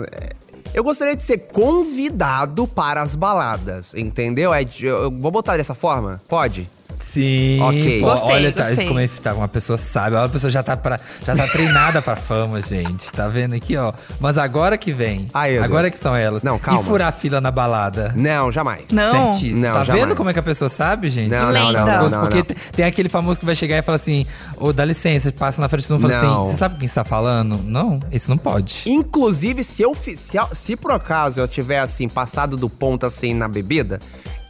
Eu 0.73 0.83
gostaria 0.83 1.15
de 1.15 1.23
ser 1.23 1.37
convidado 1.53 2.67
para 2.67 3.03
as 3.03 3.15
baladas, 3.15 3.93
entendeu? 3.95 4.55
É, 4.55 4.65
eu 4.81 5.11
vou 5.11 5.31
botar 5.31 5.59
dessa 5.59 5.75
forma? 5.75 6.19
Pode? 6.27 6.67
Sim. 7.05 7.61
Ok. 7.61 8.01
pô, 8.01 8.07
Gostei, 8.07 8.35
olha, 8.35 8.53
tá, 8.53 8.65
como 8.87 8.99
é 8.99 9.09
que 9.09 9.21
tá, 9.21 9.35
uma 9.35 9.49
pessoa 9.49 9.77
sabe. 9.77 10.17
Olha, 10.17 10.27
a 10.27 10.29
pessoa 10.29 10.51
já 10.51 10.63
tá, 10.63 10.77
pra, 10.77 10.99
já 11.27 11.35
tá 11.37 11.47
treinada 11.47 12.01
pra 12.01 12.17
fama, 12.17 12.61
gente. 12.61 13.11
Tá 13.13 13.29
vendo 13.29 13.55
aqui, 13.55 13.77
ó. 13.77 13.93
Mas 14.21 14.39
agora 14.39 14.79
que 14.79 14.93
vem. 14.93 15.29
Ai, 15.35 15.59
agora 15.59 15.83
Deus. 15.83 15.95
que 15.95 16.01
são 16.03 16.15
elas. 16.17 16.43
Não, 16.43 16.59
calma. 16.59 16.81
E 16.81 16.85
furar 16.85 17.13
fila 17.13 17.41
na 17.41 17.51
balada. 17.51 18.13
Não, 18.17 18.51
jamais. 18.51 18.85
Não. 18.91 19.33
Certíssimo. 19.33 19.61
Não, 19.67 19.75
tá 19.75 19.85
jamais. 19.85 20.05
vendo 20.07 20.17
como 20.17 20.31
é 20.31 20.33
que 20.33 20.39
a 20.39 20.43
pessoa 20.43 20.69
sabe, 20.69 21.11
gente? 21.11 21.31
Não, 21.31 21.53
não, 21.53 21.73
não, 21.73 21.87
não, 21.87 22.11
não, 22.11 22.21
Porque 22.21 22.39
não. 22.39 22.45
te- 22.45 22.57
tem 22.73 22.85
aquele 22.85 23.09
famoso 23.09 23.41
que 23.41 23.47
vai 23.47 23.55
chegar 23.55 23.77
e 23.79 23.83
fala 23.83 23.97
assim: 23.97 24.27
Ô, 24.57 24.73
dá 24.73 24.85
licença, 24.85 25.31
passa 25.33 25.61
na 25.61 25.69
frente 25.69 25.89
do 25.89 25.99
mundo 25.99 26.11
e 26.11 26.15
fala 26.15 26.23
Não. 26.23 26.43
assim: 26.45 26.53
Você 26.53 26.57
sabe 26.57 26.77
quem 26.79 26.87
está 26.87 27.05
falando? 27.05 27.59
Não, 27.65 28.01
isso 28.11 28.31
não 28.31 28.39
pode. 28.39 28.85
Inclusive, 28.87 29.63
se 29.65 29.83
eu 29.83 29.95
se, 29.95 30.17
se 30.17 30.77
por 30.77 30.93
acaso 30.93 31.41
eu 31.41 31.49
tiver 31.49 31.81
assim, 31.81 32.09
passado 32.09 32.57
do 32.57 32.71
ponto 32.71 33.05
assim 33.07 33.35
na 33.35 33.49
bebida 33.49 34.01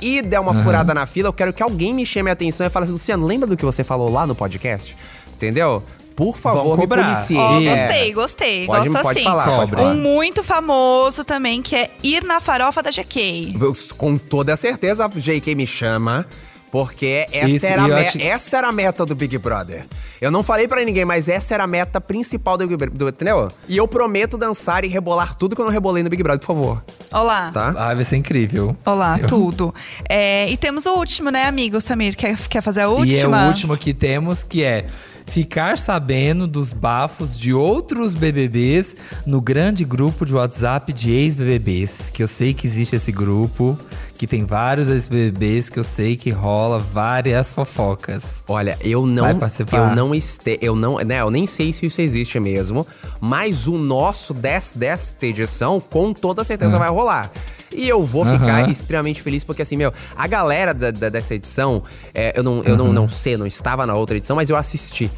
e 0.03 0.21
der 0.21 0.41
uma 0.41 0.63
furada 0.63 0.93
na 0.93 1.07
fila, 1.07 1.29
eu 1.29 1.33
quero 1.33 1.53
que 1.53 1.63
alguém 1.63 1.95
me 1.95 2.05
chame 2.05 2.29
a 2.29 2.33
atenção 2.33 2.67
e 2.67 2.71
fale 2.71 2.85
assim, 2.85 2.93
Luciano, 2.93 3.27
lembra 3.27 3.47
do 3.47 3.57
que 3.57 3.65
você 3.65 3.83
falou 3.85 4.11
lá 4.13 4.27
no 4.27 4.35
podcast? 4.35 4.97
Entendeu? 5.35 5.83
Por 6.15 6.37
favor, 6.37 6.77
me 6.77 6.87
policie. 6.87 7.39
É. 7.39 7.71
gostei, 7.71 8.13
gostei. 8.13 8.67
Pode- 8.67 8.89
Gosto 8.91 9.03
pode 9.03 9.19
assim. 9.19 9.25
falar, 9.25 9.45
pode 9.47 9.75
um 9.75 9.77
falar. 9.79 9.95
muito 9.95 10.45
famoso 10.45 11.25
também, 11.25 11.63
que 11.63 11.75
é 11.75 11.91
ir 12.03 12.23
na 12.25 12.39
farofa 12.41 12.83
da 12.83 12.91
GK. 12.91 13.57
Eu, 13.59 13.73
Com 13.97 14.19
toda 14.19 14.55
certeza, 14.57 15.07
a 15.07 15.09
JK 15.09 15.55
me 15.55 15.67
chama. 15.67 16.27
Porque 16.73 17.27
essa, 17.31 17.49
Isso, 17.51 17.67
era 17.67 17.83
me- 17.83 17.93
acho- 17.93 18.19
essa 18.19 18.57
era 18.57 18.69
a 18.69 18.73
meta 18.73 19.05
do 19.05 19.15
Big 19.15 19.37
Brother. 19.37 19.85
Eu 20.19 20.31
não 20.31 20.43
falei 20.43 20.67
pra 20.67 20.83
ninguém, 20.83 21.05
mas 21.05 21.29
essa 21.29 21.53
era 21.53 21.65
a 21.65 21.67
meta 21.67 22.01
principal 22.01 22.57
do 22.57 22.67
Big 22.67 22.79
Brother, 22.79 23.09
entendeu? 23.09 23.49
E 23.69 23.77
eu 23.77 23.87
prometo 23.87 24.39
dançar 24.39 24.83
e 24.83 24.89
rebolar 24.89 25.37
tudo 25.37 25.55
que 25.55 25.61
eu 25.61 25.67
não 25.67 25.73
rebolei 25.73 26.03
no 26.03 26.09
Big 26.09 26.23
Brother, 26.23 26.41
por 26.41 26.47
favor. 26.47 26.83
Olá. 27.13 27.51
Tá? 27.53 27.75
Ah, 27.77 27.95
vai 27.95 28.05
ser 28.05 28.17
incrível. 28.17 28.75
Olá, 28.87 29.19
Eu- 29.21 29.27
tudo. 29.27 29.75
É, 30.09 30.49
e 30.51 30.57
temos 30.57 30.87
o 30.87 30.95
último, 30.95 31.29
né, 31.31 31.45
amigo 31.45 31.79
Samir? 31.79 32.17
Quer, 32.17 32.39
quer 32.49 32.63
fazer 32.63 32.81
a 32.81 32.85
E 32.85 32.87
é 32.87 32.89
última? 32.89 33.45
o 33.45 33.49
último 33.49 33.77
que 33.77 33.93
temos, 33.93 34.43
que 34.43 34.65
é 34.65 34.87
ficar 35.27 35.77
sabendo 35.77 36.47
dos 36.47 36.73
bafos 36.73 37.39
de 37.39 37.53
outros 37.53 38.15
BBBs 38.15 38.97
no 39.27 39.43
grande 39.43 39.85
grupo 39.85 40.25
de 40.25 40.33
WhatsApp 40.33 40.91
de 40.91 41.11
ex-BBBs. 41.13 42.09
Que 42.15 42.23
eu 42.23 42.29
sei 42.29 42.55
que 42.55 42.67
existe 42.67 42.97
esse 42.97 43.13
grupo, 43.13 43.79
que 44.23 44.27
tem 44.29 44.45
vários 44.45 44.89
ex-BBBs, 44.89 45.69
que 45.69 45.81
eu 45.81 45.83
sei 45.83 46.17
que 46.17 46.31
rola 46.31 46.79
várias 46.79 47.53
fofocas. 47.53 48.23
Olha, 48.47 48.79
eu 48.81 49.05
não, 49.05 49.25
Vai 49.25 49.35
participar? 49.35 49.77
eu 49.79 49.97
não 49.97 50.15
este, 50.15 50.61
eu 50.63 50.77
não, 50.77 50.99
né, 50.99 51.21
eu 51.23 51.29
nem 51.29 51.45
sei 51.45 51.73
se 51.73 51.87
isso 51.87 52.01
existe 52.01 52.39
mesmo, 52.39 52.87
mas 53.21 53.67
o 53.67 53.77
nosso 53.77 54.33
des, 54.33 54.75
desta 54.77 55.27
edição 55.27 55.81
com 55.81 56.13
toda 56.13 56.45
certeza 56.45 56.79
vai 56.79 56.89
rolar. 56.89 57.33
E 57.75 57.89
eu 57.89 58.05
vou 58.07 58.25
ficar 58.25 58.61
Aham. 58.63 58.71
extremamente 58.71 59.21
feliz 59.21 59.43
porque 59.43 59.63
assim, 59.63 59.77
meu, 59.77 59.93
a 60.15 60.27
galera 60.29 60.73
da- 60.73 60.93
da- 60.93 61.09
dessa 61.09 61.35
edição, 61.35 61.83
é, 62.15 62.33
eu, 62.39 62.45
não, 62.45 62.63
eu 62.63 62.77
não, 62.77 62.93
não 62.93 63.09
sei, 63.09 63.37
não 63.37 63.47
estava 63.47 63.85
na 63.85 63.95
outra 63.97 64.17
edição, 64.17 64.37
mas 64.37 64.49
eu 64.49 64.55
assisti. 64.57 65.11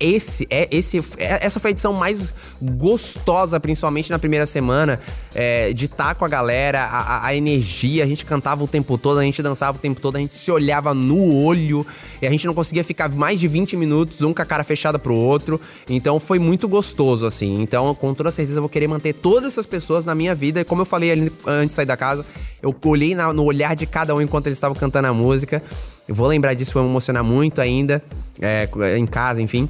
Esse, 0.00 0.46
é, 0.48 0.66
esse, 0.70 0.98
é- 1.18 1.44
essa 1.44 1.60
foi 1.60 1.68
a 1.68 1.72
edição 1.72 1.92
mais 1.92 2.32
gostosa, 2.62 3.60
principalmente 3.60 4.10
na 4.10 4.18
primeira 4.18 4.46
semana, 4.46 4.98
é, 5.34 5.72
de 5.74 5.84
estar 5.84 6.14
com 6.14 6.24
a 6.24 6.28
galera, 6.28 6.80
a, 6.84 7.26
a- 7.26 7.34
energia, 7.36 8.02
a 8.02 8.06
gente 8.06 8.24
cantava 8.24 8.64
o 8.64 8.66
tempo 8.66 8.96
todo, 8.96 9.18
a 9.18 9.22
gente 9.24 9.42
dançava 9.42 9.76
o 9.76 9.80
tempo 9.80 10.00
todo, 10.00 10.16
a 10.16 10.18
gente 10.18 10.34
se 10.34 10.50
olhava 10.50 10.94
no 10.94 11.34
olho, 11.44 11.86
e 12.22 12.26
a 12.26 12.30
gente 12.30 12.46
não 12.46 12.54
conseguia 12.54 12.82
ficar 12.82 13.10
mais 13.10 13.38
de 13.38 13.46
20 13.46 13.76
minutos, 13.76 14.22
um 14.22 14.32
com 14.32 14.40
a 14.40 14.44
cara 14.46 14.64
fechada 14.64 14.98
pro 14.98 15.14
outro. 15.14 15.60
Então 15.88 16.18
foi 16.18 16.38
muito 16.38 16.66
gostoso, 16.66 17.26
assim. 17.26 17.60
Então, 17.60 17.94
com 17.94 18.14
toda 18.14 18.30
certeza, 18.30 18.58
eu 18.58 18.62
vou 18.62 18.68
querer 18.70 18.88
manter 18.88 19.12
todas 19.12 19.52
essas 19.52 19.66
pessoas 19.66 20.04
na 20.06 20.14
minha 20.14 20.34
vida. 20.34 20.60
E 20.60 20.64
como 20.64 20.80
eu 20.82 20.86
falei 20.86 21.10
ali 21.10 21.32
antes 21.46 21.68
de 21.70 21.74
sair 21.74 21.86
da 21.86 21.96
casa, 21.96 22.24
eu 22.62 22.74
olhei 22.86 23.14
na- 23.14 23.32
no 23.34 23.44
olhar 23.44 23.76
de 23.76 23.84
cada 23.86 24.14
um 24.14 24.20
enquanto 24.22 24.46
eles 24.46 24.56
estavam 24.56 24.74
cantando 24.76 25.08
a 25.08 25.12
música. 25.12 25.62
Eu 26.08 26.14
vou 26.14 26.26
lembrar 26.26 26.54
disso, 26.54 26.72
vai 26.74 26.82
me 26.82 26.88
emocionar 26.88 27.22
muito 27.22 27.60
ainda, 27.60 28.02
é, 28.40 28.68
em 28.96 29.06
casa, 29.06 29.40
enfim. 29.42 29.68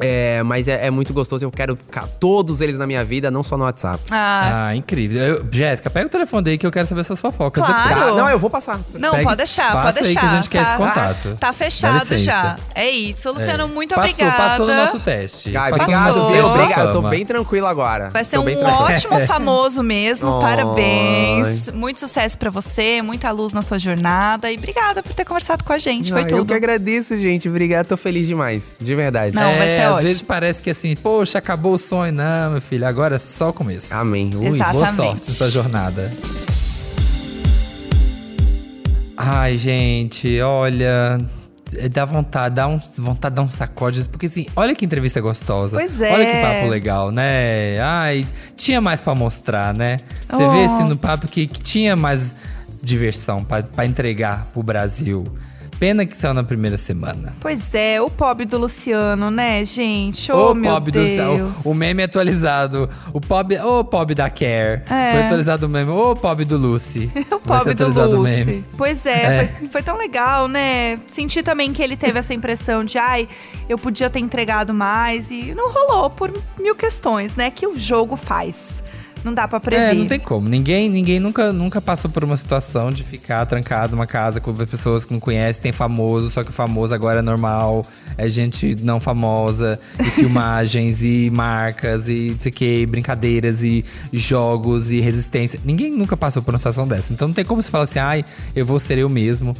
É, 0.00 0.42
mas 0.42 0.68
é, 0.68 0.86
é 0.86 0.90
muito 0.90 1.12
gostoso, 1.12 1.44
eu 1.44 1.50
quero 1.50 1.76
todos 2.20 2.60
eles 2.60 2.76
na 2.78 2.86
minha 2.86 3.04
vida, 3.04 3.30
não 3.30 3.42
só 3.42 3.56
no 3.56 3.64
WhatsApp. 3.64 4.02
Ah, 4.10 4.66
Ah, 4.68 4.76
incrível. 4.76 5.44
Jéssica, 5.50 5.90
pega 5.90 6.06
o 6.06 6.10
telefone 6.10 6.44
daí 6.44 6.58
que 6.58 6.66
eu 6.66 6.70
quero 6.70 6.86
saber 6.86 7.00
essas 7.02 7.18
fofocas 7.20 7.64
Claro. 7.64 7.88
Tá? 7.88 8.12
Não, 8.12 8.28
eu 8.28 8.38
vou 8.38 8.50
passar. 8.50 8.80
não, 8.94 9.12
Pegue- 9.12 9.24
pode 9.24 9.36
deixar, 9.36 9.72
passa 9.72 9.82
pode 9.84 9.98
aí 9.98 10.04
deixar. 10.04 10.20
que 10.20 10.26
a 10.26 10.36
gente 10.36 10.50
quer 10.50 10.62
tá, 10.64 10.68
esse 10.68 10.76
contato. 10.76 11.36
Tá 11.40 11.52
fechado 11.52 12.18
já. 12.18 12.56
É 12.74 12.88
isso. 12.90 13.30
Luciano, 13.32 13.68
muito 13.68 13.94
passou, 13.94 14.10
obrigada. 14.10 14.36
Passou 14.36 14.66
no 14.66 14.74
nosso 14.74 15.00
teste. 15.00 15.56
Ai, 15.56 15.70
Passou 15.70 15.84
obrigado, 15.84 16.28
viu? 16.30 16.46
Obrigado, 16.46 16.86
eu 16.88 16.92
tô 16.92 17.02
bem 17.08 17.24
tranquilo 17.26 17.66
agora. 17.66 18.10
Vai 18.10 18.24
ser 18.24 18.36
Tô 18.36 18.42
um 18.42 18.64
ótimo 18.64 19.20
famoso 19.26 19.82
mesmo. 19.82 20.40
Parabéns. 20.40 21.68
Muito 21.72 22.00
sucesso 22.00 22.38
pra 22.38 22.50
você, 22.50 23.02
muita 23.02 23.30
luz 23.30 23.52
na 23.52 23.62
sua 23.62 23.78
jornada. 23.78 24.50
E 24.50 24.56
obrigada 24.56 25.02
por 25.02 25.14
ter 25.14 25.24
conversado 25.24 25.64
com 25.64 25.72
a 25.72 25.78
gente. 25.78 26.10
Foi 26.12 26.20
Ah, 26.20 26.24
Eu 26.24 26.38
tudo. 26.38 26.46
que 26.46 26.54
agradeço, 26.54 27.16
gente. 27.18 27.48
Obrigado, 27.48 27.86
tô 27.86 27.96
feliz 27.96 28.26
demais. 28.26 28.76
De 28.80 28.94
verdade. 28.94 29.34
Não, 29.34 29.42
vai 29.56 29.68
é, 29.68 29.76
ser 29.76 29.87
às 29.88 29.94
ótimo. 29.96 30.08
vezes 30.08 30.22
parece 30.22 30.62
que 30.62 30.70
assim, 30.70 30.94
poxa, 30.96 31.38
acabou 31.38 31.74
o 31.74 31.78
sonho. 31.78 32.12
Não, 32.12 32.52
meu 32.52 32.60
filho, 32.60 32.86
agora 32.86 33.16
é 33.16 33.18
só 33.18 33.50
o 33.50 33.52
começo. 33.52 33.92
Amém. 33.94 34.30
Ui. 34.34 34.46
Exato. 34.48 34.72
Boa 34.72 34.84
Exatamente. 34.88 35.16
sorte 35.26 35.28
nessa 35.30 35.50
jornada. 35.50 36.10
Ai, 39.16 39.56
gente, 39.56 40.40
olha. 40.40 41.18
Dá 41.92 42.06
vontade, 42.06 42.54
dá 42.54 42.66
um, 42.66 42.80
vontade 42.96 43.34
de 43.34 43.36
dar 43.36 43.42
um 43.42 43.50
sacode. 43.50 44.08
Porque 44.08 44.24
assim, 44.26 44.46
olha 44.56 44.74
que 44.74 44.84
entrevista 44.86 45.20
gostosa. 45.20 45.76
Pois 45.76 46.00
é. 46.00 46.12
Olha 46.14 46.24
que 46.26 46.40
papo 46.40 46.68
legal, 46.68 47.10
né? 47.10 47.78
Ai, 47.80 48.26
tinha 48.56 48.80
mais 48.80 49.00
pra 49.02 49.14
mostrar, 49.14 49.74
né? 49.74 49.98
Você 50.30 50.42
Oh. 50.42 50.50
vê 50.50 50.64
assim 50.64 50.84
no 50.84 50.96
papo 50.96 51.28
que, 51.28 51.46
que 51.46 51.60
tinha 51.60 51.94
mais 51.94 52.34
diversão 52.82 53.44
pra, 53.44 53.62
pra 53.62 53.84
entregar 53.84 54.46
pro 54.54 54.62
Brasil. 54.62 55.24
Pena 55.78 56.04
que 56.04 56.16
saiu 56.16 56.34
na 56.34 56.42
primeira 56.42 56.76
semana. 56.76 57.34
Pois 57.40 57.72
é, 57.72 58.00
o 58.00 58.10
pobre 58.10 58.44
do 58.44 58.58
Luciano, 58.58 59.30
né, 59.30 59.64
gente? 59.64 60.32
Oh, 60.32 60.50
Ô, 60.50 60.54
meu 60.54 60.72
pobre 60.74 60.90
do 60.90 61.06
céu. 61.06 61.36
Deus. 61.36 61.64
O 61.64 61.72
meme 61.72 62.02
atualizado. 62.02 62.90
O 63.12 63.20
pobre, 63.20 63.60
ô, 63.60 63.84
pobre 63.84 64.12
da 64.14 64.28
Care. 64.28 64.82
É. 64.90 65.12
Foi 65.12 65.22
atualizado 65.22 65.66
o 65.66 65.68
meme. 65.68 65.90
Ô, 65.92 66.16
pobre 66.16 66.44
do 66.44 66.56
Lucy. 66.56 67.08
O 67.30 67.38
pobre 67.38 67.74
do 67.74 67.84
atualizado 67.84 68.16
o 68.16 68.20
Lucy. 68.22 68.32
meme. 68.44 68.64
Pois 68.76 69.06
é, 69.06 69.10
É. 69.42 69.46
Foi, 69.46 69.68
foi 69.68 69.82
tão 69.82 69.96
legal, 69.96 70.48
né? 70.48 70.98
Senti 71.06 71.42
também 71.44 71.72
que 71.72 71.80
ele 71.82 71.96
teve 71.96 72.18
essa 72.18 72.34
impressão 72.34 72.84
de, 72.84 72.98
ai, 72.98 73.28
eu 73.68 73.78
podia 73.78 74.10
ter 74.10 74.18
entregado 74.18 74.74
mais. 74.74 75.30
E 75.30 75.54
não 75.54 75.70
rolou 75.72 76.10
por 76.10 76.32
mil 76.58 76.74
questões, 76.74 77.36
né? 77.36 77.50
Que 77.52 77.66
o 77.68 77.78
jogo 77.78 78.16
faz. 78.16 78.82
Não 79.24 79.34
dá 79.34 79.46
pra 79.48 79.60
prever. 79.60 79.90
É, 79.90 79.94
não 79.94 80.06
tem 80.06 80.18
como. 80.18 80.48
Ninguém, 80.48 80.88
ninguém 80.88 81.18
nunca, 81.20 81.52
nunca 81.52 81.80
passou 81.80 82.10
por 82.10 82.24
uma 82.24 82.36
situação 82.36 82.90
de 82.92 83.04
ficar 83.04 83.44
trancado 83.46 83.92
numa 83.92 84.06
casa 84.06 84.40
com 84.40 84.54
pessoas 84.54 85.04
que 85.04 85.12
não 85.12 85.20
conhecem, 85.20 85.62
tem 85.62 85.72
famoso, 85.72 86.30
só 86.30 86.44
que 86.44 86.50
o 86.50 86.52
famoso 86.52 86.94
agora 86.94 87.20
é 87.20 87.22
normal, 87.22 87.84
é 88.16 88.28
gente 88.28 88.76
não 88.82 89.00
famosa, 89.00 89.78
e 89.98 90.04
filmagens, 90.10 91.02
e 91.02 91.30
marcas, 91.30 92.08
e 92.08 92.30
não 92.32 92.40
sei 92.40 92.50
o 92.50 92.54
que, 92.54 92.86
brincadeiras, 92.86 93.62
e 93.62 93.84
jogos, 94.12 94.90
e 94.90 95.00
resistência. 95.00 95.60
Ninguém 95.64 95.90
nunca 95.90 96.16
passou 96.16 96.42
por 96.42 96.52
uma 96.52 96.58
situação 96.58 96.86
dessa. 96.86 97.12
Então 97.12 97.28
não 97.28 97.34
tem 97.34 97.44
como 97.44 97.62
você 97.62 97.70
falar 97.70 97.84
assim, 97.84 97.98
ai, 97.98 98.24
eu 98.54 98.64
vou 98.64 98.78
ser 98.78 98.98
eu 98.98 99.08
mesmo. 99.08 99.54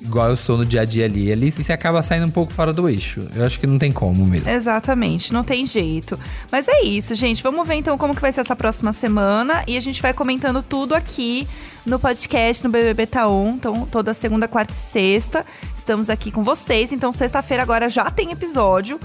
Igual 0.00 0.30
eu 0.30 0.36
sou 0.36 0.56
no 0.56 0.64
dia 0.64 0.82
a 0.82 0.84
dia 0.84 1.06
ali. 1.06 1.32
Ali 1.32 1.50
você 1.50 1.72
acaba 1.72 2.00
saindo 2.02 2.26
um 2.26 2.30
pouco 2.30 2.52
fora 2.52 2.72
do 2.72 2.88
eixo. 2.88 3.20
Eu 3.34 3.44
acho 3.44 3.58
que 3.58 3.66
não 3.66 3.78
tem 3.78 3.90
como 3.90 4.24
mesmo. 4.24 4.48
Exatamente, 4.48 5.32
não 5.32 5.42
tem 5.42 5.66
jeito. 5.66 6.18
Mas 6.50 6.68
é 6.68 6.82
isso, 6.82 7.14
gente. 7.14 7.42
Vamos 7.42 7.66
ver 7.66 7.74
então 7.74 7.98
como 7.98 8.14
que 8.14 8.20
vai 8.20 8.32
ser 8.32 8.42
essa 8.42 8.54
próxima 8.54 8.92
semana. 8.92 9.64
E 9.66 9.76
a 9.76 9.80
gente 9.80 10.00
vai 10.00 10.12
comentando 10.12 10.62
tudo 10.62 10.94
aqui 10.94 11.48
no 11.84 11.98
podcast, 11.98 12.62
no 12.62 12.70
BBB 12.70 13.06
Taon. 13.06 13.54
Então, 13.54 13.86
toda 13.90 14.14
segunda, 14.14 14.46
quarta 14.46 14.72
e 14.72 14.78
sexta. 14.78 15.44
Estamos 15.76 16.08
aqui 16.08 16.30
com 16.30 16.44
vocês. 16.44 16.92
Então, 16.92 17.12
sexta-feira 17.12 17.62
agora 17.62 17.90
já 17.90 18.08
tem 18.10 18.30
episódio. 18.30 19.00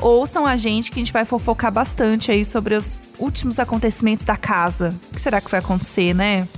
Ouçam 0.00 0.46
a 0.46 0.56
gente 0.56 0.90
que 0.90 0.98
a 0.98 1.02
gente 1.02 1.12
vai 1.12 1.24
fofocar 1.24 1.72
bastante 1.72 2.30
aí 2.30 2.44
sobre 2.44 2.74
os 2.74 2.98
últimos 3.18 3.58
acontecimentos 3.58 4.24
da 4.24 4.36
casa. 4.36 4.94
O 5.10 5.14
que 5.14 5.20
será 5.20 5.40
que 5.40 5.50
vai 5.50 5.60
acontecer, 5.60 6.14
né? 6.14 6.48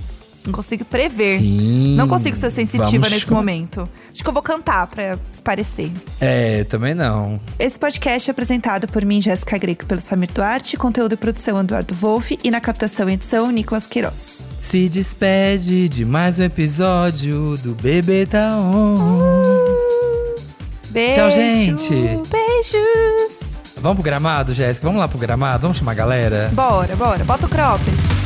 Não 0.45 0.51
consigo 0.51 0.83
prever. 0.83 1.37
Sim. 1.39 1.95
Não 1.95 2.07
consigo 2.07 2.35
ser 2.35 2.49
sensitiva 2.51 3.07
nesse 3.09 3.27
com- 3.27 3.35
momento. 3.35 3.87
Acho 4.11 4.23
que 4.23 4.27
eu 4.29 4.33
vou 4.33 4.41
cantar 4.41 4.87
pra 4.87 5.17
se 5.31 5.41
parecer. 5.41 5.91
É, 6.19 6.63
também 6.63 6.95
não. 6.95 7.39
Esse 7.59 7.77
podcast 7.77 8.29
é 8.29 8.31
apresentado 8.31 8.87
por 8.87 9.05
mim, 9.05 9.21
Jéssica 9.21 9.57
Greco, 9.57 9.85
pelo 9.85 10.01
Samir 10.01 10.31
Duarte, 10.33 10.77
conteúdo 10.77 11.13
e 11.13 11.17
produção 11.17 11.59
Eduardo 11.59 11.93
Wolff 11.93 12.39
e 12.43 12.49
na 12.49 12.59
captação 12.59 13.07
e 13.09 13.13
edição 13.13 13.51
Nicolas 13.51 13.85
Queiroz. 13.85 14.43
Se 14.57 14.89
despede 14.89 15.87
de 15.87 16.03
mais 16.05 16.39
um 16.39 16.43
episódio 16.43 17.55
do 17.57 17.73
Bebê 17.75 18.25
Tá 18.25 18.55
On. 18.57 18.97
Beijo, 20.89 21.19
Tchau, 21.19 21.31
gente. 21.31 21.89
Beijos. 21.93 23.57
Vamos 23.77 23.95
pro 23.95 24.03
gramado, 24.03 24.53
Jéssica? 24.53 24.85
Vamos 24.85 24.99
lá 24.99 25.07
pro 25.07 25.17
gramado? 25.17 25.61
Vamos 25.61 25.77
chamar 25.77 25.93
a 25.93 25.95
galera? 25.95 26.49
Bora, 26.53 26.95
bora. 26.95 27.23
Bota 27.23 27.45
o 27.45 27.49
cropped. 27.49 28.20